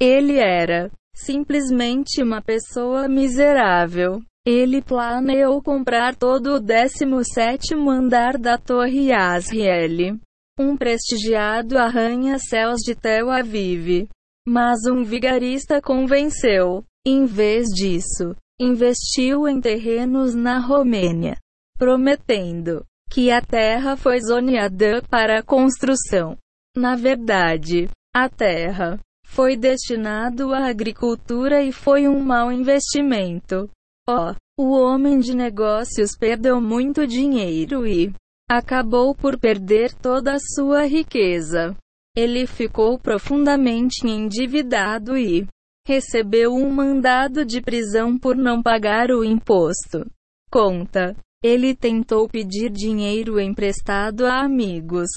Ele 0.00 0.38
era 0.38 0.90
simplesmente 1.14 2.22
uma 2.22 2.40
pessoa 2.40 3.06
miserável. 3.06 4.22
Ele 4.46 4.80
planeou 4.80 5.62
comprar 5.62 6.16
todo 6.16 6.54
o 6.54 6.60
17 6.60 7.74
andar 7.74 8.38
da 8.38 8.56
Torre 8.56 9.12
Asriel, 9.12 10.18
um 10.58 10.74
prestigiado 10.78 11.76
arranha-céus 11.76 12.80
de 12.80 12.94
Tel 12.94 13.30
Aviv. 13.30 14.08
Mas 14.48 14.86
um 14.86 15.04
vigarista 15.04 15.82
convenceu. 15.82 16.82
Em 17.06 17.26
vez 17.26 17.66
disso, 17.68 18.34
investiu 18.58 19.46
em 19.46 19.60
terrenos 19.60 20.34
na 20.34 20.58
Romênia, 20.58 21.36
prometendo 21.78 22.84
que 23.10 23.30
a 23.30 23.42
terra 23.42 23.96
foi 23.96 24.20
zoneada 24.20 25.02
para 25.10 25.40
a 25.40 25.42
construção. 25.42 26.38
Na 26.76 26.94
verdade, 26.94 27.88
a 28.14 28.28
terra 28.28 29.00
foi 29.26 29.56
destinado 29.56 30.54
à 30.54 30.68
agricultura 30.68 31.60
e 31.62 31.72
foi 31.72 32.06
um 32.06 32.20
mau 32.20 32.52
investimento. 32.52 33.68
Oh, 34.08 34.34
o 34.56 34.70
homem 34.70 35.18
de 35.18 35.34
negócios 35.34 36.16
perdeu 36.16 36.60
muito 36.60 37.06
dinheiro 37.06 37.86
e 37.86 38.12
acabou 38.48 39.14
por 39.14 39.38
perder 39.38 39.92
toda 39.94 40.34
a 40.34 40.38
sua 40.38 40.86
riqueza. 40.86 41.76
Ele 42.16 42.46
ficou 42.46 42.98
profundamente 42.98 44.06
endividado 44.06 45.16
e 45.16 45.46
recebeu 45.86 46.54
um 46.54 46.70
mandado 46.70 47.44
de 47.44 47.60
prisão 47.60 48.18
por 48.18 48.36
não 48.36 48.62
pagar 48.62 49.10
o 49.10 49.24
imposto. 49.24 50.06
Conta. 50.50 51.16
Ele 51.42 51.74
tentou 51.74 52.28
pedir 52.28 52.70
dinheiro 52.70 53.40
emprestado 53.40 54.26
a 54.26 54.44
amigos. 54.44 55.08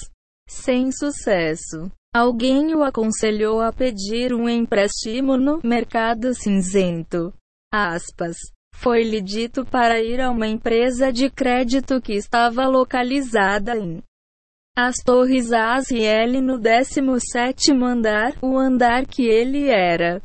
Sem 0.47 0.91
sucesso. 0.91 1.91
Alguém 2.15 2.76
o 2.76 2.84
aconselhou 2.84 3.59
a 3.59 3.74
pedir 3.74 4.34
um 4.34 4.47
empréstimo 4.47 5.36
no 5.36 5.59
mercado 5.63 6.34
cinzento. 6.34 7.34
Aspas. 7.71 8.38
Foi-lhe 8.76 9.21
dito 9.21 9.65
para 9.65 10.01
ir 10.01 10.21
a 10.21 10.30
uma 10.30 10.47
empresa 10.47 11.11
de 11.11 11.30
crédito 11.30 12.01
que 12.01 12.13
estava 12.13 12.67
localizada 12.67 13.78
em 13.78 14.01
as 14.76 14.95
Torres 15.05 15.51
Aziel 15.51 16.41
no 16.41 16.57
17 16.57 17.71
andar, 17.74 18.34
o 18.41 18.57
andar 18.57 19.05
que 19.05 19.24
ele 19.24 19.69
era. 19.69 20.19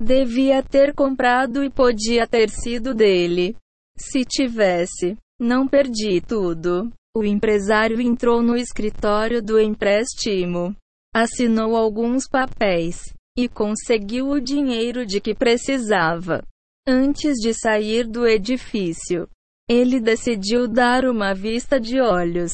Devia 0.00 0.64
ter 0.64 0.92
comprado 0.92 1.62
e 1.62 1.70
podia 1.70 2.26
ter 2.26 2.50
sido 2.50 2.92
dele. 2.92 3.56
Se 3.98 4.24
tivesse, 4.24 5.16
não 5.40 5.66
perdi 5.66 6.20
tudo. 6.20 6.90
O 7.16 7.24
empresário 7.24 8.00
entrou 8.00 8.42
no 8.42 8.56
escritório 8.56 9.42
do 9.42 9.58
empréstimo, 9.58 10.74
assinou 11.12 11.76
alguns 11.76 12.28
papéis 12.28 13.12
e 13.36 13.48
conseguiu 13.48 14.28
o 14.28 14.40
dinheiro 14.40 15.04
de 15.04 15.20
que 15.20 15.34
precisava. 15.34 16.42
Antes 16.86 17.34
de 17.34 17.52
sair 17.52 18.06
do 18.06 18.26
edifício, 18.26 19.28
ele 19.68 20.00
decidiu 20.00 20.66
dar 20.66 21.04
uma 21.04 21.34
vista 21.34 21.78
de 21.80 22.00
olhos. 22.00 22.52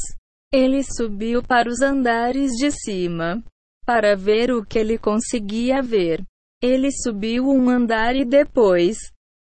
Ele 0.53 0.83
subiu 0.83 1.43
para 1.43 1.69
os 1.69 1.81
andares 1.81 2.53
de 2.53 2.71
cima 2.71 3.43
para 3.85 4.17
ver 4.17 4.51
o 4.51 4.65
que 4.65 4.79
ele 4.79 4.99
conseguia 4.99 5.83
ver. 5.83 6.23
Ele 6.63 6.91
subiu 6.91 7.49
um 7.49 7.69
andar 7.69 8.17
e 8.17 8.25
depois. 8.25 8.97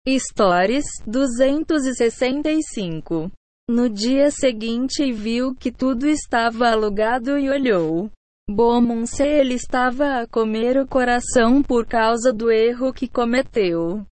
Stories 0.08 0.86
265. 1.06 3.30
No 3.68 3.86
dia 3.88 4.30
seguinte 4.30 5.12
viu 5.12 5.54
que 5.54 5.70
tudo 5.70 6.06
estava 6.06 6.70
alugado 6.70 7.38
e 7.38 7.50
olhou. 7.50 8.10
Bomonse 8.48 9.22
ele 9.22 9.54
estava 9.54 10.20
a 10.20 10.26
comer 10.26 10.78
o 10.78 10.88
coração 10.88 11.62
por 11.62 11.86
causa 11.86 12.32
do 12.32 12.50
erro 12.50 12.92
que 12.92 13.06
cometeu 13.06 14.04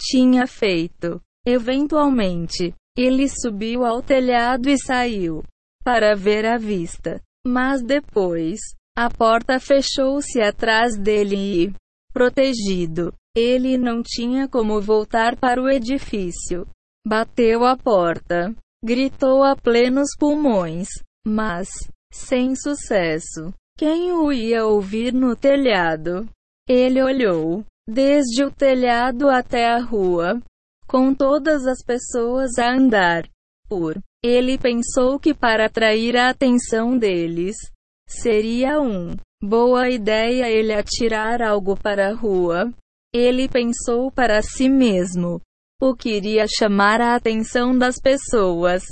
tinha 0.00 0.46
feito. 0.46 1.20
Eventualmente, 1.46 2.74
ele 2.96 3.28
subiu 3.28 3.84
ao 3.84 4.02
telhado 4.02 4.68
e 4.68 4.78
saiu 4.78 5.42
para 5.82 6.14
ver 6.14 6.46
a 6.46 6.56
vista. 6.56 7.20
Mas 7.46 7.82
depois, 7.82 8.60
a 8.96 9.10
porta 9.10 9.60
fechou-se 9.60 10.40
atrás 10.40 10.96
dele 10.96 11.64
e, 11.64 11.74
protegido, 12.12 13.12
ele 13.36 13.76
não 13.76 14.02
tinha 14.02 14.48
como 14.48 14.80
voltar 14.80 15.36
para 15.36 15.60
o 15.60 15.68
edifício. 15.68 16.66
Bateu 17.06 17.64
a 17.64 17.76
porta, 17.76 18.54
gritou 18.82 19.42
a 19.42 19.56
plenos 19.56 20.10
pulmões, 20.18 20.88
mas, 21.26 21.68
sem 22.12 22.54
sucesso. 22.54 23.52
Quem 23.76 24.12
o 24.12 24.32
ia 24.32 24.64
ouvir 24.64 25.12
no 25.12 25.34
telhado? 25.34 26.28
Ele 26.68 27.02
olhou 27.02 27.64
desde 27.88 28.44
o 28.44 28.50
telhado 28.50 29.28
até 29.28 29.66
a 29.66 29.78
rua, 29.78 30.40
com 30.86 31.12
todas 31.12 31.66
as 31.66 31.82
pessoas 31.84 32.56
a 32.58 32.72
andar 32.72 33.28
por. 33.68 33.98
Ele 34.22 34.56
pensou 34.56 35.18
que 35.18 35.34
para 35.34 35.66
atrair 35.66 36.16
a 36.16 36.30
atenção 36.30 36.96
deles, 36.96 37.56
seria 38.08 38.80
um 38.80 39.14
boa 39.42 39.90
ideia 39.90 40.48
ele 40.48 40.72
atirar 40.72 41.42
algo 41.42 41.76
para 41.76 42.08
a 42.08 42.14
rua. 42.14 42.72
Ele 43.14 43.48
pensou 43.48 44.10
para 44.10 44.42
si 44.42 44.68
mesmo. 44.68 45.40
O 45.80 45.94
queria 45.94 46.46
chamar 46.48 47.00
a 47.00 47.14
atenção 47.14 47.78
das 47.78 48.00
pessoas. 48.00 48.82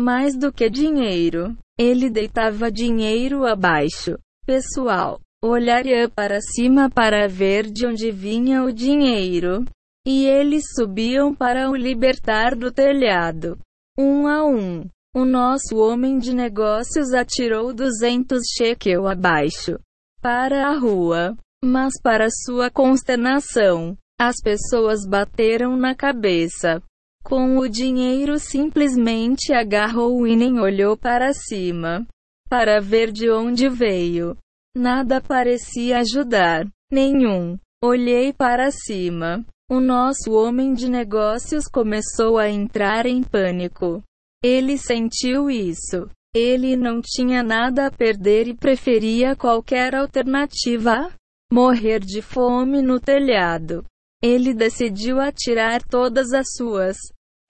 Mais 0.00 0.34
do 0.34 0.50
que 0.50 0.70
dinheiro, 0.70 1.54
ele 1.78 2.08
deitava 2.08 2.70
dinheiro 2.70 3.44
abaixo. 3.44 4.18
Pessoal, 4.46 5.20
olharia 5.44 6.08
para 6.08 6.40
cima 6.40 6.88
para 6.88 7.28
ver 7.28 7.70
de 7.70 7.86
onde 7.86 8.10
vinha 8.10 8.64
o 8.64 8.72
dinheiro. 8.72 9.64
E 10.06 10.24
eles 10.24 10.64
subiam 10.74 11.34
para 11.34 11.68
o 11.68 11.76
libertar 11.76 12.54
do 12.54 12.72
telhado. 12.72 13.58
Um 13.98 14.26
a 14.26 14.42
um. 14.42 14.88
O 15.14 15.24
nosso 15.24 15.76
homem 15.76 16.18
de 16.18 16.34
negócios 16.34 17.12
atirou 17.12 17.74
200 17.74 18.40
shekel 18.56 19.06
abaixo. 19.06 19.78
Para 20.22 20.68
a 20.68 20.78
rua. 20.78 21.36
Mas 21.68 22.00
para 22.00 22.28
sua 22.30 22.70
consternação, 22.70 23.98
as 24.20 24.36
pessoas 24.40 25.04
bateram 25.04 25.76
na 25.76 25.96
cabeça. 25.96 26.80
Com 27.24 27.58
o 27.58 27.68
dinheiro 27.68 28.38
simplesmente 28.38 29.52
agarrou 29.52 30.28
e 30.28 30.36
nem 30.36 30.60
olhou 30.60 30.96
para 30.96 31.32
cima. 31.32 32.06
Para 32.48 32.80
ver 32.80 33.10
de 33.10 33.28
onde 33.32 33.68
veio. 33.68 34.38
Nada 34.76 35.20
parecia 35.20 35.98
ajudar. 35.98 36.68
Nenhum. 36.88 37.58
Olhei 37.82 38.32
para 38.32 38.70
cima. 38.70 39.44
O 39.68 39.80
nosso 39.80 40.34
homem 40.34 40.72
de 40.72 40.88
negócios 40.88 41.64
começou 41.66 42.38
a 42.38 42.48
entrar 42.48 43.06
em 43.06 43.24
pânico. 43.24 44.04
Ele 44.40 44.78
sentiu 44.78 45.50
isso. 45.50 46.08
Ele 46.32 46.76
não 46.76 47.00
tinha 47.02 47.42
nada 47.42 47.86
a 47.86 47.90
perder 47.90 48.46
e 48.46 48.54
preferia 48.54 49.34
qualquer 49.34 49.96
alternativa 49.96 51.10
morrer 51.52 52.00
de 52.00 52.20
fome 52.20 52.82
no 52.82 53.00
telhado. 53.00 53.84
Ele 54.22 54.54
decidiu 54.54 55.20
atirar 55.20 55.82
todas 55.82 56.32
as 56.32 56.46
suas 56.56 56.96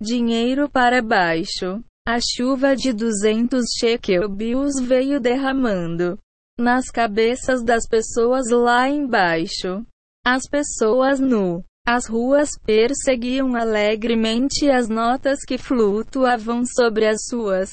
dinheiro 0.01 0.68
para 0.68 1.03
baixo. 1.03 1.82
A 2.07 2.18
chuva 2.20 2.76
de 2.76 2.92
200 2.92 3.64
shekel 3.78 4.28
bills 4.28 4.80
veio 4.80 5.18
derramando 5.20 6.18
nas 6.59 6.86
cabeças 6.90 7.64
das 7.64 7.86
pessoas 7.88 8.49
lá 8.51 8.88
embaixo. 8.88 9.84
As 10.24 10.49
pessoas 10.49 11.18
no 11.18 11.64
as 11.88 12.07
ruas 12.07 12.51
perseguiam 12.64 13.55
alegremente 13.55 14.68
as 14.68 14.88
notas 14.88 15.44
que 15.47 15.57
flutuavam 15.57 16.64
sobre 16.66 17.07
as 17.07 17.24
suas. 17.28 17.70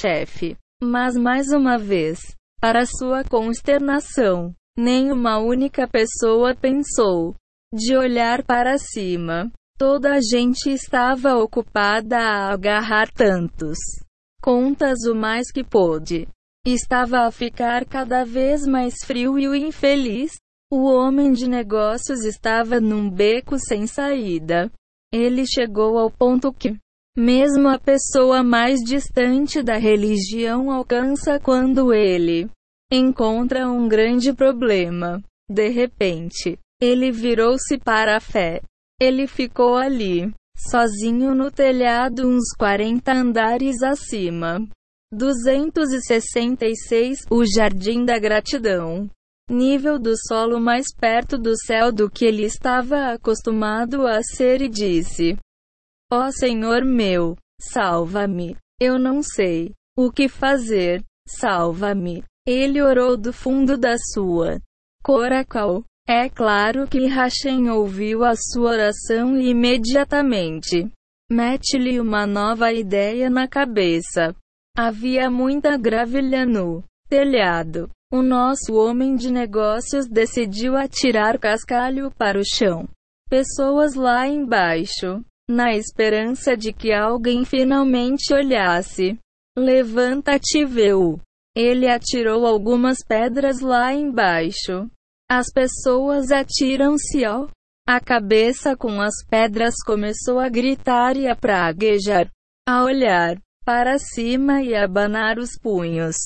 Chefe. 0.00 0.56
Mas 0.80 1.16
mais 1.16 1.48
uma 1.48 1.76
vez, 1.76 2.20
para 2.60 2.86
sua 2.86 3.24
consternação, 3.24 4.54
nenhuma 4.76 5.38
única 5.38 5.86
pessoa 5.86 6.54
pensou 6.54 7.34
de 7.72 7.96
olhar 7.96 8.42
para 8.42 8.78
cima. 8.78 9.50
Toda 9.78 10.14
a 10.14 10.20
gente 10.20 10.70
estava 10.70 11.36
ocupada 11.36 12.18
a 12.18 12.52
agarrar 12.52 13.10
tantos 13.10 13.78
contas 14.42 15.04
o 15.06 15.14
mais 15.14 15.50
que 15.50 15.64
pôde. 15.64 16.28
Estava 16.66 17.26
a 17.26 17.30
ficar 17.30 17.84
cada 17.84 18.24
vez 18.24 18.66
mais 18.66 18.94
frio 19.04 19.38
e 19.38 19.48
o 19.48 19.54
infeliz, 19.54 20.32
o 20.70 20.84
homem 20.84 21.32
de 21.32 21.48
negócios 21.48 22.24
estava 22.24 22.80
num 22.80 23.10
beco 23.10 23.58
sem 23.58 23.86
saída. 23.86 24.70
Ele 25.12 25.44
chegou 25.46 25.98
ao 25.98 26.10
ponto 26.10 26.52
que, 26.52 26.76
mesmo 27.16 27.68
a 27.68 27.78
pessoa 27.78 28.42
mais 28.42 28.80
distante 28.80 29.62
da 29.62 29.76
religião 29.76 30.70
alcança 30.70 31.38
quando 31.38 31.92
ele 31.92 32.48
encontra 32.96 33.68
um 33.68 33.88
grande 33.88 34.34
problema. 34.34 35.22
De 35.50 35.68
repente, 35.68 36.58
ele 36.80 37.10
virou-se 37.10 37.76
para 37.78 38.16
a 38.16 38.20
fé. 38.20 38.62
Ele 39.00 39.26
ficou 39.26 39.76
ali, 39.76 40.32
sozinho 40.56 41.34
no 41.34 41.50
telhado 41.50 42.28
uns 42.28 42.54
40 42.58 43.12
andares 43.12 43.82
acima. 43.82 44.64
266 45.12 47.18
O 47.30 47.44
Jardim 47.44 48.04
da 48.04 48.18
Gratidão. 48.18 49.08
Nível 49.50 49.98
do 49.98 50.12
solo 50.28 50.60
mais 50.60 50.86
perto 50.94 51.36
do 51.36 51.56
céu 51.56 51.90
do 51.92 52.10
que 52.10 52.24
ele 52.24 52.44
estava 52.44 53.12
acostumado 53.12 54.06
a 54.06 54.22
ser 54.22 54.62
e 54.62 54.68
disse: 54.68 55.36
Ó 56.12 56.26
oh 56.26 56.32
Senhor 56.32 56.84
meu, 56.84 57.36
salva-me. 57.60 58.56
Eu 58.80 58.98
não 58.98 59.22
sei 59.22 59.72
o 59.96 60.10
que 60.10 60.28
fazer. 60.28 61.02
Salva-me. 61.28 62.24
Ele 62.46 62.82
orou 62.82 63.16
do 63.16 63.32
fundo 63.32 63.78
da 63.78 63.96
sua 63.96 64.60
coracal. 65.02 65.84
É 66.08 66.28
claro 66.28 66.88
que 66.88 67.06
Hashem 67.06 67.70
ouviu 67.70 68.24
a 68.24 68.34
sua 68.34 68.72
oração 68.72 69.36
e 69.38 69.50
imediatamente 69.50 70.90
mete-lhe 71.30 72.00
uma 72.00 72.26
nova 72.26 72.72
ideia 72.72 73.30
na 73.30 73.46
cabeça. 73.46 74.34
Havia 74.76 75.30
muita 75.30 75.76
gravilha 75.76 76.44
no 76.44 76.82
telhado. 77.08 77.88
O 78.12 78.20
nosso 78.20 78.74
homem 78.74 79.14
de 79.14 79.30
negócios 79.30 80.06
decidiu 80.06 80.76
atirar 80.76 81.38
cascalho 81.38 82.10
para 82.10 82.38
o 82.38 82.42
chão. 82.44 82.88
Pessoas 83.30 83.94
lá 83.94 84.26
embaixo, 84.26 85.24
na 85.48 85.74
esperança 85.74 86.56
de 86.56 86.72
que 86.72 86.92
alguém 86.92 87.44
finalmente 87.44 88.34
olhasse. 88.34 89.18
Levanta-te 89.56 90.64
vê-o. 90.64 91.18
Ele 91.54 91.88
atirou 91.88 92.46
algumas 92.46 92.98
pedras 93.06 93.60
lá 93.60 93.92
embaixo. 93.92 94.90
As 95.30 95.46
pessoas 95.52 96.30
atiram-se 96.30 97.24
ao. 97.24 97.50
A 97.86 98.00
cabeça 98.00 98.76
com 98.76 99.00
as 99.00 99.14
pedras 99.28 99.74
começou 99.84 100.38
a 100.38 100.48
gritar 100.48 101.16
e 101.16 101.26
a 101.26 101.34
praguejar. 101.36 102.30
A 102.66 102.84
olhar 102.84 103.36
para 103.64 103.98
cima 103.98 104.62
e 104.62 104.74
abanar 104.74 105.38
os 105.38 105.58
punhos. 105.60 106.16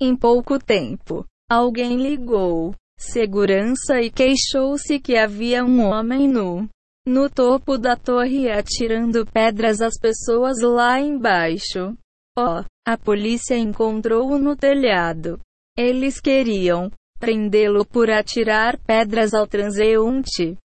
Em 0.00 0.16
pouco 0.16 0.58
tempo, 0.58 1.26
alguém 1.48 1.96
ligou 1.96 2.74
segurança 2.98 4.00
e 4.00 4.10
queixou-se 4.10 5.00
que 5.00 5.16
havia 5.16 5.64
um 5.64 5.80
homem 5.82 6.28
nu. 6.28 6.68
no 7.06 7.30
topo 7.30 7.78
da 7.78 7.96
torre 7.96 8.50
atirando 8.50 9.26
pedras 9.26 9.80
às 9.80 9.98
pessoas 9.98 10.60
lá 10.60 11.00
embaixo. 11.00 11.96
Oh, 12.38 12.62
a 12.86 12.96
polícia 12.96 13.56
encontrou-o 13.56 14.38
no 14.38 14.56
telhado. 14.56 15.38
Eles 15.76 16.20
queriam 16.20 16.90
prendê-lo 17.18 17.84
por 17.84 18.10
atirar 18.10 18.78
pedras 18.78 19.34
ao 19.34 19.46
transeunte. 19.46 20.56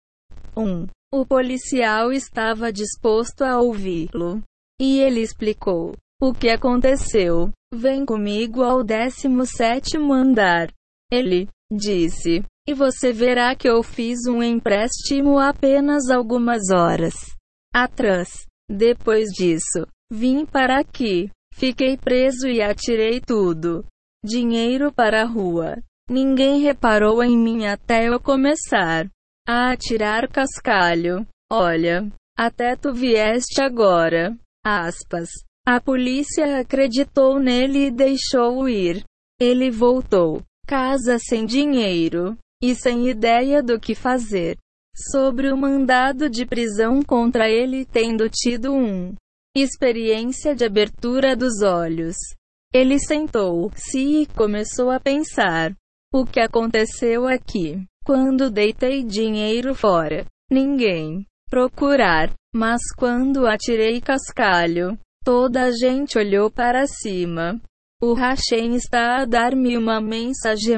1. 0.55 0.61
Um, 0.61 0.87
o 1.13 1.25
policial 1.25 2.11
estava 2.11 2.71
disposto 2.71 3.43
a 3.43 3.59
ouvi-lo. 3.59 4.41
E 4.79 4.99
ele 4.99 5.21
explicou 5.21 5.95
o 6.21 6.33
que 6.33 6.49
aconteceu. 6.49 7.51
Vem 7.73 8.05
comigo 8.05 8.63
ao 8.63 8.83
17 8.83 9.97
andar. 9.97 10.71
Ele 11.11 11.47
disse. 11.71 12.43
E 12.67 12.73
você 12.73 13.13
verá 13.13 13.55
que 13.55 13.69
eu 13.69 13.83
fiz 13.83 14.25
um 14.27 14.41
empréstimo 14.41 15.37
apenas 15.37 16.09
algumas 16.09 16.71
horas 16.71 17.13
atrás. 17.73 18.45
Depois 18.69 19.27
disso, 19.29 19.85
vim 20.11 20.45
para 20.45 20.79
aqui. 20.79 21.29
Fiquei 21.57 21.95
preso 21.95 22.49
e 22.49 22.61
atirei 22.61 23.21
tudo. 23.21 23.85
Dinheiro 24.23 24.91
para 24.91 25.21
a 25.21 25.25
rua. 25.25 25.77
Ninguém 26.09 26.59
reparou 26.59 27.23
em 27.23 27.37
mim 27.37 27.65
até 27.65 28.09
eu 28.09 28.19
começar 28.19 29.07
a 29.47 29.71
atirar 29.71 30.27
cascalho. 30.27 31.25
Olha, 31.49 32.11
até 32.37 32.75
tu 32.75 32.93
vieste 32.93 33.61
agora. 33.61 34.37
Aspas. 34.65 35.29
A 35.65 35.79
polícia 35.79 36.59
acreditou 36.59 37.39
nele 37.39 37.85
e 37.85 37.91
deixou-o 37.91 38.67
ir. 38.67 39.05
Ele 39.39 39.71
voltou. 39.71 40.43
Casa 40.67 41.17
sem 41.19 41.45
dinheiro 41.45 42.37
e 42.61 42.75
sem 42.75 43.07
ideia 43.07 43.63
do 43.63 43.79
que 43.79 43.95
fazer. 43.95 44.57
Sobre 45.09 45.53
o 45.53 45.57
mandado 45.57 46.29
de 46.29 46.45
prisão 46.45 47.01
contra 47.01 47.49
ele 47.49 47.85
tendo 47.85 48.29
tido 48.29 48.73
um 48.73 49.15
experiência 49.55 50.53
de 50.53 50.65
abertura 50.65 51.35
dos 51.35 51.61
olhos. 51.61 52.15
Ele 52.73 52.99
sentou-se 52.99 53.97
e 53.97 54.25
começou 54.25 54.91
a 54.91 54.99
pensar: 54.99 55.73
o 56.13 56.25
que 56.25 56.39
aconteceu 56.39 57.27
aqui? 57.27 57.81
Quando 58.05 58.51
deitei 58.51 59.03
dinheiro 59.03 59.73
fora, 59.73 60.25
ninguém 60.51 61.25
procurar, 61.49 62.33
mas 62.53 62.81
quando 62.97 63.47
atirei 63.47 64.01
cascalho, 64.01 64.97
toda 65.23 65.63
a 65.63 65.71
gente 65.71 66.17
olhou 66.17 66.51
para 66.51 66.85
cima. 66.85 67.59
O 68.01 68.13
Hashem 68.13 68.75
está 68.75 69.21
a 69.21 69.25
dar-me 69.25 69.77
uma 69.77 70.01
mensagem 70.01 70.75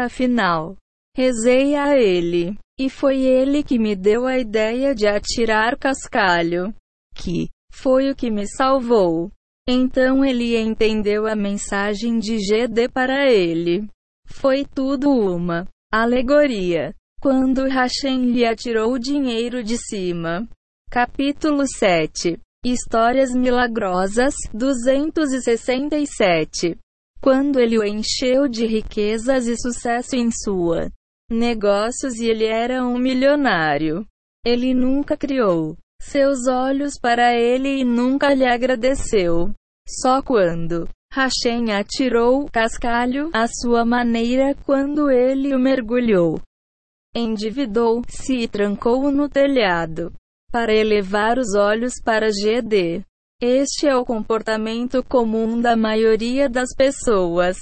afinal. 0.00 0.76
Rezei 1.16 1.74
a 1.74 1.98
ele. 1.98 2.56
E 2.78 2.88
foi 2.88 3.22
ele 3.22 3.64
que 3.64 3.78
me 3.78 3.96
deu 3.96 4.26
a 4.26 4.38
ideia 4.38 4.94
de 4.94 5.06
atirar 5.06 5.76
cascalho. 5.76 6.72
Que 7.14 7.48
foi 7.80 8.10
o 8.10 8.16
que 8.16 8.30
me 8.30 8.46
salvou. 8.46 9.30
Então 9.68 10.24
ele 10.24 10.56
entendeu 10.58 11.26
a 11.26 11.36
mensagem 11.36 12.18
de 12.18 12.38
GD 12.38 12.88
para 12.88 13.30
ele. 13.30 13.86
Foi 14.26 14.64
tudo 14.64 15.10
uma 15.10 15.68
alegoria. 15.92 16.94
Quando 17.20 17.66
Hashem 17.66 18.32
lhe 18.32 18.44
atirou 18.44 18.92
o 18.92 18.98
dinheiro 18.98 19.62
de 19.62 19.76
cima. 19.76 20.48
Capítulo 20.90 21.64
7 21.66 22.40
Histórias 22.64 23.32
milagrosas 23.32 24.34
267 24.54 26.76
Quando 27.20 27.60
ele 27.60 27.78
o 27.78 27.84
encheu 27.84 28.48
de 28.48 28.64
riquezas 28.66 29.46
e 29.46 29.54
sucesso 29.56 30.16
em 30.16 30.30
sua 30.30 30.90
negócios 31.30 32.14
e 32.14 32.30
ele 32.30 32.46
era 32.46 32.82
um 32.84 32.96
milionário. 32.96 34.06
Ele 34.46 34.72
nunca 34.72 35.14
criou 35.16 35.76
seus 36.00 36.46
olhos 36.46 36.94
para 37.00 37.34
ele 37.34 37.80
e 37.80 37.84
nunca 37.84 38.32
lhe 38.32 38.46
agradeceu. 38.46 39.52
Só 39.86 40.22
quando 40.22 40.88
Hashem 41.12 41.72
atirou 41.72 42.46
cascalho 42.50 43.30
à 43.32 43.46
sua 43.46 43.84
maneira 43.84 44.54
quando 44.66 45.10
ele 45.10 45.54
o 45.54 45.58
mergulhou. 45.58 46.40
Endividou-se 47.14 48.32
e 48.32 48.46
trancou-o 48.46 49.10
no 49.10 49.28
telhado 49.28 50.12
para 50.52 50.74
elevar 50.74 51.38
os 51.38 51.54
olhos 51.54 51.94
para 52.04 52.28
GD. 52.28 53.02
Este 53.40 53.86
é 53.86 53.96
o 53.96 54.04
comportamento 54.04 55.02
comum 55.04 55.60
da 55.60 55.76
maioria 55.76 56.48
das 56.48 56.68
pessoas. 56.76 57.56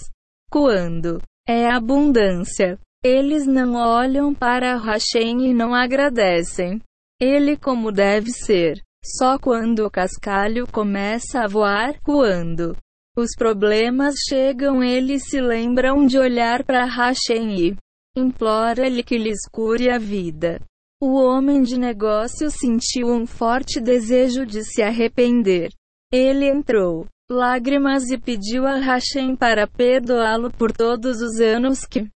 Quando 0.50 1.20
é 1.46 1.68
abundância, 1.68 2.78
eles 3.04 3.46
não 3.46 3.74
olham 3.74 4.34
para 4.34 4.76
Hashem 4.76 5.48
e 5.48 5.54
não 5.54 5.74
agradecem. 5.74 6.80
Ele 7.20 7.56
como 7.56 7.90
deve 7.90 8.30
ser. 8.30 8.82
Só 9.04 9.38
quando 9.38 9.86
o 9.86 9.90
cascalho 9.90 10.66
começa 10.66 11.40
a 11.40 11.46
voar, 11.46 12.00
quando 12.02 12.76
os 13.16 13.30
problemas 13.36 14.14
chegam, 14.28 14.82
eles 14.82 15.22
se 15.28 15.40
lembram 15.40 16.06
de 16.06 16.18
olhar 16.18 16.64
para 16.64 16.84
Hashem 16.84 17.54
e 17.54 17.76
implora-lhe 18.16 19.02
que 19.02 19.16
lhes 19.16 19.38
cure 19.50 19.88
a 19.88 19.98
vida. 19.98 20.60
O 21.00 21.14
homem 21.14 21.62
de 21.62 21.78
negócio 21.78 22.50
sentiu 22.50 23.08
um 23.08 23.26
forte 23.26 23.80
desejo 23.80 24.44
de 24.44 24.64
se 24.64 24.82
arrepender. 24.82 25.70
Ele 26.12 26.46
entrou 26.46 27.06
lágrimas 27.30 28.10
e 28.10 28.18
pediu 28.18 28.66
a 28.66 28.76
Hashem 28.76 29.34
para 29.36 29.66
perdoá-lo 29.66 30.50
por 30.50 30.72
todos 30.72 31.20
os 31.20 31.40
anos 31.40 31.84
que 31.84 32.06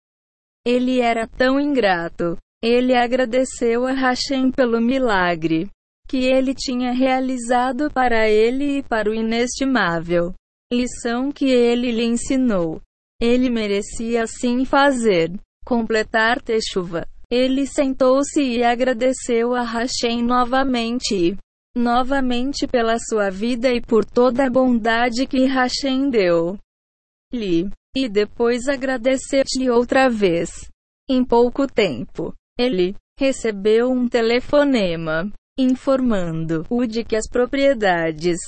ele 0.66 1.00
era 1.00 1.26
tão 1.26 1.58
ingrato. 1.58 2.36
Ele 2.62 2.94
agradeceu 2.94 3.86
a 3.86 3.92
Hashem 3.92 4.50
pelo 4.50 4.80
milagre 4.80 5.68
que 6.08 6.26
ele 6.26 6.54
tinha 6.54 6.92
realizado 6.92 7.90
para 7.92 8.28
ele 8.28 8.78
e 8.78 8.82
para 8.82 9.08
o 9.08 9.14
inestimável 9.14 10.34
lição 10.72 11.32
que 11.32 11.46
ele 11.46 11.90
lhe 11.90 12.04
ensinou. 12.04 12.80
Ele 13.20 13.50
merecia 13.50 14.22
assim 14.22 14.64
fazer, 14.64 15.32
completar 15.64 16.40
Techuva. 16.40 17.06
Ele 17.30 17.66
sentou-se 17.66 18.40
e 18.40 18.62
agradeceu 18.62 19.54
a 19.54 19.62
Hashem 19.62 20.22
novamente. 20.22 21.36
Novamente 21.76 22.66
pela 22.66 22.98
sua 22.98 23.30
vida 23.30 23.72
e 23.72 23.80
por 23.80 24.04
toda 24.04 24.46
a 24.46 24.50
bondade 24.50 25.26
que 25.26 25.44
Hashem 25.46 26.10
deu-lhe. 26.10 27.70
E 27.96 28.08
depois 28.08 28.66
agradeceu-te 28.68 29.68
outra 29.70 30.08
vez. 30.08 30.68
Em 31.08 31.24
pouco 31.24 31.66
tempo, 31.66 32.34
ele 32.60 32.94
recebeu 33.18 33.90
um 33.90 34.06
telefonema 34.06 35.32
informando-o 35.58 36.86
de 36.86 37.02
que 37.04 37.16
as 37.16 37.26
propriedades 37.28 38.38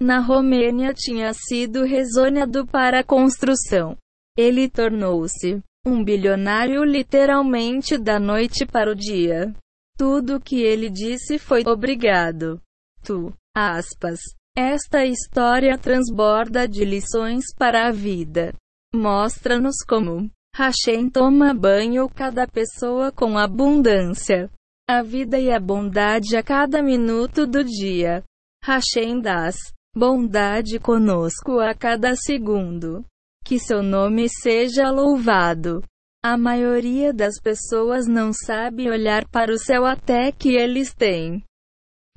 na 0.00 0.20
Romênia 0.20 0.92
tinha 0.94 1.32
sido 1.32 1.84
rezoneado 1.84 2.66
para 2.66 3.00
a 3.00 3.04
construção. 3.04 3.96
Ele 4.36 4.68
tornou-se 4.68 5.60
um 5.86 6.04
bilionário 6.04 6.84
literalmente 6.84 7.96
da 7.96 8.20
noite 8.20 8.66
para 8.66 8.90
o 8.90 8.94
dia. 8.94 9.52
Tudo 9.96 10.36
o 10.36 10.40
que 10.40 10.60
ele 10.60 10.90
disse 10.90 11.38
foi 11.38 11.62
obrigado. 11.66 12.60
Tu, 13.02 13.32
aspas. 13.54 14.20
Esta 14.56 15.04
história 15.04 15.76
transborda 15.78 16.66
de 16.68 16.84
lições 16.84 17.44
para 17.56 17.88
a 17.88 17.92
vida. 17.92 18.54
Mostra-nos 18.94 19.76
como 19.86 20.30
Hashem 20.56 21.10
toma 21.10 21.52
banho 21.52 22.08
cada 22.08 22.46
pessoa 22.46 23.12
com 23.12 23.36
abundância. 23.36 24.50
A 24.88 25.02
vida 25.02 25.38
e 25.38 25.52
a 25.52 25.60
bondade 25.60 26.34
a 26.34 26.42
cada 26.42 26.82
minuto 26.82 27.46
do 27.46 27.62
dia. 27.62 28.24
Hashem 28.64 29.20
das 29.20 29.54
bondade 29.94 30.78
conosco 30.78 31.60
a 31.60 31.74
cada 31.74 32.16
segundo. 32.16 33.04
Que 33.44 33.58
seu 33.58 33.82
nome 33.82 34.30
seja 34.30 34.90
louvado. 34.90 35.82
A 36.24 36.38
maioria 36.38 37.12
das 37.12 37.38
pessoas 37.38 38.06
não 38.06 38.32
sabe 38.32 38.88
olhar 38.88 39.28
para 39.28 39.52
o 39.52 39.58
céu 39.58 39.84
até 39.84 40.32
que 40.32 40.56
eles 40.56 40.94
têm 40.94 41.44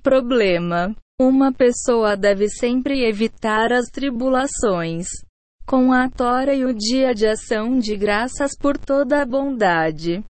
problema. 0.02 0.96
Uma 1.20 1.52
pessoa 1.52 2.16
deve 2.16 2.48
sempre 2.48 3.06
evitar 3.06 3.74
as 3.74 3.88
tribulações 3.88 5.10
com 5.70 5.94
a 5.94 6.10
Tora 6.10 6.54
e 6.56 6.66
o 6.66 6.74
dia 6.74 7.14
de 7.14 7.28
ação 7.28 7.78
de 7.78 7.96
graças 7.96 8.58
por 8.60 8.76
toda 8.76 9.22
a 9.22 9.26
bondade, 9.26 10.24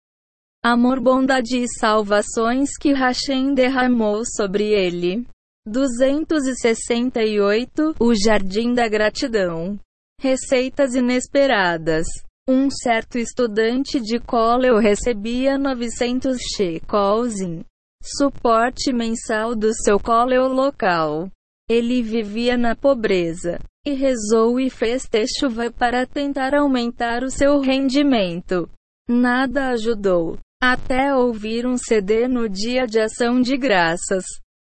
amor, 0.66 1.00
bondade 1.00 1.60
e 1.60 1.68
salvações 1.80 2.76
que 2.76 2.92
Hashem 2.92 3.54
derramou 3.54 4.24
sobre 4.26 4.74
ele. 4.74 5.28
268 5.68 7.94
O 8.00 8.16
Jardim 8.16 8.74
da 8.74 8.88
Gratidão. 8.88 9.78
Receitas 10.20 10.96
inesperadas. 10.96 12.08
Um 12.50 12.72
certo 12.72 13.20
estudante 13.20 14.00
de 14.00 14.20
college 14.20 14.82
recebia 14.82 15.56
900 15.56 16.36
shekels 16.56 17.40
em 17.42 17.64
suporte 18.04 18.92
mensal 18.92 19.54
do 19.54 19.72
seu 19.72 20.00
college 20.00 20.52
local. 20.52 21.30
Ele 21.70 22.02
vivia 22.02 22.58
na 22.58 22.76
pobreza 22.76 23.60
e 23.88 23.94
rezou 23.94 24.60
e 24.60 24.70
fez 24.70 25.04
chuva 25.40 25.72
para 25.72 26.06
tentar 26.06 26.54
aumentar 26.54 27.24
o 27.24 27.32
seu 27.32 27.62
rendimento. 27.62 28.70
Nada 29.08 29.70
ajudou. 29.70 30.38
até 30.62 31.16
ouvir 31.16 31.68
um 31.68 31.78
CD 31.78 32.28
no 32.28 32.50
dia 32.50 32.86
de 32.86 33.00
ação 33.00 33.40
de 33.40 33.56
graças. 33.56 34.26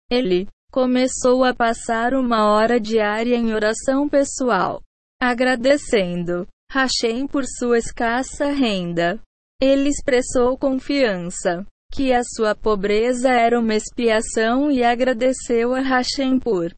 Ele 0.08 0.46
começou 0.72 1.44
a 1.44 1.52
passar 1.52 2.14
uma 2.14 2.48
hora 2.48 2.80
diária 2.80 3.36
em 3.36 3.52
oração 3.52 4.08
pessoal, 4.08 4.80
agradecendo 5.20 6.46
Hashem 6.72 7.26
por 7.26 7.44
sua 7.44 7.76
escassa 7.76 8.46
renda. 8.52 9.20
Ele 9.60 9.88
expressou 9.88 10.56
confiança 10.56 11.66
que 11.92 12.12
a 12.12 12.22
sua 12.22 12.54
pobreza 12.54 13.30
era 13.30 13.58
uma 13.58 13.74
expiação 13.74 14.70
e 14.70 14.84
agradeceu 14.84 15.74
a 15.74 15.80
Hashem 15.80 16.38
por 16.38 16.72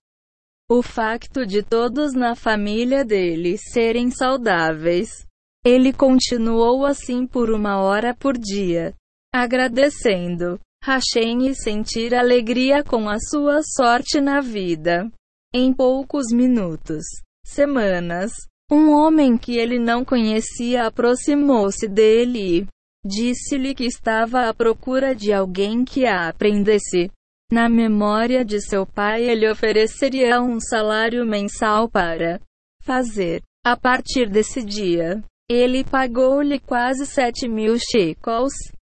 o 0.72 0.80
facto 0.80 1.44
de 1.44 1.62
todos 1.62 2.14
na 2.14 2.34
família 2.34 3.04
dele 3.04 3.58
serem 3.58 4.10
saudáveis. 4.10 5.26
Ele 5.62 5.92
continuou 5.92 6.86
assim 6.86 7.26
por 7.26 7.50
uma 7.50 7.82
hora 7.82 8.14
por 8.14 8.38
dia, 8.38 8.94
agradecendo 9.34 10.58
Hashem 10.82 11.46
e 11.46 11.54
sentir 11.54 12.14
alegria 12.14 12.82
com 12.82 13.06
a 13.06 13.18
sua 13.18 13.60
sorte 13.62 14.18
na 14.18 14.40
vida. 14.40 15.12
Em 15.54 15.74
poucos 15.74 16.32
minutos, 16.32 17.04
semanas, 17.44 18.32
um 18.70 18.92
homem 18.92 19.36
que 19.36 19.58
ele 19.58 19.78
não 19.78 20.06
conhecia 20.06 20.86
aproximou-se 20.86 21.86
dele 21.86 22.60
e 22.60 22.66
disse-lhe 23.06 23.74
que 23.74 23.84
estava 23.84 24.48
à 24.48 24.54
procura 24.54 25.14
de 25.14 25.34
alguém 25.34 25.84
que 25.84 26.06
a 26.06 26.30
aprendesse. 26.30 27.10
Na 27.52 27.68
memória 27.68 28.42
de 28.46 28.62
seu 28.62 28.86
pai, 28.86 29.24
ele 29.28 29.46
ofereceria 29.46 30.40
um 30.40 30.58
salário 30.58 31.22
mensal 31.26 31.86
para 31.86 32.40
fazer. 32.82 33.42
A 33.62 33.76
partir 33.76 34.26
desse 34.30 34.64
dia, 34.64 35.22
ele 35.50 35.84
pagou-lhe 35.84 36.58
quase 36.58 37.04
sete 37.04 37.46
mil 37.46 37.76
shekels 37.78 38.54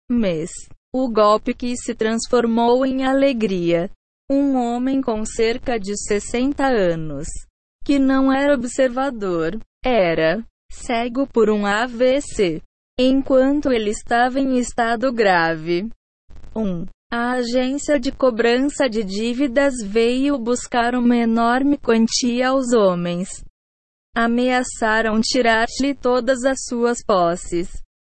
mês. 0.06 0.50
O 0.94 1.10
golpe 1.10 1.54
que 1.54 1.74
se 1.78 1.94
transformou 1.94 2.84
em 2.84 3.06
alegria. 3.06 3.90
Um 4.30 4.54
homem 4.56 5.00
com 5.00 5.24
cerca 5.24 5.80
de 5.80 5.96
60 5.96 6.62
anos, 6.66 7.28
que 7.82 7.98
não 7.98 8.30
era 8.30 8.54
observador, 8.54 9.58
era 9.82 10.44
cego 10.70 11.26
por 11.26 11.48
um 11.48 11.64
AVC, 11.64 12.60
enquanto 13.00 13.72
ele 13.72 13.88
estava 13.88 14.38
em 14.38 14.58
estado 14.58 15.10
grave. 15.10 15.88
1. 16.54 16.60
Um, 16.60 16.86
a 17.12 17.32
agência 17.32 18.00
de 18.00 18.10
cobrança 18.10 18.88
de 18.88 19.04
dívidas 19.04 19.74
veio 19.84 20.38
buscar 20.38 20.94
uma 20.94 21.14
enorme 21.14 21.76
quantia 21.76 22.48
aos 22.48 22.72
homens. 22.72 23.44
Ameaçaram 24.16 25.20
tirar-lhe 25.20 25.94
todas 25.94 26.42
as 26.42 26.64
suas 26.66 27.04
posses, 27.04 27.68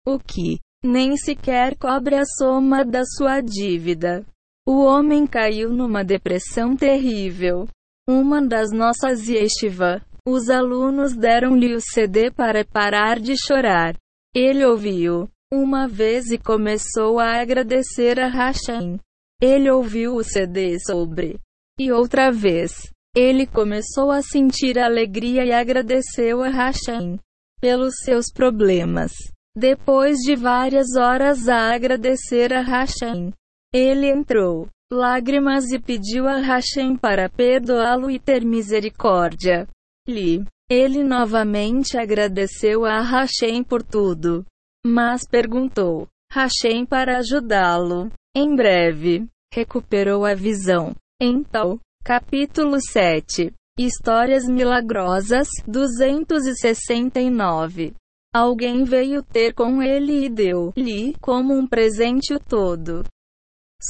o 0.05 0.19
que 0.19 0.59
nem 0.83 1.17
sequer 1.17 1.77
cobre 1.77 2.17
a 2.17 2.25
soma 2.25 2.85
da 2.85 3.05
sua 3.05 3.41
dívida. 3.41 4.27
O 4.67 4.83
homem 4.85 5.29
caiu 5.29 5.73
numa 5.73 6.03
depressão 6.03 6.77
terrível. 6.77 7.69
Uma 8.09 8.45
das 8.45 8.73
nossas 8.73 9.29
yeshiva, 9.29 10.05
os 10.27 10.51
alunos 10.51 11.15
deram-lhe 11.15 11.73
o 11.73 11.81
CD 11.81 12.33
para 12.33 12.65
parar 12.65 13.21
de 13.21 13.37
chorar. 13.37 13.95
Ele 14.35 14.65
ouviu 14.65 15.31
uma 15.53 15.89
vez 15.89 16.31
e 16.31 16.39
começou 16.39 17.19
a 17.19 17.41
agradecer 17.41 18.21
a 18.21 18.29
Hashem. 18.29 18.99
Ele 19.41 19.71
ouviu 19.71 20.17
o 20.17 20.23
CD 20.23 20.79
sobre. 20.81 21.39
E 21.79 21.91
outra 21.91 22.31
vez. 22.31 22.73
Ele 23.17 23.47
começou 23.47 24.11
a 24.11 24.21
sentir 24.21 24.79
alegria 24.79 25.45
e 25.45 25.53
agradeceu 25.53 26.43
a 26.43 26.51
Hashem 26.51 27.19
pelos 27.61 27.95
seus 28.05 28.27
problemas. 28.33 29.13
Depois 29.57 30.19
de 30.19 30.37
várias 30.37 30.95
horas 30.97 31.49
a 31.49 31.75
agradecer 31.75 32.53
a 32.53 32.61
Hashem, 32.61 33.33
ele 33.73 34.07
entrou 34.09 34.69
lágrimas 34.93 35.73
e 35.73 35.79
pediu 35.79 36.29
a 36.29 36.39
Hashem 36.39 36.97
para 36.97 37.29
perdoá-lo 37.29 38.11
e 38.11 38.19
ter 38.19 38.45
misericórdia. 38.45 39.67
Li. 40.07 40.45
Ele 40.71 41.03
novamente 41.03 41.97
agradeceu 41.97 42.85
a 42.85 43.01
Hashem 43.01 43.65
por 43.65 43.83
tudo 43.83 44.45
mas 44.89 45.29
perguntou 45.29 46.09
Hashem 46.33 46.87
para 46.87 47.19
ajudá-lo. 47.19 48.11
Em 48.35 48.57
breve, 48.57 49.29
recuperou 49.53 50.25
a 50.25 50.33
visão. 50.35 50.95
Então, 51.21 51.79
capítulo 52.05 52.79
7. 52.81 53.53
Histórias 53.79 54.49
milagrosas 54.49 55.47
269. 55.67 57.93
Alguém 58.35 58.85
veio 58.85 59.23
ter 59.23 59.53
com 59.55 59.83
ele 59.83 60.27
e 60.27 60.29
deu-lhe 60.29 61.15
como 61.21 61.55
um 61.55 61.67
presente 61.67 62.35
o 62.35 62.41
todo. 62.41 63.03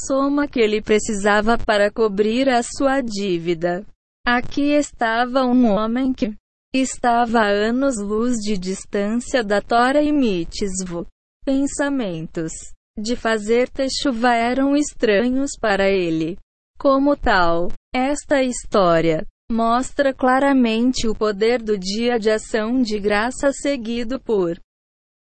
Soma 0.07 0.47
que 0.47 0.59
ele 0.59 0.81
precisava 0.81 1.57
para 1.57 1.91
cobrir 1.91 2.47
a 2.47 2.61
sua 2.63 3.01
dívida. 3.01 3.85
Aqui 4.25 4.71
estava 4.73 5.45
um 5.45 5.69
homem 5.71 6.13
que 6.13 6.33
Estava 6.71 7.39
a 7.39 7.49
anos-luz 7.49 8.35
de 8.37 8.55
distância 8.55 9.43
da 9.43 9.59
Tora 9.59 10.03
e 10.03 10.11
Mitzvot. 10.11 11.07
Pensamentos 11.43 12.51
de 12.95 13.15
fazer 13.15 13.67
techuva 13.69 14.35
eram 14.35 14.75
estranhos 14.75 15.49
para 15.59 15.89
ele. 15.89 16.37
Como 16.77 17.17
tal, 17.17 17.69
esta 17.91 18.43
história 18.43 19.25
mostra 19.51 20.13
claramente 20.13 21.07
o 21.07 21.15
poder 21.15 21.59
do 21.59 21.75
dia 21.75 22.19
de 22.19 22.29
ação 22.29 22.83
de 22.83 22.99
graça 22.99 23.51
seguido 23.51 24.19
por 24.19 24.59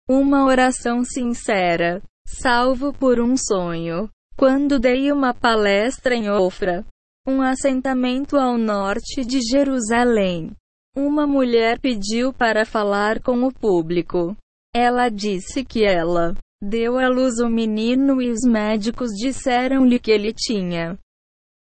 uma 0.09 0.47
oração 0.47 1.05
sincera, 1.05 2.01
salvo 2.27 2.91
por 2.91 3.21
um 3.21 3.37
sonho. 3.37 4.09
Quando 4.35 4.79
dei 4.81 5.13
uma 5.13 5.35
palestra 5.35 6.15
em 6.15 6.31
Ofra, 6.31 6.87
um 7.29 7.43
assentamento 7.43 8.39
ao 8.39 8.57
norte 8.57 9.27
de 9.27 9.43
Jerusalém, 9.43 10.51
uma 10.97 11.27
mulher 11.27 11.81
pediu 11.81 12.33
para 12.33 12.65
falar 12.65 13.21
com 13.21 13.43
o 13.45 13.53
público. 13.53 14.37
Ela 14.75 15.09
disse 15.09 15.65
que 15.65 15.85
ela 15.85 16.37
deu 16.63 16.99
à 16.99 17.09
luz 17.09 17.39
o 17.41 17.49
menino 17.49 18.23
e 18.23 18.31
os 18.31 18.43
médicos 18.47 19.11
disseram-lhe 19.11 19.99
que 19.99 20.11
ele 20.11 20.33
tinha 20.33 20.99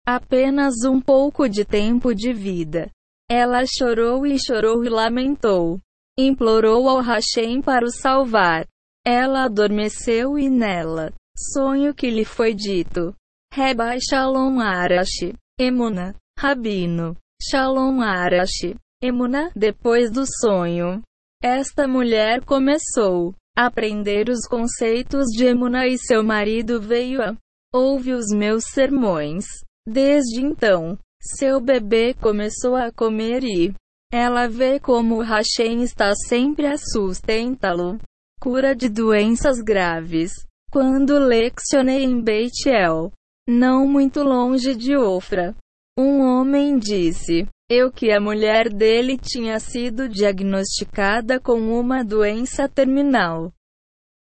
apenas 0.05 0.85
um 0.85 1.01
pouco 1.01 1.49
de 1.49 1.65
tempo 1.65 2.15
de 2.15 2.31
vida. 2.31 2.89
Ela 3.29 3.65
chorou 3.65 4.25
e 4.25 4.39
chorou 4.39 4.85
e 4.85 4.89
lamentou. 4.89 5.79
Implorou 6.17 6.87
ao 6.87 7.01
Hashem 7.01 7.61
para 7.61 7.85
o 7.85 7.91
salvar. 7.91 8.65
Ela 9.05 9.43
adormeceu 9.43 10.39
e 10.39 10.49
nela, 10.49 11.13
sonho 11.53 11.93
que 11.93 12.09
lhe 12.09 12.23
foi 12.23 12.53
dito. 12.53 13.13
Rebai 13.53 13.99
Shalom 13.99 14.59
Arashi, 14.59 15.33
Emuna, 15.59 16.15
Rabino, 16.39 17.15
Shalom 17.41 18.01
Arashi, 18.01 18.75
Emuna, 19.01 19.51
depois 19.55 20.09
do 20.09 20.23
sonho. 20.25 21.03
Esta 21.43 21.87
mulher 21.87 22.43
começou 22.43 23.35
a 23.55 23.67
aprender 23.67 24.27
os 24.27 24.47
conceitos 24.47 25.25
de 25.27 25.45
Emuna 25.45 25.85
e 25.85 25.99
seu 25.99 26.23
marido 26.23 26.81
veio 26.81 27.21
a 27.21 27.35
ouve 27.71 28.13
os 28.13 28.25
meus 28.35 28.63
sermões. 28.65 29.45
Desde 29.87 30.41
então, 30.41 30.97
seu 31.21 31.61
bebê 31.61 32.15
começou 32.15 32.75
a 32.75 32.91
comer 32.91 33.43
e 33.43 33.71
ela 34.11 34.47
vê 34.47 34.79
como 34.79 35.21
Hashem 35.21 35.83
está 35.83 36.15
sempre 36.15 36.65
a 36.65 36.75
sustentá-lo. 36.75 37.99
Cura 38.41 38.75
de 38.75 38.89
doenças 38.89 39.61
graves. 39.61 40.31
Quando 40.71 41.19
leccionei 41.19 42.03
em 42.03 42.19
Beit 42.19 42.67
El, 42.67 43.11
não 43.47 43.87
muito 43.87 44.23
longe 44.23 44.75
de 44.75 44.97
Ofra, 44.97 45.55
um 45.97 46.19
homem 46.21 46.77
disse: 46.79 47.47
eu 47.69 47.91
que 47.91 48.11
a 48.11 48.19
mulher 48.19 48.69
dele 48.69 49.17
tinha 49.17 49.59
sido 49.59 50.07
diagnosticada 50.07 51.39
com 51.39 51.59
uma 51.77 52.03
doença 52.03 52.67
terminal 52.69 53.51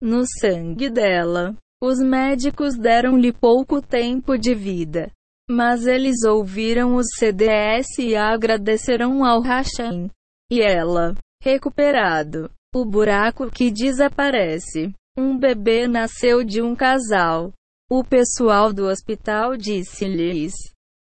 no 0.00 0.24
sangue 0.40 0.90
dela. 0.90 1.56
Os 1.82 1.98
médicos 1.98 2.76
deram-lhe 2.76 3.32
pouco 3.32 3.82
tempo 3.82 4.36
de 4.36 4.54
vida. 4.54 5.10
Mas 5.48 5.86
eles 5.86 6.24
ouviram 6.24 6.96
os 6.96 7.06
CDS 7.18 7.98
e 7.98 8.16
agradeceram 8.16 9.24
ao 9.24 9.42
Hashem. 9.42 10.10
E 10.50 10.60
ela, 10.60 11.14
recuperado, 11.42 12.50
o 12.74 12.84
buraco 12.84 13.50
que 13.50 13.70
desaparece. 13.70 14.92
Um 15.16 15.38
bebê 15.38 15.86
nasceu 15.86 16.42
de 16.42 16.60
um 16.60 16.74
casal. 16.74 17.52
O 17.90 18.02
pessoal 18.02 18.72
do 18.72 18.86
hospital 18.86 19.56
disse-lhes: 19.56 20.52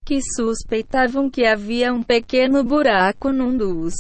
que 0.09 0.21
suspeitavam 0.23 1.29
que 1.29 1.45
havia 1.45 1.93
um 1.93 2.03
pequeno 2.03 2.65
buraco 2.65 3.31
num 3.31 3.55
dos 3.55 3.93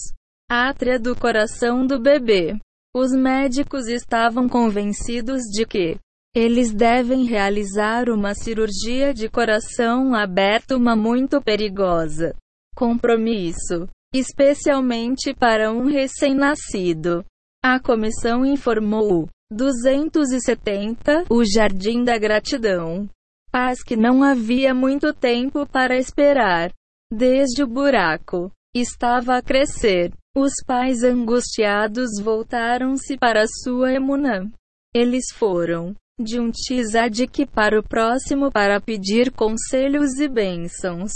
átria 0.51 0.99
do 0.99 1.15
coração 1.15 1.87
do 1.87 2.01
bebê. 2.01 2.57
Os 2.97 3.13
médicos 3.13 3.89
estavam 3.89 4.49
convencidos 4.49 5.43
de 5.43 5.67
que 5.67 5.99
eles 6.35 6.73
devem 6.73 7.27
realizar 7.27 8.09
uma 8.09 8.35
cirurgia 8.35 9.13
de 9.13 9.29
coração 9.29 10.15
aberto, 10.15 10.77
uma 10.77 10.97
muito 10.97 11.43
perigosa. 11.43 12.35
Compromisso, 12.75 13.87
especialmente 14.15 15.35
para 15.35 15.71
um 15.71 15.85
recém-nascido. 15.85 17.23
A 17.63 17.79
comissão 17.79 18.47
informou 18.47 19.29
270 19.53 21.27
O 21.29 21.45
Jardim 21.45 22.03
da 22.03 22.17
Gratidão. 22.17 23.07
Paz 23.51 23.82
que 23.82 23.96
não 23.96 24.22
havia 24.22 24.74
muito 24.74 25.12
tempo 25.12 25.66
para 25.66 25.96
esperar. 25.96 26.72
Desde 27.12 27.62
o 27.62 27.66
buraco 27.66 28.53
estava 28.74 29.36
a 29.36 29.42
crescer. 29.42 30.12
Os 30.36 30.53
pais 30.66 31.03
angustiados 31.03 32.20
voltaram-se 32.22 33.16
para 33.16 33.46
sua 33.46 33.92
emunã. 33.92 34.51
Eles 34.94 35.26
foram 35.32 35.94
de 36.20 36.38
um 36.38 36.51
tzadik 36.51 37.46
para 37.46 37.78
o 37.78 37.82
próximo 37.82 38.51
para 38.51 38.80
pedir 38.80 39.32
conselhos 39.32 40.18
e 40.18 40.28
bênçãos. 40.28 41.12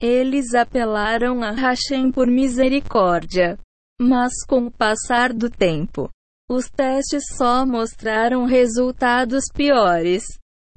Eles 0.00 0.54
apelaram 0.54 1.42
a 1.42 1.52
Hashem 1.52 2.10
por 2.10 2.26
misericórdia. 2.26 3.58
Mas 4.00 4.32
com 4.46 4.66
o 4.66 4.70
passar 4.70 5.32
do 5.32 5.48
tempo, 5.48 6.10
os 6.50 6.68
testes 6.68 7.24
só 7.36 7.64
mostraram 7.64 8.44
resultados 8.44 9.44
piores. 9.54 10.24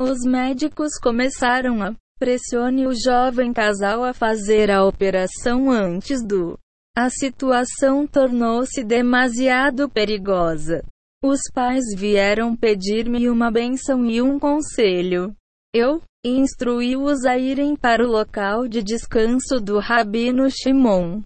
Os 0.02 0.20
médicos 0.26 0.97
começaram 0.97 1.84
a 1.84 1.93
pressione 2.18 2.88
o 2.88 2.93
jovem 2.93 3.52
casal 3.52 4.02
a 4.02 4.14
fazer 4.14 4.72
a 4.72 4.86
operação 4.86 5.70
antes 5.70 6.26
do. 6.26 6.58
A 6.97 7.10
situação 7.10 8.08
tornou-se 8.08 8.82
demasiado 8.82 9.89
perigosa. 9.89 10.86
Os 11.22 11.41
pais 11.54 11.84
vieram 11.97 12.56
pedir-me 12.56 13.30
uma 13.30 13.52
benção 13.52 14.06
e 14.06 14.22
um 14.22 14.39
conselho. 14.39 15.36
Eu 15.76 16.02
instruí-os 16.26 17.26
a 17.26 17.38
irem 17.38 17.76
para 17.76 18.02
o 18.02 18.10
local 18.10 18.70
de 18.70 18.82
descanso 18.82 19.60
do 19.60 19.80
Rabino 19.80 20.50
Shimon 20.50 21.22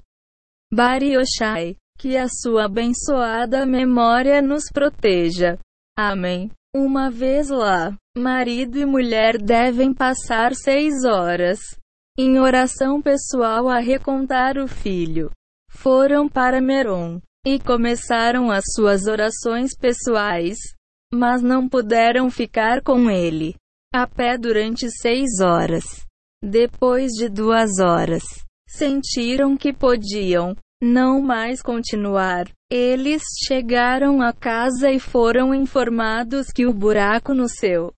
Bar 0.73 1.03
Yoshai. 1.03 1.75
Que 1.99 2.17
a 2.17 2.27
sua 2.27 2.65
abençoada 2.65 3.67
memória 3.67 4.41
nos 4.41 4.63
proteja. 4.73 5.59
Amém. 5.95 6.49
Uma 6.75 7.11
vez 7.11 7.49
lá, 7.49 7.95
marido 8.17 8.79
e 8.79 8.85
mulher 8.85 9.37
devem 9.37 9.93
passar 9.93 10.55
seis 10.55 11.05
horas 11.05 11.59
em 12.17 12.39
oração 12.39 12.99
pessoal 12.99 13.69
a 13.69 13.77
recontar 13.77 14.57
o 14.57 14.67
filho. 14.67 15.29
Foram 15.69 16.27
para 16.27 16.59
Meron 16.59 17.21
e 17.45 17.59
começaram 17.59 18.49
as 18.49 18.63
suas 18.73 19.05
orações 19.05 19.77
pessoais, 19.77 20.57
mas 21.13 21.43
não 21.43 21.69
puderam 21.69 22.31
ficar 22.31 22.81
com 22.81 23.07
ele 23.07 23.53
a 23.93 24.07
pé 24.07 24.35
durante 24.35 24.89
seis 24.89 25.39
horas. 25.41 25.83
Depois 26.43 27.11
de 27.11 27.29
duas 27.29 27.77
horas, 27.79 28.23
sentiram 28.67 29.55
que 29.55 29.71
podiam 29.71 30.55
não 30.83 31.21
mais 31.21 31.61
continuar. 31.61 32.45
Eles 32.69 33.23
chegaram 33.47 34.21
a 34.21 34.33
casa 34.33 34.91
e 34.91 34.99
foram 34.99 35.55
informados 35.55 36.47
que 36.47 36.65
o 36.65 36.73
buraco 36.73 37.33
no 37.33 37.47
seu 37.47 37.93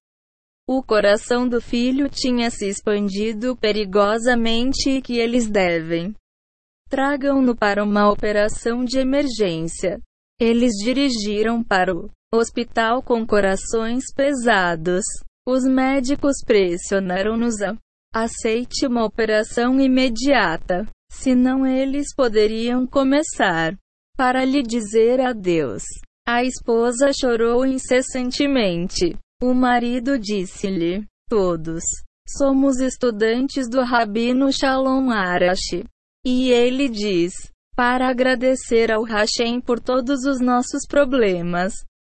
o 0.68 0.82
coração 0.82 1.48
do 1.48 1.62
filho 1.62 2.10
tinha 2.10 2.50
se 2.50 2.68
expandido 2.68 3.56
perigosamente 3.56 4.90
e 4.90 5.02
que 5.02 5.20
eles 5.20 5.48
devem 5.48 6.16
tragam-no 6.90 7.56
para 7.56 7.84
uma 7.84 8.10
operação 8.10 8.84
de 8.84 8.98
emergência. 8.98 10.00
Eles 10.40 10.72
dirigiram 10.84 11.64
para 11.64 11.94
o 11.94 12.10
hospital 12.34 13.04
com 13.04 13.26
corações 13.26 14.06
pesados. 14.16 15.04
Os 15.48 15.64
médicos 15.64 16.38
pressionaram-nos 16.46 17.62
a 17.62 17.76
aceite 18.14 18.88
uma 18.88 19.06
operação 19.06 19.80
imediata. 19.80 20.88
Senão 21.18 21.66
eles 21.66 22.14
poderiam 22.14 22.86
começar 22.86 23.76
para 24.18 24.44
lhe 24.44 24.62
dizer 24.62 25.22
adeus. 25.22 25.82
A 26.28 26.44
esposa 26.44 27.12
chorou 27.14 27.66
incessantemente. 27.66 29.18
O 29.42 29.54
marido 29.54 30.20
disse-lhe: 30.20 31.06
Todos 31.30 31.84
somos 32.28 32.80
estudantes 32.80 33.70
do 33.70 33.82
Rabino 33.82 34.52
Shalom 34.52 35.10
Arashi. 35.10 35.86
E 36.26 36.52
ele 36.52 36.90
diz: 36.90 37.32
Para 37.76 38.10
agradecer 38.10 38.92
ao 38.92 39.04
Hashem 39.04 39.62
por 39.62 39.80
todos 39.80 40.26
os 40.26 40.40
nossos 40.42 40.86
problemas, 40.88 41.74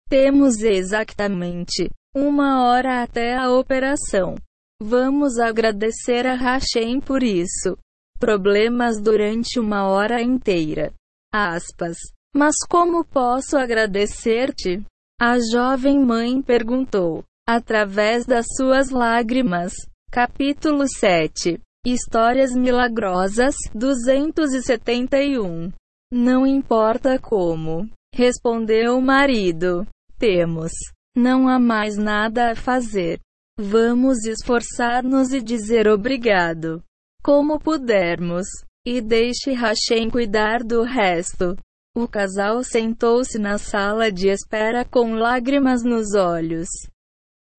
temos 0.09 0.61
exatamente 0.63 1.91
uma 2.15 2.65
hora 2.65 3.03
até 3.03 3.35
a 3.35 3.51
operação. 3.51 4.35
Vamos 4.81 5.39
agradecer 5.39 6.27
a 6.27 6.35
Hashem 6.35 7.01
por 7.01 7.23
isso 7.23 7.77
problemas 8.21 9.01
durante 9.01 9.59
uma 9.59 9.89
hora 9.89 10.23
inteira. 10.23 10.93
Aspas. 11.33 11.97
Mas 12.35 12.55
como 12.69 13.05
posso 13.05 13.57
agradecer-te? 13.57 14.85
A 15.21 15.39
jovem 15.53 15.99
mãe 15.99 16.41
perguntou, 16.41 17.25
através 17.49 18.25
das 18.27 18.47
suas 18.57 18.91
lágrimas. 18.91 19.73
Capítulo 20.13 20.85
7 20.87 21.59
Histórias 21.85 22.53
Milagrosas 22.53 23.55
271 23.75 25.73
Não 26.13 26.47
importa 26.47 27.19
como, 27.19 27.89
respondeu 28.15 28.99
o 28.99 29.03
marido. 29.03 29.87
Temos. 30.19 30.73
Não 31.17 31.49
há 31.49 31.59
mais 31.59 31.97
nada 31.97 32.51
a 32.53 32.55
fazer. 32.55 33.19
Vamos 33.59 34.25
esforçar-nos 34.25 35.33
e 35.33 35.41
dizer 35.41 35.89
obrigado 35.89 36.83
como 37.23 37.59
pudermos, 37.59 38.47
e 38.87 39.01
deixe 39.01 39.53
Hashem 39.53 40.11
cuidar 40.11 40.63
do 40.65 40.83
resto. 40.83 41.57
O 41.95 42.07
casal 42.07 42.63
sentou-se 42.63 43.39
na 43.39 43.59
sala 43.59 44.11
de 44.11 44.29
espera 44.29 44.85
com 44.85 45.15
lágrimas 45.15 45.83
nos 45.83 46.15
olhos. 46.15 46.69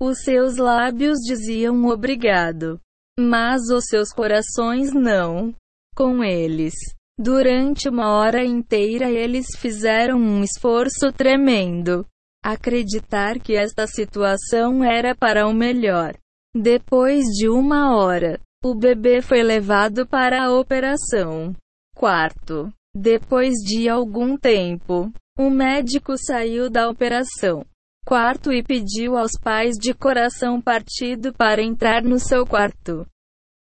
Os 0.01 0.24
seus 0.24 0.57
lábios 0.57 1.20
diziam 1.20 1.86
obrigado, 1.86 2.80
mas 3.20 3.70
os 3.70 3.86
seus 3.86 4.12
corações 4.12 4.91
não. 4.93 5.53
Com 5.95 6.24
eles. 6.24 6.74
Durante 7.20 7.89
uma 7.89 8.16
hora 8.16 8.43
inteira 8.43 9.12
eles 9.12 9.45
fizeram 9.57 10.18
um 10.18 10.43
esforço 10.43 11.12
tremendo. 11.12 12.05
Acreditar 12.43 13.38
que 13.39 13.55
esta 13.55 13.86
situação 13.86 14.84
era 14.84 15.14
para 15.14 15.45
o 15.47 15.53
melhor. 15.53 16.16
Depois 16.55 17.26
de 17.26 17.47
uma 17.47 17.95
hora, 17.95 18.39
o 18.64 18.76
bebê 18.76 19.22
foi 19.22 19.41
levado 19.41 20.07
para 20.07 20.45
a 20.45 20.51
operação. 20.51 21.55
Quarto. 21.95 22.72
Depois 22.93 23.55
de 23.55 23.88
algum 23.88 24.38
tempo, 24.38 25.12
o 25.38 25.49
médico 25.49 26.18
saiu 26.18 26.70
da 26.70 26.89
operação. 26.89 27.66
Quarto 28.05 28.51
e 28.51 28.62
pediu 28.62 29.18
aos 29.18 29.32
pais 29.41 29.76
de 29.78 29.93
coração 29.93 30.62
partido 30.62 31.34
para 31.34 31.64
entrar 31.64 32.03
no 32.03 32.20
seu 32.20 32.45
quarto 32.45 33.05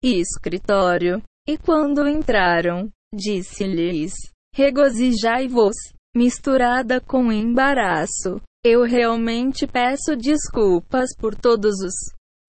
e 0.02 0.20
escritório. 0.20 1.22
E 1.48 1.56
quando 1.56 2.08
entraram, 2.08 2.90
disse-lhes: 3.14 4.12
Regozijai-vos, 4.54 5.76
misturada 6.14 7.00
com 7.00 7.30
embaraço. 7.30 8.40
Eu 8.64 8.82
realmente 8.82 9.66
peço 9.66 10.16
desculpas 10.16 11.14
por 11.16 11.34
todos 11.34 11.74
os 11.80 11.94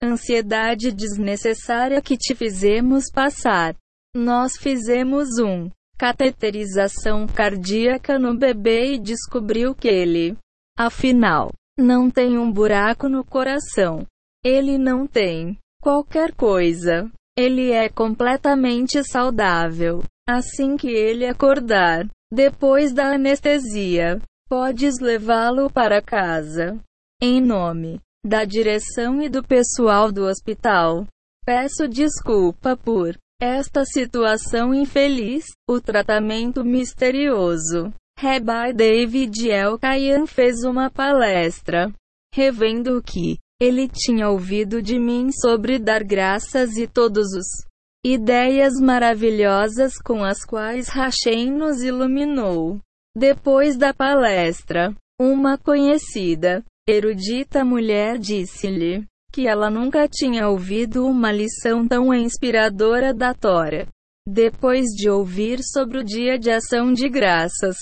ansiedade 0.05 0.91
desnecessária 0.91 2.01
que 2.01 2.17
te 2.17 2.33
fizemos 2.35 3.05
passar. 3.13 3.75
Nós 4.15 4.57
fizemos 4.57 5.27
um 5.39 5.69
cateterização 5.97 7.27
cardíaca 7.27 8.19
no 8.19 8.37
bebê 8.37 8.93
e 8.93 8.99
descobriu 8.99 9.73
que 9.73 9.87
ele, 9.87 10.37
afinal, 10.77 11.51
não 11.77 12.09
tem 12.09 12.37
um 12.37 12.51
buraco 12.51 13.09
no 13.09 13.23
coração. 13.23 14.05
Ele 14.43 14.77
não 14.77 15.05
tem 15.07 15.57
qualquer 15.81 16.33
coisa. 16.33 17.11
Ele 17.37 17.71
é 17.71 17.89
completamente 17.89 19.03
saudável. 19.03 20.03
Assim 20.27 20.77
que 20.77 20.87
ele 20.87 21.25
acordar, 21.25 22.07
depois 22.31 22.93
da 22.93 23.13
anestesia, 23.13 24.21
podes 24.47 24.99
levá-lo 24.99 25.69
para 25.69 26.01
casa. 26.01 26.79
Em 27.21 27.41
nome 27.41 27.99
da 28.25 28.43
direção 28.43 29.21
e 29.21 29.29
do 29.29 29.43
pessoal 29.43 30.11
do 30.11 30.25
hospital. 30.25 31.05
Peço 31.45 31.87
desculpa 31.87 32.75
por 32.75 33.15
esta 33.39 33.85
situação 33.85 34.73
infeliz, 34.73 35.45
o 35.69 35.79
tratamento 35.79 36.65
misterioso. 36.65 37.93
Rabbi 38.17 38.73
David 38.73 39.51
El 39.51 39.77
Kayan 39.77 40.25
fez 40.25 40.63
uma 40.63 40.89
palestra, 40.89 41.93
revendo 42.33 42.97
o 42.97 43.03
que 43.03 43.37
ele 43.61 43.87
tinha 43.87 44.29
ouvido 44.29 44.81
de 44.81 44.97
mim 44.97 45.31
sobre 45.31 45.77
dar 45.77 46.03
graças 46.03 46.77
e 46.77 46.87
todos 46.87 47.27
os 47.27 47.45
ideias 48.03 48.73
maravilhosas 48.81 49.99
com 50.03 50.23
as 50.23 50.43
quais 50.43 50.87
Hashem 50.89 51.51
nos 51.51 51.83
iluminou. 51.83 52.79
Depois 53.15 53.77
da 53.77 53.93
palestra, 53.93 54.95
uma 55.19 55.57
conhecida 55.57 56.63
erudita 56.87 57.65
mulher 57.65 58.19
disse-lhe 58.19 59.05
que 59.31 59.47
ela 59.47 59.69
nunca 59.69 60.07
tinha 60.07 60.47
ouvido 60.47 61.05
uma 61.05 61.31
lição 61.31 61.87
tão 61.87 62.13
inspiradora 62.13 63.13
da 63.13 63.33
Tora. 63.33 63.87
Depois 64.27 64.85
de 64.95 65.09
ouvir 65.09 65.59
sobre 65.61 65.99
o 65.99 66.03
dia 66.03 66.39
de 66.39 66.49
ação 66.49 66.93
de 66.93 67.09
graças, 67.09 67.75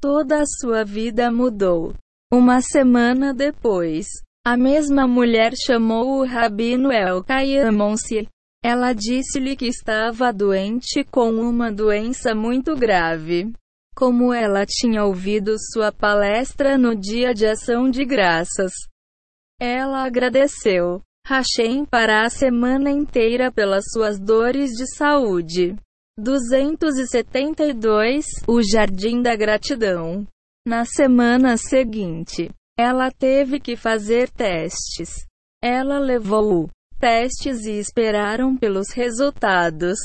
toda 0.00 0.40
a 0.40 0.46
sua 0.46 0.84
vida 0.84 1.30
mudou. 1.30 1.94
Uma 2.32 2.60
semana 2.60 3.34
depois, 3.34 4.06
a 4.46 4.56
mesma 4.56 5.06
mulher 5.06 5.52
chamou 5.56 6.20
o 6.20 6.24
rabino 6.24 6.90
Elkaiamonsi. 6.90 8.26
Ela 8.64 8.92
disse-lhe 8.92 9.56
que 9.56 9.66
estava 9.66 10.32
doente 10.32 11.04
com 11.04 11.30
uma 11.32 11.70
doença 11.70 12.34
muito 12.34 12.74
grave. 12.74 13.52
Como 13.94 14.34
ela 14.34 14.66
tinha 14.66 15.04
ouvido 15.04 15.54
sua 15.72 15.92
palestra 15.92 16.76
no 16.76 16.96
dia 16.96 17.32
de 17.32 17.46
ação 17.46 17.88
de 17.88 18.04
graças, 18.04 18.72
ela 19.60 20.04
agradeceu 20.04 21.00
Hashem 21.24 21.84
para 21.84 22.26
a 22.26 22.28
semana 22.28 22.90
inteira 22.90 23.52
pelas 23.52 23.84
suas 23.92 24.18
dores 24.18 24.72
de 24.72 24.84
saúde. 24.96 25.76
272 26.18 28.24
O 28.48 28.60
Jardim 28.62 29.22
da 29.22 29.36
Gratidão. 29.36 30.26
Na 30.66 30.84
semana 30.84 31.56
seguinte, 31.56 32.50
ela 32.76 33.12
teve 33.12 33.60
que 33.60 33.76
fazer 33.76 34.28
testes. 34.28 35.24
Ela 35.62 36.00
levou 36.00 36.68
testes 36.98 37.64
e 37.64 37.78
esperaram 37.78 38.56
pelos 38.56 38.90
resultados. 38.90 40.00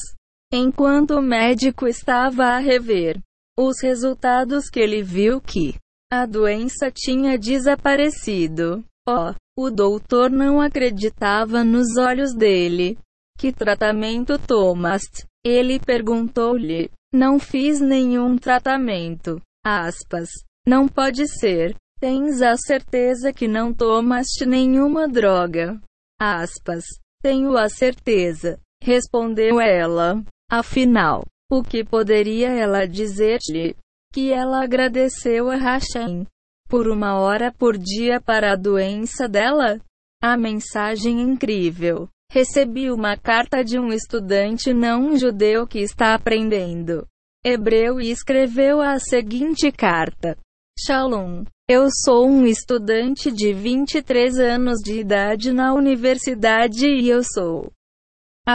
Enquanto 0.54 1.16
o 1.16 1.22
médico 1.22 1.88
estava 1.88 2.46
a 2.46 2.60
rever 2.60 3.20
os 3.62 3.82
resultados 3.82 4.70
que 4.70 4.80
ele 4.80 5.04
viu 5.04 5.42
que 5.42 5.76
a 6.10 6.26
doença 6.26 6.90
tinha 6.90 7.38
desaparecido. 7.38 8.86
Oh, 9.06 9.34
o 9.58 9.70
doutor 9.70 10.30
não 10.32 10.62
acreditava 10.62 11.62
nos 11.62 11.98
olhos 11.98 12.34
dele. 12.34 12.98
Que 13.38 13.52
tratamento 13.52 14.40
tomaste? 14.40 15.26
Ele 15.44 15.78
perguntou-lhe. 15.78 16.90
Não 17.14 17.38
fiz 17.38 17.82
nenhum 17.82 18.38
tratamento. 18.38 19.42
Aspas. 19.66 20.30
Não 20.66 20.88
pode 20.88 21.28
ser. 21.28 21.76
Tens 22.00 22.42
a 22.42 22.56
certeza 22.56 23.34
que 23.34 23.48
não 23.48 23.74
tomaste 23.74 24.46
nenhuma 24.46 25.06
droga. 25.06 25.78
Aspas. 26.18 26.86
Tenho 27.22 27.58
a 27.58 27.68
certeza. 27.68 28.58
Respondeu 28.82 29.60
ela. 29.60 30.24
Afinal, 30.50 31.26
o 31.52 31.64
que 31.64 31.84
poderia 31.84 32.50
ela 32.50 32.86
dizer-lhe? 32.86 33.76
Que 34.14 34.32
ela 34.32 34.64
agradeceu 34.64 35.50
a 35.50 35.56
Hashem 35.56 36.26
por 36.68 36.88
uma 36.88 37.20
hora 37.20 37.52
por 37.52 37.78
dia 37.78 38.22
para 38.22 38.54
a 38.54 38.56
doença 38.56 39.28
dela? 39.28 39.80
A 40.22 40.38
mensagem 40.38 41.22
incrível. 41.22 42.08
Recebi 42.32 42.92
uma 42.92 43.18
carta 43.18 43.64
de 43.64 43.80
um 43.80 43.92
estudante 43.92 44.74
não 44.74 45.18
judeu 45.18 45.66
que 45.66 45.80
está 45.80 46.14
aprendendo 46.14 47.08
hebreu 47.44 48.02
e 48.02 48.12
escreveu 48.12 48.82
a 48.82 49.00
seguinte 49.00 49.72
carta: 49.72 50.38
Shalom. 50.78 51.44
Eu 51.70 51.88
sou 52.04 52.28
um 52.28 52.48
estudante 52.48 53.32
de 53.32 53.54
23 53.54 54.40
anos 54.40 54.80
de 54.84 55.00
idade 55.00 55.54
na 55.54 55.74
universidade 55.74 56.88
e 56.88 57.08
eu 57.08 57.22
sou 57.24 57.72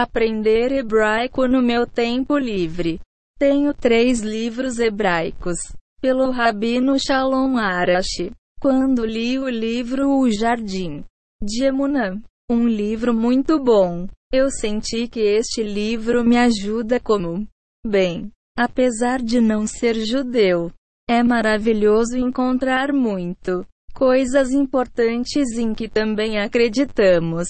aprender 0.01 0.73
hebraico 0.73 1.47
no 1.47 1.61
meu 1.61 1.87
tempo 1.87 2.37
livre. 2.37 2.99
Tenho 3.39 3.73
três 3.73 4.19
livros 4.19 4.77
hebraicos 4.77 5.55
pelo 6.01 6.31
Rabino 6.31 6.97
Shalom 6.99 7.57
Arash. 7.57 8.29
Quando 8.59 9.05
li 9.05 9.39
o 9.39 9.47
livro 9.47 10.09
O 10.09 10.29
Jardim 10.29 11.05
de 11.41 11.63
Emunã, 11.63 12.21
um 12.51 12.67
livro 12.67 13.13
muito 13.13 13.57
bom, 13.57 14.05
eu 14.33 14.49
senti 14.49 15.07
que 15.07 15.21
este 15.21 15.63
livro 15.63 16.25
me 16.25 16.37
ajuda 16.37 16.99
como 16.99 17.47
bem, 17.87 18.29
apesar 18.57 19.21
de 19.21 19.39
não 19.39 19.65
ser 19.65 19.95
judeu. 20.05 20.73
É 21.09 21.23
maravilhoso 21.23 22.17
encontrar 22.17 22.91
muito 22.91 23.65
coisas 23.93 24.51
importantes 24.51 25.57
em 25.57 25.73
que 25.73 25.87
também 25.87 26.37
acreditamos, 26.37 27.47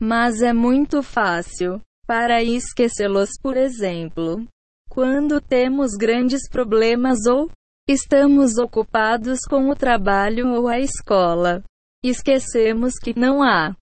mas 0.00 0.42
é 0.42 0.52
muito 0.52 1.02
fácil 1.02 1.80
para 2.06 2.42
esquecê-los, 2.42 3.30
por 3.42 3.56
exemplo, 3.56 4.46
quando 4.88 5.40
temos 5.40 5.92
grandes 5.92 6.48
problemas 6.48 7.26
ou 7.26 7.50
Estamos 7.88 8.58
ocupados 8.58 9.42
com 9.48 9.70
o 9.70 9.76
trabalho 9.76 10.48
ou 10.48 10.66
a 10.66 10.80
escola. 10.80 11.62
Esquecemos 12.02 12.94
que 12.94 13.16
não 13.16 13.44
há 13.44 13.76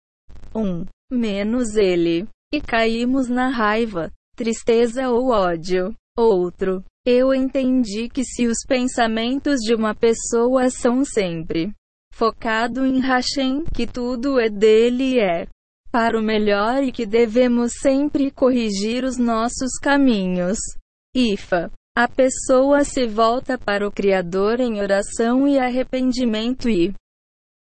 um 0.54 0.86
menos 1.10 1.78
ele 1.78 2.28
e 2.54 2.60
caímos 2.60 3.30
na 3.30 3.48
raiva, 3.48 4.12
tristeza 4.36 5.10
ou 5.10 5.30
ódio. 5.30 5.96
Outro. 6.18 6.84
Eu 7.08 7.34
entendi 7.34 8.10
que 8.10 8.26
se 8.26 8.46
os 8.46 8.58
pensamentos 8.68 9.62
de 9.62 9.74
uma 9.74 9.96
pessoa 9.96 10.70
são 10.70 11.06
sempre 11.06 11.72
focado 12.14 12.86
em 12.86 13.00
Hashem, 13.00 13.64
que 13.74 13.88
tudo 13.88 14.38
é 14.38 14.50
dele 14.50 15.16
e 15.16 15.20
é 15.20 15.48
para 15.94 16.18
o 16.20 16.24
melhor 16.24 16.82
e 16.82 16.92
que 16.92 17.06
devemos 17.06 17.74
sempre 17.80 18.32
corrigir 18.32 19.04
os 19.04 19.16
nossos 19.16 19.78
caminhos. 19.80 20.58
Ifa. 21.16 21.72
A 21.96 22.08
pessoa 22.08 22.84
se 22.84 23.06
volta 23.06 23.56
para 23.56 23.88
o 23.88 23.92
Criador 23.92 24.60
em 24.60 24.82
oração 24.82 25.48
e 25.48 25.60
arrependimento 25.60 26.68
e 26.68 26.92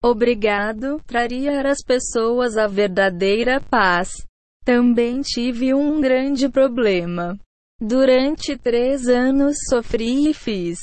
obrigado 0.05 1.01
traria 1.07 1.63
às 1.67 1.79
pessoas 1.83 2.59
a 2.59 2.67
verdadeira 2.67 3.63
paz. 3.63 4.11
Também 4.63 5.23
tive 5.23 5.73
um 5.73 5.99
grande 5.99 6.51
problema. 6.51 7.39
Durante 7.81 8.59
três 8.59 9.09
anos 9.09 9.57
sofri 9.71 10.29
e 10.29 10.35
fiz. 10.35 10.79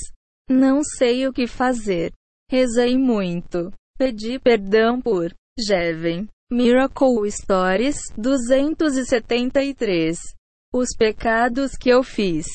Não 0.50 0.82
sei 0.82 1.28
o 1.28 1.32
que 1.32 1.46
fazer. 1.46 2.12
Rezei 2.50 2.98
muito. 2.98 3.72
Pedi 3.96 4.40
perdão 4.40 5.00
por 5.00 5.32
Jeven. 5.56 6.26
Miracle 6.48 7.28
Stories 7.28 7.96
273. 8.16 10.16
Os 10.72 10.94
pecados 10.96 11.72
que 11.72 11.90
eu 11.90 12.04
fiz 12.04 12.46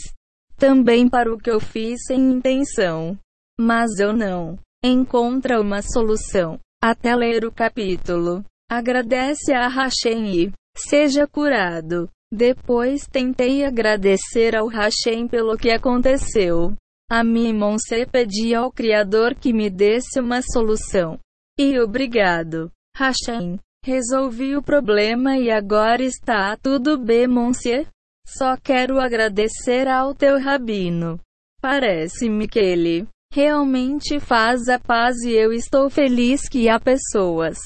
também 0.61 1.09
para 1.09 1.33
o 1.33 1.37
que 1.37 1.51
eu 1.51 1.59
fiz 1.59 2.05
sem 2.05 2.31
intenção. 2.31 3.19
Mas 3.59 3.99
eu 3.99 4.13
não. 4.13 4.57
Encontra 4.81 5.59
uma 5.59 5.81
solução. 5.81 6.57
Até 6.81 7.13
ler 7.15 7.43
o 7.43 7.51
capítulo. 7.51 8.45
Agradece 8.69 9.51
a 9.51 9.67
Hashem 9.67 10.39
e 10.39 10.53
seja 10.77 11.27
curado. 11.27 12.07
Depois 12.31 13.05
tentei 13.07 13.65
agradecer 13.65 14.55
ao 14.55 14.67
Hashem 14.67 15.27
pelo 15.27 15.57
que 15.57 15.69
aconteceu. 15.69 16.73
A 17.09 17.25
Mimonse 17.25 18.05
pedi 18.05 18.55
ao 18.55 18.71
Criador 18.71 19.35
que 19.35 19.51
me 19.51 19.69
desse 19.69 20.21
uma 20.21 20.41
solução. 20.41 21.19
E 21.59 21.77
obrigado. 21.77 22.71
Hashem. 22.95 23.59
Resolvi 23.83 24.55
o 24.55 24.61
problema 24.61 25.39
e 25.39 25.49
agora 25.49 26.03
está 26.03 26.55
tudo 26.55 26.99
bem, 26.99 27.27
Monsieur? 27.27 27.87
Só 28.27 28.55
quero 28.55 28.99
agradecer 28.99 29.87
ao 29.87 30.13
teu 30.13 30.39
rabino. 30.39 31.19
Parece-me 31.59 32.47
que 32.47 32.59
ele 32.59 33.07
realmente 33.33 34.19
faz 34.19 34.67
a 34.67 34.77
paz 34.77 35.23
e 35.23 35.31
eu 35.31 35.51
estou 35.51 35.89
feliz 35.89 36.47
que 36.47 36.69
há 36.69 36.79
pessoas 36.79 37.57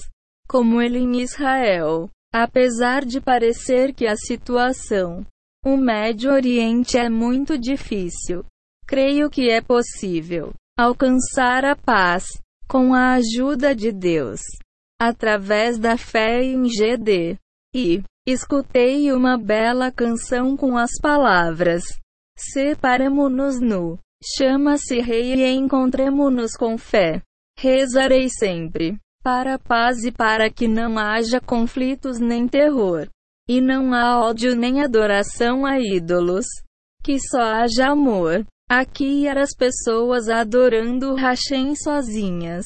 como 0.48 0.82
ele 0.82 1.00
em 1.00 1.20
Israel. 1.20 2.10
Apesar 2.34 3.04
de 3.04 3.20
parecer 3.20 3.94
que 3.94 4.08
a 4.08 4.16
situação 4.16 5.26
no 5.66 5.76
Médio 5.76 6.32
Oriente 6.32 6.98
é 6.98 7.10
muito 7.10 7.58
difícil, 7.58 8.46
creio 8.88 9.30
que 9.30 9.50
é 9.50 9.60
possível 9.60 10.54
alcançar 10.80 11.66
a 11.66 11.76
paz 11.76 12.26
com 12.70 12.94
a 12.94 13.16
ajuda 13.16 13.76
de 13.76 13.92
Deus 13.92 14.40
através 15.00 15.78
da 15.78 15.98
fé 15.98 16.44
em 16.44 16.64
GD. 16.68 17.38
E 17.76 18.04
Escutei 18.28 19.14
uma 19.14 19.38
bela 19.38 19.92
canção 19.92 20.58
com 20.58 20.76
as 20.76 20.90
palavras: 21.00 21.84
Separemo-nos 22.36 23.62
nu. 23.62 24.00
Chama-se 24.36 25.00
Rei 25.00 25.36
e 25.36 25.52
encontremo-nos 25.54 26.54
com 26.58 26.76
fé. 26.76 27.22
Rezarei 27.56 28.28
sempre 28.30 28.98
para 29.22 29.60
paz 29.60 30.04
e 30.04 30.12
para 30.12 30.50
que 30.50 30.68
não 30.68 30.98
haja 30.98 31.40
conflitos 31.40 32.20
nem 32.20 32.48
terror. 32.48 33.08
E 33.48 33.62
não 33.62 33.94
há 33.94 34.20
ódio 34.28 34.56
nem 34.56 34.82
adoração 34.82 35.64
a 35.64 35.80
ídolos. 35.80 36.48
Que 37.04 37.20
só 37.20 37.42
haja 37.42 37.92
amor. 37.92 38.44
Aqui 38.68 39.28
eram 39.28 39.44
as 39.44 39.56
pessoas 39.56 40.30
adorando 40.30 41.14
Hashem 41.14 41.76
sozinhas. 41.76 42.66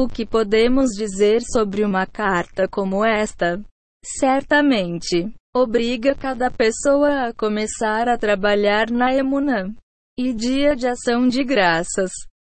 O 0.00 0.06
que 0.06 0.24
podemos 0.24 0.90
dizer 0.90 1.42
sobre 1.42 1.82
uma 1.82 2.06
carta 2.06 2.68
como 2.68 3.04
esta? 3.04 3.60
certamente 4.06 5.28
obriga 5.52 6.14
cada 6.14 6.52
pessoa 6.52 7.26
a 7.26 7.34
começar 7.34 8.08
a 8.08 8.16
trabalhar 8.16 8.92
na 8.92 9.12
Emunã. 9.12 9.74
E 10.16 10.32
Dia 10.32 10.76
de 10.76 10.86
Ação 10.86 11.26
de 11.26 11.42
Graças 11.42 12.12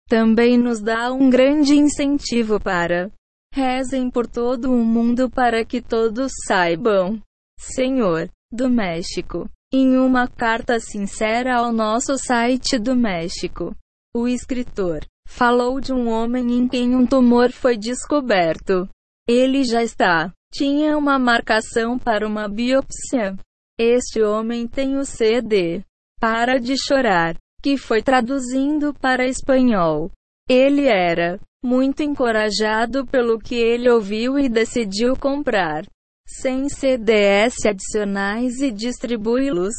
também 0.06 0.58
nos 0.58 0.82
dá 0.82 1.10
um 1.10 1.30
grande 1.30 1.74
incentivo 1.78 2.60
para 2.60 3.10
rezem 3.54 4.10
por 4.10 4.26
todo 4.26 4.70
o 4.70 4.84
mundo 4.84 5.30
para 5.30 5.64
que 5.64 5.80
todos 5.80 6.30
saibam. 6.46 7.22
Senhor 7.58 8.28
do 8.52 8.68
México. 8.68 9.48
Em 9.72 9.96
uma 9.96 10.28
carta 10.28 10.78
sincera 10.78 11.56
ao 11.56 11.72
nosso 11.72 12.18
site 12.18 12.78
do 12.78 12.94
México, 12.94 13.74
o 14.14 14.28
escritor 14.28 15.00
Falou 15.30 15.80
de 15.80 15.92
um 15.92 16.08
homem 16.08 16.58
em 16.58 16.68
quem 16.68 16.94
um 16.94 17.06
tumor 17.06 17.50
foi 17.52 17.76
descoberto. 17.76 18.86
Ele 19.28 19.62
já 19.64 19.82
está. 19.82 20.30
Tinha 20.52 20.98
uma 20.98 21.18
marcação 21.18 21.96
para 21.96 22.26
uma 22.26 22.48
biópsia. 22.48 23.36
Este 23.78 24.20
homem 24.20 24.66
tem 24.66 24.96
o 24.96 25.04
CD. 25.04 25.82
Para 26.20 26.58
de 26.58 26.74
chorar. 26.76 27.36
Que 27.62 27.78
foi 27.78 28.02
traduzindo 28.02 28.92
para 28.92 29.28
espanhol. 29.28 30.10
Ele 30.48 30.86
era 30.88 31.38
muito 31.64 32.02
encorajado 32.02 33.06
pelo 33.06 33.38
que 33.38 33.54
ele 33.54 33.88
ouviu 33.88 34.38
e 34.38 34.48
decidiu 34.48 35.16
comprar 35.16 35.86
100 36.26 36.68
CDS 36.70 37.54
adicionais 37.64 38.60
e 38.60 38.70
distribuí-los. 38.70 39.74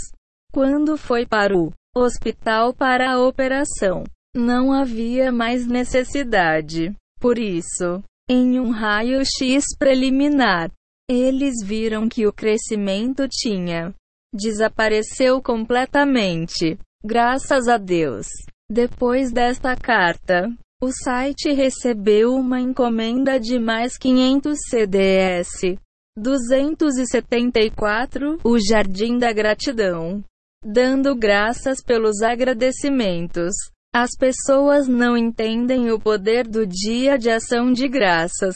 Quando 0.52 0.98
foi 0.98 1.26
para 1.26 1.56
o 1.56 1.72
hospital 1.96 2.74
para 2.74 3.14
a 3.14 3.20
operação, 3.20 4.06
não 4.36 4.72
havia 4.72 5.32
mais 5.32 5.68
necessidade. 5.68 6.96
Por 7.20 7.38
isso, 7.38 8.02
em 8.30 8.60
um 8.60 8.70
raio-x 8.70 9.66
preliminar, 9.78 10.72
eles 11.10 11.56
viram 11.64 12.08
que 12.08 12.26
o 12.26 12.34
crescimento 12.34 13.28
tinha 13.28 13.94
desapareceu 14.34 15.42
completamente. 15.42 16.78
Graças 17.04 17.68
a 17.68 17.78
Deus. 17.78 18.28
Depois 18.70 19.32
desta 19.32 19.76
carta, 19.76 20.48
o 20.82 20.90
site 20.92 21.52
recebeu 21.52 22.34
uma 22.34 22.62
encomenda 22.62 23.40
de 23.40 23.60
mais 23.60 23.98
500 23.98 24.58
CDS. 24.70 25.76
274 26.18 28.40
O 28.44 28.58
Jardim 28.60 29.18
da 29.18 29.34
Gratidão. 29.34 30.24
Dando 30.64 31.16
graças 31.16 31.82
pelos 31.84 32.22
agradecimentos. 32.22 33.52
As 33.94 34.12
pessoas 34.18 34.88
não 34.88 35.18
entendem 35.18 35.92
o 35.92 36.00
poder 36.00 36.48
do 36.48 36.66
dia 36.66 37.18
de 37.18 37.30
ação 37.30 37.74
de 37.74 37.90
graças. 37.90 38.56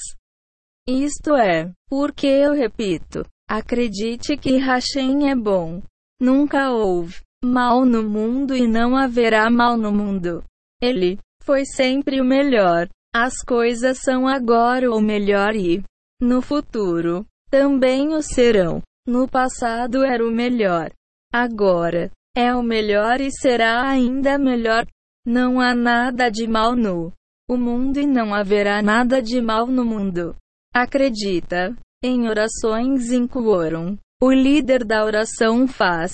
Isto 0.88 1.36
é, 1.36 1.72
porque 1.90 2.28
eu 2.28 2.53
repito, 2.53 3.26
acredite 3.49 4.38
que 4.38 4.57
Hashem 4.57 5.30
é 5.30 5.36
bom. 5.36 5.82
Nunca 6.22 6.72
houve 6.72 7.16
mal 7.44 7.86
no 7.86 8.02
mundo 8.02 8.56
e 8.56 8.66
não 8.66 8.95
haverá 8.95 9.49
mal 9.49 9.78
no 9.78 9.91
mundo. 9.91 10.41
Ele 10.82 11.20
foi 11.44 11.66
sempre 11.66 12.22
o 12.22 12.26
melhor. 12.26 12.88
As 13.14 13.36
coisas 13.45 13.99
são 13.99 14.28
agora 14.28 14.90
o 14.90 15.02
melhor 15.02 15.56
e 15.56 15.84
no 16.22 16.41
futuro 16.41 17.26
também 17.49 18.14
o 18.14 18.22
serão. 18.22 18.82
No 19.07 19.28
passado 19.28 20.03
era 20.03 20.26
o 20.26 20.32
melhor. 20.32 20.91
Agora 21.34 22.10
é 22.36 22.53
o 22.56 22.64
melhor 22.64 23.20
e 23.22 23.32
será 23.32 23.88
ainda 23.88 24.38
melhor. 24.38 24.86
Não 25.26 25.60
há 25.60 25.73
nada 25.73 26.30
de 26.30 26.47
mal 26.47 26.76
no 26.76 27.11
mundo 27.49 27.99
e 27.99 28.06
não 28.06 28.34
haverá 28.34 28.81
nada 28.81 29.22
de 29.22 29.41
mal 29.41 29.65
no 29.65 29.84
mundo. 29.84 30.35
Acredita 30.73 31.76
em 32.03 32.27
orações 32.27 33.11
em 33.11 33.27
quórum. 33.27 33.97
O 34.22 34.31
líder 34.31 34.85
da 34.85 35.03
oração 35.03 35.68
faz 35.68 36.14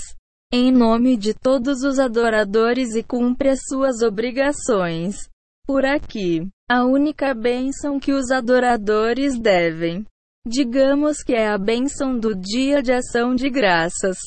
em 0.53 0.71
nome 0.71 1.15
de 1.15 1.33
todos 1.33 1.83
os 1.83 1.99
adoradores 1.99 2.93
e 2.95 3.03
cumpre 3.03 3.49
as 3.49 3.59
suas 3.67 4.01
obrigações. 4.01 5.29
Por 5.65 5.85
aqui, 5.85 6.47
a 6.69 6.85
única 6.85 7.33
bênção 7.33 7.99
que 7.99 8.11
os 8.11 8.31
adoradores 8.31 9.39
devem, 9.39 10.05
digamos 10.45 11.23
que 11.23 11.33
é 11.33 11.47
a 11.47 11.57
bênção 11.57 12.17
do 12.17 12.35
dia 12.35 12.81
de 12.81 12.91
ação 12.91 13.35
de 13.35 13.49
graças. 13.49 14.17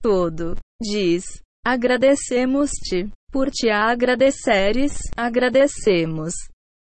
Todo 0.00 0.56
diz: 0.80 1.24
Agradecemos-te. 1.64 3.10
Por 3.32 3.50
te 3.50 3.70
agradeceres, 3.70 4.92
agradecemos. 5.16 6.34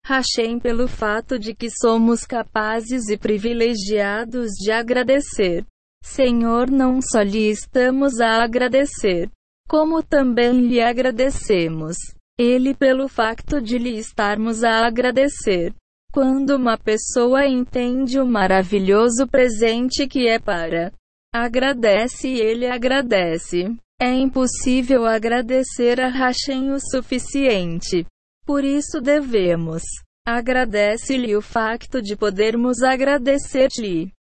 Hashem 0.04 0.60
pelo 0.60 0.88
fato 0.88 1.38
de 1.38 1.54
que 1.54 1.70
somos 1.70 2.26
capazes 2.26 3.08
e 3.08 3.16
privilegiados 3.16 4.54
de 4.60 4.72
agradecer. 4.72 5.64
Senhor, 6.04 6.72
não 6.72 7.00
só 7.04 7.22
lhe 7.22 7.52
estamos 7.52 8.20
a 8.20 8.44
agradecer, 8.44 9.30
como 9.68 10.02
também 10.02 10.68
lhe 10.68 10.82
agradecemos. 10.82 11.96
Ele 12.36 12.74
pelo 12.74 13.08
facto 13.08 13.62
de 13.62 13.78
lhe 13.78 14.00
estarmos 14.00 14.64
a 14.64 14.88
agradecer. 14.88 15.72
Quando 16.12 16.56
uma 16.56 16.80
pessoa 16.80 17.46
entende 17.46 18.20
o 18.20 18.26
maravilhoso 18.26 19.28
presente 19.28 20.08
que 20.08 20.28
é 20.28 20.40
para, 20.40 20.92
agradece 21.32 22.28
e 22.28 22.40
ele 22.40 22.66
agradece. 22.66 23.78
É 24.02 24.14
impossível 24.14 25.06
agradecer 25.06 26.00
a 26.00 26.08
Hashem 26.08 26.72
o 26.72 26.80
suficiente. 26.80 28.06
Por 28.46 28.64
isso 28.64 29.02
devemos. 29.02 29.84
Agradece-lhe 30.26 31.36
o 31.36 31.42
facto 31.42 32.02
de 32.02 32.16
podermos 32.16 32.82
agradecer-lhe. 32.82 34.14